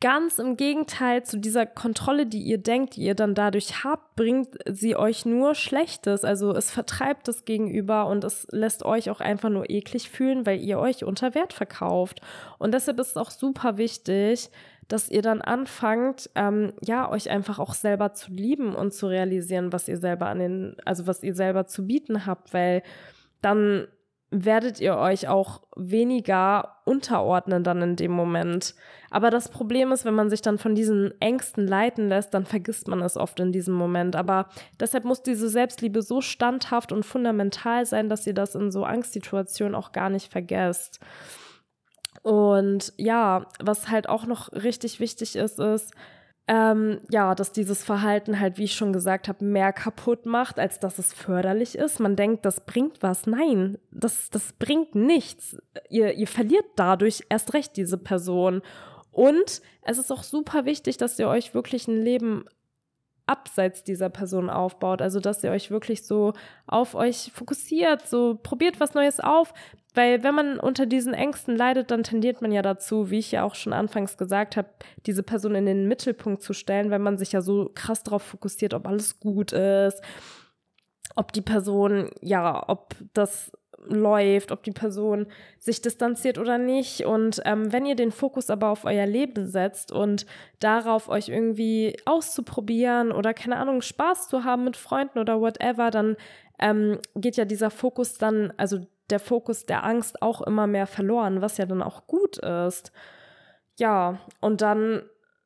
Ganz 0.04 0.38
im 0.38 0.58
Gegenteil 0.58 1.22
zu 1.22 1.38
dieser 1.38 1.64
Kontrolle, 1.64 2.26
die 2.26 2.42
ihr 2.42 2.58
denkt, 2.58 2.96
die 2.96 3.04
ihr 3.04 3.14
dann 3.14 3.34
dadurch 3.34 3.84
habt, 3.84 4.16
bringt 4.16 4.48
sie 4.70 4.96
euch 4.96 5.24
nur 5.24 5.54
Schlechtes. 5.54 6.24
Also 6.24 6.54
es 6.54 6.70
vertreibt 6.70 7.26
das 7.26 7.46
Gegenüber 7.46 8.06
und 8.08 8.22
es 8.22 8.46
lässt 8.50 8.84
euch 8.84 9.08
auch 9.08 9.20
einfach 9.20 9.48
nur 9.48 9.70
eklig 9.70 10.10
fühlen, 10.10 10.44
weil 10.44 10.60
ihr 10.60 10.78
euch 10.78 11.04
unter 11.04 11.34
Wert 11.34 11.54
verkauft. 11.54 12.20
Und 12.58 12.74
deshalb 12.74 13.00
ist 13.00 13.12
es 13.12 13.16
auch 13.16 13.30
super 13.30 13.78
wichtig, 13.78 14.50
dass 14.88 15.08
ihr 15.08 15.22
dann 15.22 15.40
anfangt, 15.40 16.28
ähm, 16.34 16.74
ja, 16.82 17.10
euch 17.10 17.30
einfach 17.30 17.58
auch 17.58 17.72
selber 17.72 18.12
zu 18.12 18.30
lieben 18.30 18.74
und 18.74 18.92
zu 18.92 19.06
realisieren, 19.06 19.72
was 19.72 19.88
ihr 19.88 19.96
selber 19.96 20.26
an 20.26 20.38
den, 20.38 20.76
also 20.84 21.06
was 21.06 21.22
ihr 21.22 21.34
selber 21.34 21.66
zu 21.66 21.86
bieten 21.86 22.26
habt, 22.26 22.52
weil 22.52 22.82
dann 23.40 23.88
werdet 24.36 24.80
ihr 24.80 24.96
euch 24.96 25.28
auch 25.28 25.60
weniger 25.76 26.80
unterordnen 26.84 27.62
dann 27.62 27.80
in 27.82 27.96
dem 27.96 28.10
Moment. 28.10 28.74
Aber 29.10 29.30
das 29.30 29.48
Problem 29.48 29.92
ist, 29.92 30.04
wenn 30.04 30.14
man 30.14 30.28
sich 30.28 30.42
dann 30.42 30.58
von 30.58 30.74
diesen 30.74 31.14
Ängsten 31.20 31.68
leiten 31.68 32.08
lässt, 32.08 32.34
dann 32.34 32.44
vergisst 32.44 32.88
man 32.88 33.00
es 33.00 33.16
oft 33.16 33.38
in 33.38 33.52
diesem 33.52 33.74
Moment. 33.74 34.16
Aber 34.16 34.48
deshalb 34.80 35.04
muss 35.04 35.22
diese 35.22 35.48
Selbstliebe 35.48 36.02
so 36.02 36.20
standhaft 36.20 36.90
und 36.90 37.06
fundamental 37.06 37.86
sein, 37.86 38.08
dass 38.08 38.26
ihr 38.26 38.34
das 38.34 38.56
in 38.56 38.72
so 38.72 38.84
Angstsituationen 38.84 39.76
auch 39.76 39.92
gar 39.92 40.10
nicht 40.10 40.32
vergesst. 40.32 40.98
Und 42.22 42.92
ja, 42.96 43.46
was 43.62 43.88
halt 43.88 44.08
auch 44.08 44.26
noch 44.26 44.50
richtig 44.52 44.98
wichtig 44.98 45.36
ist, 45.36 45.60
ist, 45.60 45.94
ähm, 46.46 47.00
ja, 47.10 47.34
dass 47.34 47.52
dieses 47.52 47.82
Verhalten 47.84 48.38
halt, 48.38 48.58
wie 48.58 48.64
ich 48.64 48.74
schon 48.74 48.92
gesagt 48.92 49.28
habe, 49.28 49.44
mehr 49.44 49.72
kaputt 49.72 50.26
macht, 50.26 50.58
als 50.58 50.78
dass 50.78 50.98
es 50.98 51.14
förderlich 51.14 51.76
ist. 51.76 52.00
Man 52.00 52.16
denkt, 52.16 52.44
das 52.44 52.66
bringt 52.66 53.02
was. 53.02 53.26
Nein, 53.26 53.78
das, 53.90 54.28
das 54.28 54.52
bringt 54.52 54.94
nichts. 54.94 55.56
Ihr, 55.88 56.12
ihr 56.12 56.26
verliert 56.26 56.66
dadurch 56.76 57.24
erst 57.30 57.54
recht 57.54 57.76
diese 57.76 57.96
Person. 57.96 58.60
Und 59.10 59.62
es 59.82 59.96
ist 59.96 60.12
auch 60.12 60.22
super 60.22 60.66
wichtig, 60.66 60.98
dass 60.98 61.18
ihr 61.18 61.28
euch 61.28 61.54
wirklich 61.54 61.88
ein 61.88 62.02
Leben 62.02 62.44
abseits 63.26 63.82
dieser 63.82 64.10
Person 64.10 64.50
aufbaut. 64.50 65.00
Also, 65.00 65.20
dass 65.20 65.42
ihr 65.44 65.50
euch 65.50 65.70
wirklich 65.70 66.06
so 66.06 66.34
auf 66.66 66.94
euch 66.94 67.32
fokussiert, 67.32 68.06
so 68.06 68.38
probiert 68.42 68.80
was 68.80 68.92
Neues 68.92 69.18
auf. 69.18 69.54
Weil 69.94 70.24
wenn 70.24 70.34
man 70.34 70.58
unter 70.58 70.86
diesen 70.86 71.14
Ängsten 71.14 71.56
leidet, 71.56 71.90
dann 71.90 72.02
tendiert 72.02 72.42
man 72.42 72.50
ja 72.50 72.62
dazu, 72.62 73.10
wie 73.10 73.20
ich 73.20 73.30
ja 73.30 73.44
auch 73.44 73.54
schon 73.54 73.72
anfangs 73.72 74.16
gesagt 74.16 74.56
habe, 74.56 74.68
diese 75.06 75.22
Person 75.22 75.54
in 75.54 75.66
den 75.66 75.86
Mittelpunkt 75.86 76.42
zu 76.42 76.52
stellen, 76.52 76.90
weil 76.90 76.98
man 76.98 77.16
sich 77.16 77.32
ja 77.32 77.40
so 77.40 77.70
krass 77.74 78.02
darauf 78.02 78.22
fokussiert, 78.22 78.74
ob 78.74 78.88
alles 78.88 79.20
gut 79.20 79.52
ist, 79.52 80.02
ob 81.14 81.32
die 81.32 81.42
Person, 81.42 82.10
ja, 82.20 82.68
ob 82.68 82.96
das 83.12 83.52
läuft, 83.86 84.50
ob 84.50 84.62
die 84.62 84.72
Person 84.72 85.26
sich 85.58 85.82
distanziert 85.82 86.38
oder 86.38 86.58
nicht. 86.58 87.04
Und 87.04 87.40
ähm, 87.44 87.72
wenn 87.72 87.86
ihr 87.86 87.96
den 87.96 88.12
Fokus 88.12 88.50
aber 88.50 88.70
auf 88.70 88.84
euer 88.84 89.06
Leben 89.06 89.46
setzt 89.46 89.92
und 89.92 90.26
darauf 90.58 91.08
euch 91.08 91.28
irgendwie 91.28 91.96
auszuprobieren 92.04 93.12
oder 93.12 93.34
keine 93.34 93.56
Ahnung, 93.56 93.82
Spaß 93.82 94.28
zu 94.28 94.44
haben 94.44 94.64
mit 94.64 94.76
Freunden 94.76 95.18
oder 95.18 95.40
whatever, 95.40 95.90
dann 95.90 96.16
ähm, 96.58 96.98
geht 97.14 97.36
ja 97.36 97.44
dieser 97.44 97.70
Fokus 97.70 98.16
dann, 98.18 98.52
also 98.56 98.86
der 99.10 99.20
Fokus 99.20 99.66
der 99.66 99.84
Angst 99.84 100.22
auch 100.22 100.40
immer 100.42 100.66
mehr 100.66 100.86
verloren, 100.86 101.40
was 101.40 101.58
ja 101.58 101.66
dann 101.66 101.82
auch 101.82 102.06
gut 102.06 102.38
ist. 102.38 102.92
Ja, 103.78 104.18
und 104.40 104.60
dann 104.62 105.02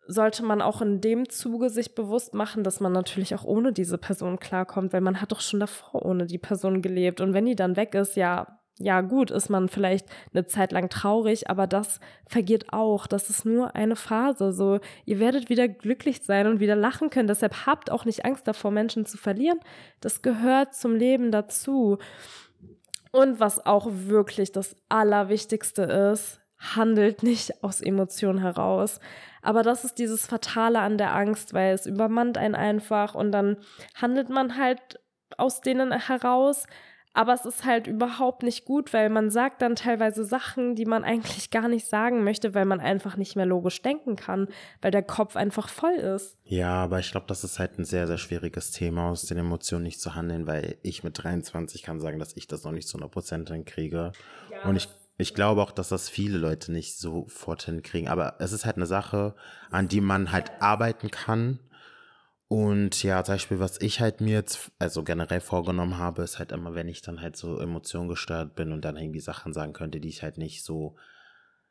sollte 0.06 0.42
man 0.42 0.62
auch 0.62 0.80
in 0.80 1.00
dem 1.00 1.28
Zuge 1.28 1.68
sich 1.68 1.94
bewusst 1.94 2.32
machen, 2.32 2.64
dass 2.64 2.80
man 2.80 2.92
natürlich 2.92 3.34
auch 3.34 3.44
ohne 3.44 3.72
diese 3.72 3.98
Person 3.98 4.38
klarkommt, 4.38 4.92
weil 4.92 5.02
man 5.02 5.20
hat 5.20 5.32
doch 5.32 5.40
schon 5.40 5.60
davor 5.60 6.04
ohne 6.04 6.26
die 6.26 6.38
Person 6.38 6.80
gelebt. 6.80 7.20
Und 7.20 7.34
wenn 7.34 7.44
die 7.44 7.56
dann 7.56 7.76
weg 7.76 7.94
ist, 7.94 8.16
ja, 8.16 8.58
ja 8.78 9.02
gut, 9.02 9.30
ist 9.30 9.50
man 9.50 9.68
vielleicht 9.68 10.06
eine 10.32 10.46
Zeit 10.46 10.72
lang 10.72 10.88
traurig, 10.88 11.50
aber 11.50 11.66
das 11.66 12.00
vergeht 12.26 12.72
auch. 12.72 13.06
Das 13.06 13.28
ist 13.28 13.44
nur 13.44 13.74
eine 13.74 13.96
Phase. 13.96 14.52
So, 14.52 14.80
ihr 15.04 15.18
werdet 15.18 15.50
wieder 15.50 15.68
glücklich 15.68 16.22
sein 16.22 16.46
und 16.46 16.60
wieder 16.60 16.76
lachen 16.76 17.10
können. 17.10 17.28
Deshalb 17.28 17.66
habt 17.66 17.90
auch 17.90 18.04
nicht 18.04 18.24
Angst 18.24 18.48
davor, 18.48 18.70
Menschen 18.70 19.04
zu 19.04 19.18
verlieren. 19.18 19.58
Das 20.00 20.22
gehört 20.22 20.74
zum 20.74 20.94
Leben 20.94 21.32
dazu. 21.32 21.98
Und 23.12 23.40
was 23.40 23.64
auch 23.64 23.86
wirklich 23.90 24.52
das 24.52 24.76
Allerwichtigste 24.88 25.82
ist, 25.82 26.40
handelt 26.58 27.22
nicht 27.22 27.62
aus 27.62 27.80
Emotionen 27.80 28.40
heraus. 28.40 29.00
Aber 29.42 29.62
das 29.62 29.84
ist 29.84 29.98
dieses 29.98 30.26
Fatale 30.26 30.80
an 30.80 30.98
der 30.98 31.14
Angst, 31.14 31.54
weil 31.54 31.72
es 31.74 31.86
übermannt 31.86 32.36
einen 32.36 32.54
einfach 32.54 33.14
und 33.14 33.32
dann 33.32 33.56
handelt 33.94 34.28
man 34.28 34.56
halt 34.56 35.00
aus 35.36 35.60
denen 35.60 35.92
heraus. 35.92 36.66
Aber 37.18 37.34
es 37.34 37.44
ist 37.44 37.64
halt 37.64 37.88
überhaupt 37.88 38.44
nicht 38.44 38.64
gut, 38.64 38.92
weil 38.92 39.10
man 39.10 39.28
sagt 39.28 39.60
dann 39.60 39.74
teilweise 39.74 40.24
Sachen, 40.24 40.76
die 40.76 40.84
man 40.84 41.02
eigentlich 41.02 41.50
gar 41.50 41.66
nicht 41.66 41.88
sagen 41.88 42.22
möchte, 42.22 42.54
weil 42.54 42.64
man 42.64 42.78
einfach 42.78 43.16
nicht 43.16 43.34
mehr 43.34 43.44
logisch 43.44 43.82
denken 43.82 44.14
kann, 44.14 44.46
weil 44.82 44.92
der 44.92 45.02
Kopf 45.02 45.34
einfach 45.34 45.68
voll 45.68 45.96
ist. 45.96 46.36
Ja, 46.44 46.74
aber 46.74 47.00
ich 47.00 47.10
glaube, 47.10 47.26
das 47.26 47.42
ist 47.42 47.58
halt 47.58 47.76
ein 47.76 47.84
sehr, 47.84 48.06
sehr 48.06 48.18
schwieriges 48.18 48.70
Thema, 48.70 49.10
aus 49.10 49.22
den 49.22 49.36
Emotionen 49.36 49.82
nicht 49.82 50.00
zu 50.00 50.14
handeln, 50.14 50.46
weil 50.46 50.76
ich 50.82 51.02
mit 51.02 51.20
23 51.20 51.82
kann 51.82 51.98
sagen, 51.98 52.20
dass 52.20 52.36
ich 52.36 52.46
das 52.46 52.62
noch 52.62 52.70
nicht 52.70 52.86
zu 52.86 52.98
100% 52.98 53.50
hinkriege. 53.50 54.12
Ja. 54.52 54.68
Und 54.68 54.76
ich 54.76 54.88
ich 55.20 55.34
glaube 55.34 55.62
auch, 55.62 55.72
dass 55.72 55.88
das 55.88 56.08
viele 56.08 56.38
Leute 56.38 56.70
nicht 56.70 56.96
sofort 56.96 57.64
hinkriegen. 57.64 58.08
Aber 58.08 58.36
es 58.38 58.52
ist 58.52 58.64
halt 58.64 58.76
eine 58.76 58.86
Sache, 58.86 59.34
an 59.68 59.88
die 59.88 60.00
man 60.00 60.30
halt 60.30 60.52
arbeiten 60.60 61.10
kann. 61.10 61.58
Und 62.48 63.02
ja, 63.02 63.22
zum 63.22 63.34
Beispiel, 63.34 63.60
was 63.60 63.78
ich 63.80 64.00
halt 64.00 64.22
mir 64.22 64.32
jetzt, 64.32 64.72
also 64.78 65.04
generell 65.04 65.40
vorgenommen 65.40 65.98
habe, 65.98 66.22
ist 66.22 66.38
halt 66.38 66.50
immer, 66.50 66.74
wenn 66.74 66.88
ich 66.88 67.02
dann 67.02 67.20
halt 67.20 67.36
so 67.36 67.58
emotiongesteuert 67.60 68.54
bin 68.54 68.72
und 68.72 68.84
dann 68.84 68.96
irgendwie 68.96 69.20
Sachen 69.20 69.52
sagen 69.52 69.74
könnte, 69.74 70.00
die 70.00 70.08
ich 70.08 70.22
halt 70.22 70.38
nicht 70.38 70.64
so 70.64 70.96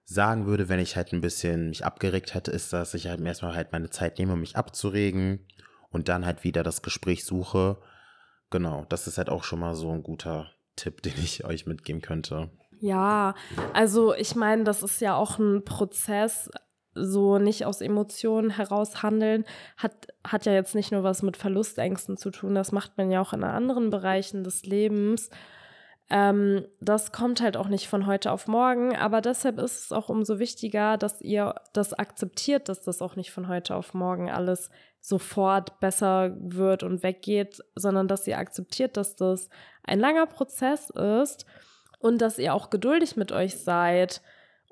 sagen 0.05 0.45
würde, 0.45 0.69
wenn 0.69 0.79
ich 0.79 0.95
halt 0.95 1.13
ein 1.13 1.21
bisschen 1.21 1.69
mich 1.69 1.83
abgeregt 1.83 2.35
hätte, 2.35 2.51
ist, 2.51 2.71
dass 2.73 2.93
ich 2.93 3.07
halt 3.07 3.19
erstmal 3.21 3.55
halt 3.55 3.71
meine 3.71 3.89
Zeit 3.89 4.19
nehme, 4.19 4.35
mich 4.35 4.55
abzuregen 4.55 5.47
und 5.89 6.09
dann 6.09 6.25
halt 6.25 6.43
wieder 6.43 6.61
das 6.61 6.83
Gespräch 6.83 7.25
suche. 7.25 7.77
Genau, 8.51 8.85
das 8.87 9.07
ist 9.07 9.17
halt 9.17 9.29
auch 9.29 9.43
schon 9.43 9.59
mal 9.59 9.75
so 9.75 9.91
ein 9.91 10.03
guter 10.03 10.51
Tipp, 10.75 11.01
den 11.01 11.17
ich 11.17 11.43
euch 11.43 11.65
mitgeben 11.65 12.01
könnte. 12.01 12.51
Ja, 12.79 13.33
also 13.73 14.13
ich 14.13 14.35
meine, 14.35 14.63
das 14.63 14.83
ist 14.83 15.01
ja 15.01 15.15
auch 15.15 15.39
ein 15.39 15.65
Prozess, 15.65 16.51
so 16.99 17.37
nicht 17.37 17.65
aus 17.65 17.81
Emotionen 17.81 18.49
heraus 18.49 19.03
handeln, 19.03 19.45
hat, 19.77 20.07
hat 20.25 20.45
ja 20.45 20.53
jetzt 20.53 20.75
nicht 20.75 20.91
nur 20.91 21.03
was 21.03 21.21
mit 21.21 21.37
Verlustängsten 21.37 22.17
zu 22.17 22.31
tun, 22.31 22.55
das 22.55 22.71
macht 22.71 22.97
man 22.97 23.11
ja 23.11 23.21
auch 23.21 23.33
in 23.33 23.43
anderen 23.43 23.89
Bereichen 23.89 24.43
des 24.43 24.65
Lebens. 24.65 25.29
Ähm, 26.09 26.65
das 26.79 27.11
kommt 27.11 27.41
halt 27.41 27.57
auch 27.57 27.67
nicht 27.67 27.87
von 27.87 28.05
heute 28.05 28.31
auf 28.31 28.47
morgen, 28.47 28.95
aber 28.95 29.19
deshalb 29.19 29.59
ist 29.59 29.85
es 29.85 29.91
auch 29.91 30.07
umso 30.07 30.39
wichtiger, 30.39 30.97
dass 30.97 31.21
ihr 31.21 31.55
das 31.73 31.93
akzeptiert, 31.93 32.69
dass 32.69 32.81
das 32.81 33.01
auch 33.01 33.17
nicht 33.17 33.31
von 33.31 33.49
heute 33.49 33.75
auf 33.75 33.93
morgen 33.93 34.29
alles 34.29 34.69
sofort 35.01 35.79
besser 35.79 36.35
wird 36.39 36.83
und 36.83 37.03
weggeht, 37.03 37.61
sondern 37.75 38.07
dass 38.07 38.25
ihr 38.25 38.37
akzeptiert, 38.37 38.95
dass 38.95 39.15
das 39.15 39.49
ein 39.83 39.99
langer 39.99 40.27
Prozess 40.27 40.89
ist 40.89 41.45
und 41.99 42.21
dass 42.21 42.39
ihr 42.39 42.53
auch 42.53 42.69
geduldig 42.69 43.17
mit 43.17 43.31
euch 43.31 43.57
seid 43.57 44.21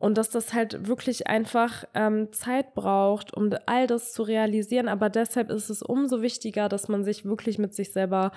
und 0.06 0.20
dass 0.20 0.30
das 0.30 0.54
halt 0.54 0.88
wirklich 0.88 1.26
einfach 1.26 1.84
ähm, 1.96 2.32
Zeit 2.32 2.76
braucht, 2.76 3.34
um 3.34 3.50
all 3.66 3.88
das 3.88 4.14
zu 4.14 4.22
realisieren. 4.22 4.88
Aber 4.88 5.10
deshalb 5.10 5.50
ist 5.50 5.72
es 5.72 5.82
umso 5.82 6.22
wichtiger, 6.22 6.70
dass 6.70 6.88
man 6.88 7.04
sich 7.04 7.26
wirklich 7.26 7.58
mit 7.58 7.74
sich 7.74 7.92
selber 7.92 8.32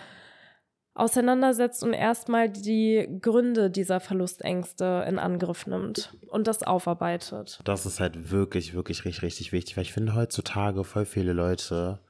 auseinandersetzt 0.94 1.84
und 1.84 1.92
erstmal 1.92 2.48
die 2.48 3.06
Gründe 3.20 3.68
dieser 3.68 4.00
Verlustängste 4.00 5.04
in 5.06 5.18
Angriff 5.18 5.66
nimmt 5.66 6.16
und 6.28 6.46
das 6.46 6.62
aufarbeitet. 6.62 7.60
Das 7.64 7.84
ist 7.84 8.00
halt 8.00 8.30
wirklich, 8.30 8.72
wirklich 8.72 9.04
richtig, 9.04 9.22
richtig 9.22 9.52
wichtig, 9.52 9.76
weil 9.76 9.84
ich 9.84 9.92
finde 9.92 10.14
heutzutage 10.14 10.84
voll 10.84 11.04
viele 11.04 11.34
Leute, 11.34 12.00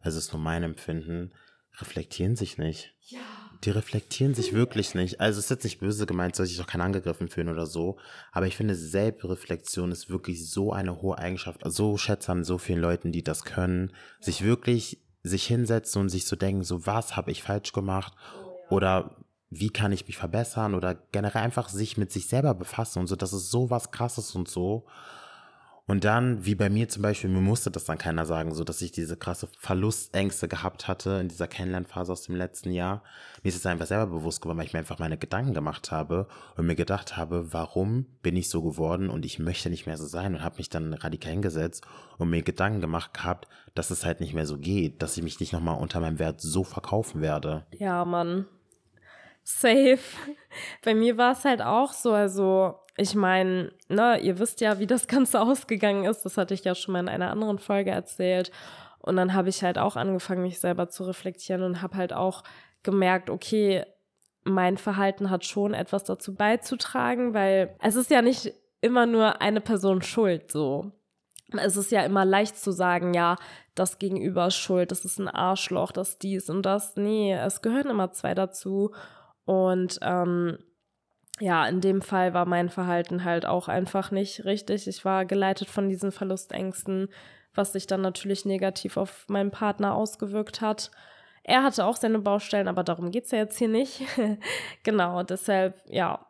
also 0.00 0.18
ist 0.18 0.32
nur 0.32 0.42
mein 0.42 0.64
Empfinden, 0.64 1.32
reflektieren 1.78 2.34
sich 2.34 2.58
nicht. 2.58 2.96
Ja. 3.02 3.20
Die 3.64 3.70
reflektieren 3.70 4.34
sich 4.34 4.52
wirklich 4.52 4.94
nicht. 4.94 5.20
Also 5.20 5.38
es 5.38 5.46
ist 5.46 5.50
jetzt 5.50 5.64
nicht 5.64 5.80
böse 5.80 6.04
gemeint, 6.04 6.36
soll 6.36 6.46
sich 6.46 6.58
doch 6.58 6.66
kein 6.66 6.82
angegriffen 6.82 7.28
fühlen 7.28 7.48
oder 7.48 7.66
so. 7.66 7.96
Aber 8.32 8.46
ich 8.46 8.56
finde, 8.56 8.74
Selbstreflexion 8.74 9.90
ist 9.90 10.10
wirklich 10.10 10.50
so 10.50 10.72
eine 10.72 11.00
hohe 11.00 11.16
Eigenschaft. 11.16 11.64
Also 11.64 11.92
so 11.92 11.96
schätze 11.96 12.32
an 12.32 12.44
so 12.44 12.58
vielen 12.58 12.80
Leuten, 12.80 13.10
die 13.10 13.22
das 13.22 13.44
können, 13.44 13.92
sich 14.20 14.42
wirklich 14.42 15.00
sich 15.22 15.46
hinsetzen 15.46 16.02
und 16.02 16.08
sich 16.10 16.26
so 16.26 16.36
denken, 16.36 16.64
so 16.64 16.86
was 16.86 17.16
habe 17.16 17.30
ich 17.30 17.42
falsch 17.42 17.72
gemacht 17.72 18.12
oder 18.68 19.16
wie 19.48 19.70
kann 19.70 19.92
ich 19.92 20.06
mich 20.06 20.18
verbessern 20.18 20.74
oder 20.74 20.94
generell 21.12 21.42
einfach 21.42 21.70
sich 21.70 21.96
mit 21.96 22.12
sich 22.12 22.28
selber 22.28 22.54
befassen 22.54 22.98
und 22.98 23.06
so. 23.06 23.16
Das 23.16 23.32
ist 23.32 23.50
so 23.50 23.70
was 23.70 23.90
Krasses 23.90 24.34
und 24.34 24.48
so. 24.48 24.84
Und 25.86 26.04
dann, 26.04 26.46
wie 26.46 26.54
bei 26.54 26.70
mir 26.70 26.88
zum 26.88 27.02
Beispiel, 27.02 27.28
mir 27.28 27.42
musste 27.42 27.70
das 27.70 27.84
dann 27.84 27.98
keiner 27.98 28.24
sagen, 28.24 28.54
so 28.54 28.64
dass 28.64 28.80
ich 28.80 28.90
diese 28.90 29.18
krasse 29.18 29.48
Verlustängste 29.58 30.48
gehabt 30.48 30.88
hatte 30.88 31.18
in 31.20 31.28
dieser 31.28 31.46
Kennenlernphase 31.46 32.10
aus 32.10 32.22
dem 32.22 32.36
letzten 32.36 32.70
Jahr. 32.70 33.02
Mir 33.42 33.50
ist 33.50 33.56
es 33.56 33.66
einfach 33.66 33.86
selber 33.86 34.06
bewusst 34.06 34.40
geworden, 34.40 34.56
weil 34.56 34.64
ich 34.64 34.72
mir 34.72 34.78
einfach 34.78 34.98
meine 34.98 35.18
Gedanken 35.18 35.52
gemacht 35.52 35.92
habe 35.92 36.26
und 36.56 36.66
mir 36.66 36.74
gedacht 36.74 37.18
habe, 37.18 37.52
warum 37.52 38.06
bin 38.22 38.34
ich 38.34 38.48
so 38.48 38.62
geworden 38.62 39.10
und 39.10 39.26
ich 39.26 39.38
möchte 39.38 39.68
nicht 39.68 39.84
mehr 39.84 39.98
so 39.98 40.06
sein 40.06 40.34
und 40.34 40.42
habe 40.42 40.56
mich 40.56 40.70
dann 40.70 40.94
radikal 40.94 41.32
hingesetzt 41.32 41.86
und 42.16 42.30
mir 42.30 42.42
Gedanken 42.42 42.80
gemacht 42.80 43.12
gehabt, 43.12 43.46
dass 43.74 43.90
es 43.90 44.06
halt 44.06 44.20
nicht 44.20 44.32
mehr 44.32 44.46
so 44.46 44.56
geht, 44.56 45.02
dass 45.02 45.18
ich 45.18 45.22
mich 45.22 45.38
nicht 45.38 45.52
nochmal 45.52 45.78
unter 45.78 46.00
meinem 46.00 46.18
Wert 46.18 46.40
so 46.40 46.64
verkaufen 46.64 47.20
werde. 47.20 47.66
Ja, 47.72 48.06
Mann. 48.06 48.46
Safe. 49.42 49.98
Bei 50.82 50.94
mir 50.94 51.18
war 51.18 51.32
es 51.32 51.44
halt 51.44 51.60
auch 51.60 51.92
so, 51.92 52.14
also 52.14 52.78
ich 52.96 53.14
meine, 53.14 53.72
ne, 53.88 54.18
ihr 54.20 54.38
wisst 54.38 54.60
ja, 54.60 54.78
wie 54.78 54.86
das 54.86 55.06
Ganze 55.08 55.40
ausgegangen 55.40 56.04
ist. 56.04 56.24
Das 56.24 56.36
hatte 56.36 56.54
ich 56.54 56.64
ja 56.64 56.74
schon 56.74 56.92
mal 56.92 57.00
in 57.00 57.08
einer 57.08 57.30
anderen 57.30 57.58
Folge 57.58 57.90
erzählt. 57.90 58.50
Und 59.00 59.16
dann 59.16 59.34
habe 59.34 59.50
ich 59.50 59.62
halt 59.62 59.78
auch 59.78 59.96
angefangen, 59.96 60.42
mich 60.42 60.60
selber 60.60 60.88
zu 60.88 61.04
reflektieren 61.04 61.62
und 61.62 61.82
habe 61.82 61.96
halt 61.96 62.12
auch 62.12 62.42
gemerkt, 62.82 63.28
okay, 63.28 63.84
mein 64.44 64.76
Verhalten 64.76 65.30
hat 65.30 65.44
schon 65.44 65.74
etwas 65.74 66.04
dazu 66.04 66.34
beizutragen, 66.34 67.34
weil 67.34 67.76
es 67.82 67.96
ist 67.96 68.10
ja 68.10 68.22
nicht 68.22 68.52
immer 68.80 69.06
nur 69.06 69.40
eine 69.40 69.60
Person 69.60 70.02
schuld 70.02 70.50
so. 70.50 70.92
Es 71.56 71.76
ist 71.76 71.90
ja 71.92 72.02
immer 72.02 72.24
leicht 72.24 72.56
zu 72.56 72.72
sagen, 72.72 73.14
ja, 73.14 73.36
das 73.74 73.98
Gegenüber 73.98 74.46
ist 74.46 74.56
schuld, 74.56 74.90
das 74.90 75.04
ist 75.04 75.18
ein 75.18 75.28
Arschloch, 75.28 75.92
das 75.92 76.18
dies 76.18 76.48
und 76.50 76.62
das. 76.62 76.96
Nee, 76.96 77.34
es 77.34 77.62
gehören 77.62 77.90
immer 77.90 78.12
zwei 78.12 78.34
dazu. 78.34 78.92
Und 79.44 79.98
ähm, 80.02 80.58
ja, 81.40 81.66
in 81.66 81.80
dem 81.80 82.00
Fall 82.00 82.32
war 82.32 82.46
mein 82.46 82.68
Verhalten 82.68 83.24
halt 83.24 83.44
auch 83.44 83.68
einfach 83.68 84.10
nicht 84.10 84.44
richtig. 84.44 84.86
Ich 84.86 85.04
war 85.04 85.24
geleitet 85.24 85.68
von 85.68 85.88
diesen 85.88 86.12
Verlustängsten, 86.12 87.08
was 87.54 87.72
sich 87.72 87.86
dann 87.86 88.02
natürlich 88.02 88.44
negativ 88.44 88.96
auf 88.96 89.26
meinen 89.28 89.50
Partner 89.50 89.94
ausgewirkt 89.94 90.60
hat. 90.60 90.90
Er 91.42 91.62
hatte 91.62 91.84
auch 91.84 91.96
seine 91.96 92.20
Baustellen, 92.20 92.68
aber 92.68 92.84
darum 92.84 93.10
geht 93.10 93.24
es 93.24 93.30
ja 93.32 93.38
jetzt 93.38 93.58
hier 93.58 93.68
nicht. 93.68 94.02
genau, 94.82 95.22
deshalb, 95.22 95.80
ja, 95.88 96.26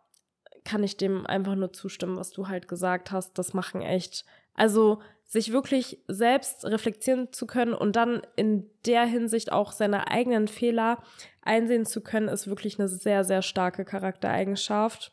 kann 0.65 0.83
ich 0.83 0.97
dem 0.97 1.27
einfach 1.27 1.55
nur 1.55 1.73
zustimmen, 1.73 2.17
was 2.17 2.31
du 2.31 2.49
halt 2.49 2.67
gesagt 2.67 3.13
hast. 3.13 3.39
Das 3.39 3.53
machen 3.53 3.83
echt, 3.83 4.25
also 4.55 5.01
sich 5.25 5.53
wirklich 5.53 5.99
selbst 6.07 6.65
reflektieren 6.65 7.33
zu 7.33 7.47
können 7.47 7.75
und 7.75 7.97
dann 7.97 8.23
in 8.37 8.71
der 8.87 9.05
Hinsicht 9.05 9.51
auch 9.51 9.73
seine 9.73 10.09
eigenen 10.09 10.49
Fehler 10.49 11.03
einsehen 11.43 11.87
zu 11.87 12.03
können, 12.03 12.29
ist 12.29 12.47
wirklich 12.47 12.79
eine 12.79 12.89
sehr, 12.89 13.25
sehr 13.25 13.43
starke 13.43 13.85
Charaktereigenschaft. 13.85 15.13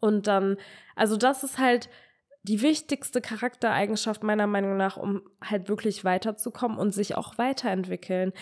Und 0.00 0.26
dann, 0.26 0.56
also 0.96 1.16
das 1.16 1.44
ist 1.44 1.58
halt 1.58 1.88
die 2.42 2.60
wichtigste 2.60 3.20
Charaktereigenschaft 3.20 4.22
meiner 4.22 4.46
Meinung 4.46 4.76
nach, 4.76 4.96
um 4.96 5.22
halt 5.42 5.68
wirklich 5.68 6.04
weiterzukommen 6.04 6.78
und 6.78 6.92
sich 6.92 7.16
auch 7.16 7.38
weiterentwickeln, 7.38 8.32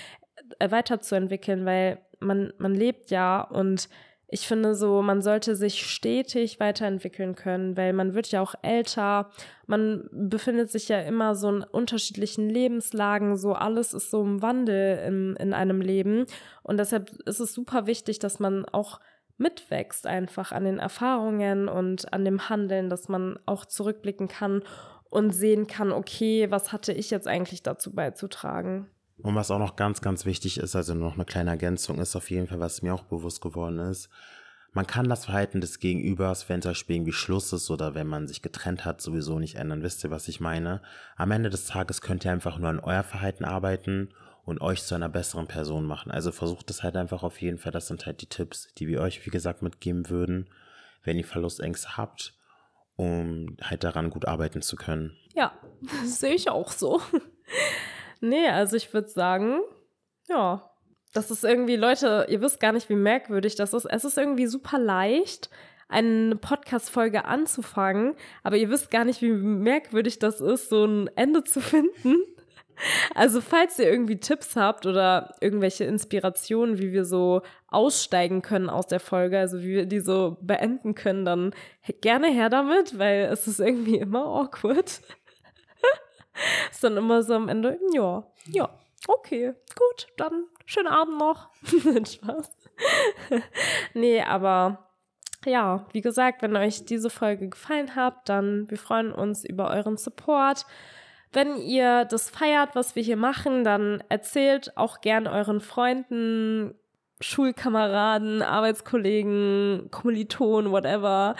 äh, 0.59 0.71
weiterzuentwickeln, 0.71 1.67
weil 1.67 2.01
man, 2.19 2.53
man 2.59 2.75
lebt 2.75 3.11
ja 3.11 3.43
und 3.43 3.89
ich 4.33 4.47
finde 4.47 4.77
so, 4.77 5.03
man 5.03 5.23
sollte 5.23 5.57
sich 5.57 5.85
stetig 5.85 6.61
weiterentwickeln 6.61 7.35
können, 7.35 7.77
weil 7.77 7.93
man 7.93 8.15
wird 8.15 8.31
ja 8.31 8.41
auch 8.41 8.55
älter, 8.63 9.31
man 9.67 10.09
befindet 10.13 10.71
sich 10.71 10.89
ja 10.89 11.01
immer 11.01 11.35
so 11.35 11.49
in 11.49 11.63
unterschiedlichen 11.65 12.49
Lebenslagen, 12.49 13.37
so 13.37 13.55
alles 13.55 13.93
ist 13.93 14.11
so 14.11 14.23
im 14.23 14.41
Wandel 14.41 14.99
in, 15.05 15.37
in 15.37 15.53
einem 15.53 15.81
Leben. 15.81 16.27
Und 16.63 16.77
deshalb 16.79 17.11
ist 17.27 17.41
es 17.41 17.53
super 17.53 17.87
wichtig, 17.87 18.21
dass 18.21 18.39
man 18.39 18.65
auch 18.67 19.01
mitwächst 19.37 20.07
einfach 20.07 20.53
an 20.53 20.65
den 20.65 20.79
Erfahrungen 20.79 21.69
und 21.69 22.13
an 22.13 22.25
dem 22.25 22.49
Handeln, 22.49 22.89
dass 22.89 23.09
man 23.09 23.37
auch 23.47 23.65
zurückblicken 23.65 24.29
kann 24.29 24.63
und 25.09 25.33
sehen 25.33 25.67
kann, 25.67 25.91
okay, 25.91 26.51
was 26.51 26.73
hatte 26.73 26.93
ich 26.93 27.11
jetzt 27.11 27.27
eigentlich 27.27 27.65
dazu 27.65 27.93
beizutragen. 27.93 28.87
Und 29.23 29.35
was 29.35 29.51
auch 29.51 29.59
noch 29.59 29.77
ganz, 29.77 30.01
ganz 30.01 30.25
wichtig 30.25 30.59
ist, 30.59 30.75
also 30.77 30.95
noch 30.95 31.15
eine 31.15 31.25
kleine 31.25 31.51
Ergänzung 31.51 31.99
ist 31.99 32.17
auf 32.17 32.31
jeden 32.31 32.47
Fall, 32.47 32.61
was 32.61 32.83
mir 32.83 32.95
auch 32.95 33.05
bewusst 33.05 33.41
geworden 33.41 33.79
ist, 33.79 34.09
man 34.73 34.87
kann 34.87 35.09
das 35.09 35.25
Verhalten 35.25 35.61
des 35.61 35.81
Gegenübers, 35.81 36.49
wenn 36.49 36.63
zum 36.63 36.71
Beispiel 36.71 36.97
irgendwie 36.97 37.13
Schluss 37.13 37.53
ist 37.53 37.71
oder 37.71 37.95
wenn 37.95 38.07
man 38.07 38.29
sich 38.29 38.41
getrennt 38.41 38.85
hat, 38.85 39.01
sowieso 39.01 39.39
nicht 39.39 39.57
ändern. 39.57 39.83
Wisst 39.83 40.05
ihr, 40.05 40.11
was 40.11 40.29
ich 40.29 40.41
meine? 40.41 40.81
Am 41.17 41.33
Ende 41.33 41.51
des 41.51 41.67
Tages 41.67 42.01
könnt 42.01 42.25
ihr 42.25 42.31
einfach 42.31 42.59
nur 42.59 42.69
an 42.69 42.79
euer 42.79 43.03
Verhalten 43.03 43.45
arbeiten 43.45 44.11
und 44.45 44.61
euch 44.61 44.83
zu 44.83 44.95
einer 44.95 45.09
besseren 45.09 45.49
Person 45.49 45.87
machen. 45.87 46.13
Also 46.13 46.31
versucht 46.31 46.71
es 46.71 46.83
halt 46.83 46.97
einfach 46.97 47.25
auf 47.25 47.41
jeden 47.41 47.59
Fall. 47.59 47.73
Das 47.73 47.89
sind 47.89 48.07
halt 48.07 48.21
die 48.21 48.29
Tipps, 48.29 48.73
die 48.79 48.87
wir 48.87 49.01
euch, 49.01 49.27
wie 49.27 49.31
gesagt, 49.31 49.63
mitgeben 49.63 50.09
würden, 50.09 50.49
wenn 51.03 51.19
ihr 51.19 51.27
Verlustängste 51.27 51.97
habt, 51.97 52.35
um 52.95 53.57
halt 53.63 53.83
daran 53.83 54.11
gut 54.11 54.27
arbeiten 54.27 54.63
zu 54.63 54.77
können. 54.77 55.17
Ja, 55.35 55.53
sehe 56.05 56.35
ich 56.35 56.49
auch 56.49 56.71
so. 56.71 57.01
Nee, 58.21 58.49
also 58.49 58.77
ich 58.77 58.93
würde 58.93 59.09
sagen, 59.09 59.61
ja, 60.29 60.71
das 61.13 61.31
ist 61.31 61.45
irgendwie, 61.45 61.77
Leute, 61.77 62.27
ihr 62.29 62.41
wisst 62.41 62.61
gar 62.61 62.73
nicht, 62.73 62.89
wie 62.89 62.95
merkwürdig 62.97 63.57
das 63.57 63.73
ist. 63.73 63.87
Es 63.87 64.05
ist 64.05 64.19
irgendwie 64.19 64.47
super 64.47 64.79
leicht, 64.79 65.51
eine 65.89 66.37
Podcast-Folge 66.37 67.25
anzufangen, 67.25 68.15
aber 68.43 68.57
ihr 68.57 68.71
wisst 68.71 68.91
gar 68.91 69.05
nicht, 69.05 69.23
wie 69.23 69.33
merkwürdig 69.33 70.19
das 70.21 70.41
ist, 70.41 70.69
so 70.69 70.85
ein 70.85 71.11
Ende 71.17 71.43
zu 71.43 71.61
finden. 71.61 72.17
Also, 73.15 73.43
falls 73.43 73.79
ihr 73.79 73.91
irgendwie 73.91 74.19
Tipps 74.19 74.57
habt 74.57 74.87
oder 74.87 75.35
irgendwelche 75.41 75.85
Inspirationen, 75.85 76.79
wie 76.79 76.93
wir 76.93 77.05
so 77.05 77.43
aussteigen 77.69 78.41
können 78.41 78.71
aus 78.71 78.87
der 78.87 79.01
Folge, 79.01 79.39
also 79.39 79.61
wie 79.61 79.75
wir 79.75 79.87
die 79.87 80.01
so 80.01 80.39
beenden 80.41 80.95
können, 80.95 81.27
dann 81.27 81.55
gerne 82.01 82.29
her 82.29 82.49
damit, 82.49 82.99
weil 82.99 83.29
es 83.31 83.47
ist 83.47 83.61
irgendwie 83.61 83.99
immer 83.99 84.25
awkward. 84.25 85.03
ist 86.71 86.85
dann 86.85 86.97
immer 86.97 87.23
so 87.23 87.35
am 87.35 87.49
Ende, 87.49 87.79
ja, 87.93 88.25
ja, 88.47 88.69
okay, 89.09 89.55
gut, 89.77 90.09
dann 90.17 90.45
schönen 90.65 90.89
Abend 90.89 91.19
noch. 91.19 91.49
Spaß. 91.65 92.57
nee, 93.95 94.23
aber 94.23 94.91
ja, 95.47 95.87
wie 95.93 96.01
gesagt, 96.01 96.43
wenn 96.43 96.57
euch 96.57 96.85
diese 96.85 97.11
Folge 97.11 97.49
gefallen 97.49 97.95
hat, 97.95 98.29
dann 98.29 98.71
wir 98.71 98.79
freuen 98.79 99.13
uns 99.13 99.45
über 99.45 99.71
euren 99.71 99.97
Support. 99.97 100.67
Wenn 101.33 101.57
ihr 101.57 102.05
das 102.07 102.29
feiert, 102.29 102.75
was 102.75 102.97
wir 102.97 103.03
hier 103.03 103.17
machen, 103.17 103.65
dann 103.65 104.03
erzählt 104.09 104.77
auch 104.77 105.01
gern 105.01 105.27
euren 105.27 105.61
Freunden, 105.61 106.75
Schulkameraden, 107.21 108.43
Arbeitskollegen, 108.43 109.89
Kommilitonen, 109.91 110.73
whatever, 110.73 111.37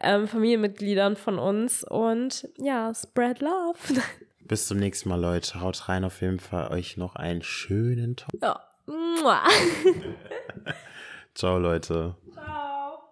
ähm, 0.00 0.26
Familienmitgliedern 0.28 1.16
von 1.16 1.38
uns 1.38 1.84
und 1.84 2.48
ja, 2.56 2.92
spread 2.94 3.40
love. 3.40 3.78
Bis 4.46 4.66
zum 4.66 4.78
nächsten 4.78 5.08
Mal, 5.08 5.20
Leute. 5.20 5.60
Haut 5.60 5.88
rein 5.88 6.04
auf 6.04 6.20
jeden 6.20 6.38
Fall 6.38 6.70
euch 6.70 6.96
noch 6.96 7.16
einen 7.16 7.42
schönen 7.42 8.16
Tag. 8.16 8.30
Ja. 8.42 8.60
Ciao, 11.34 11.58
Leute. 11.58 12.14
Ciao. 12.32 12.70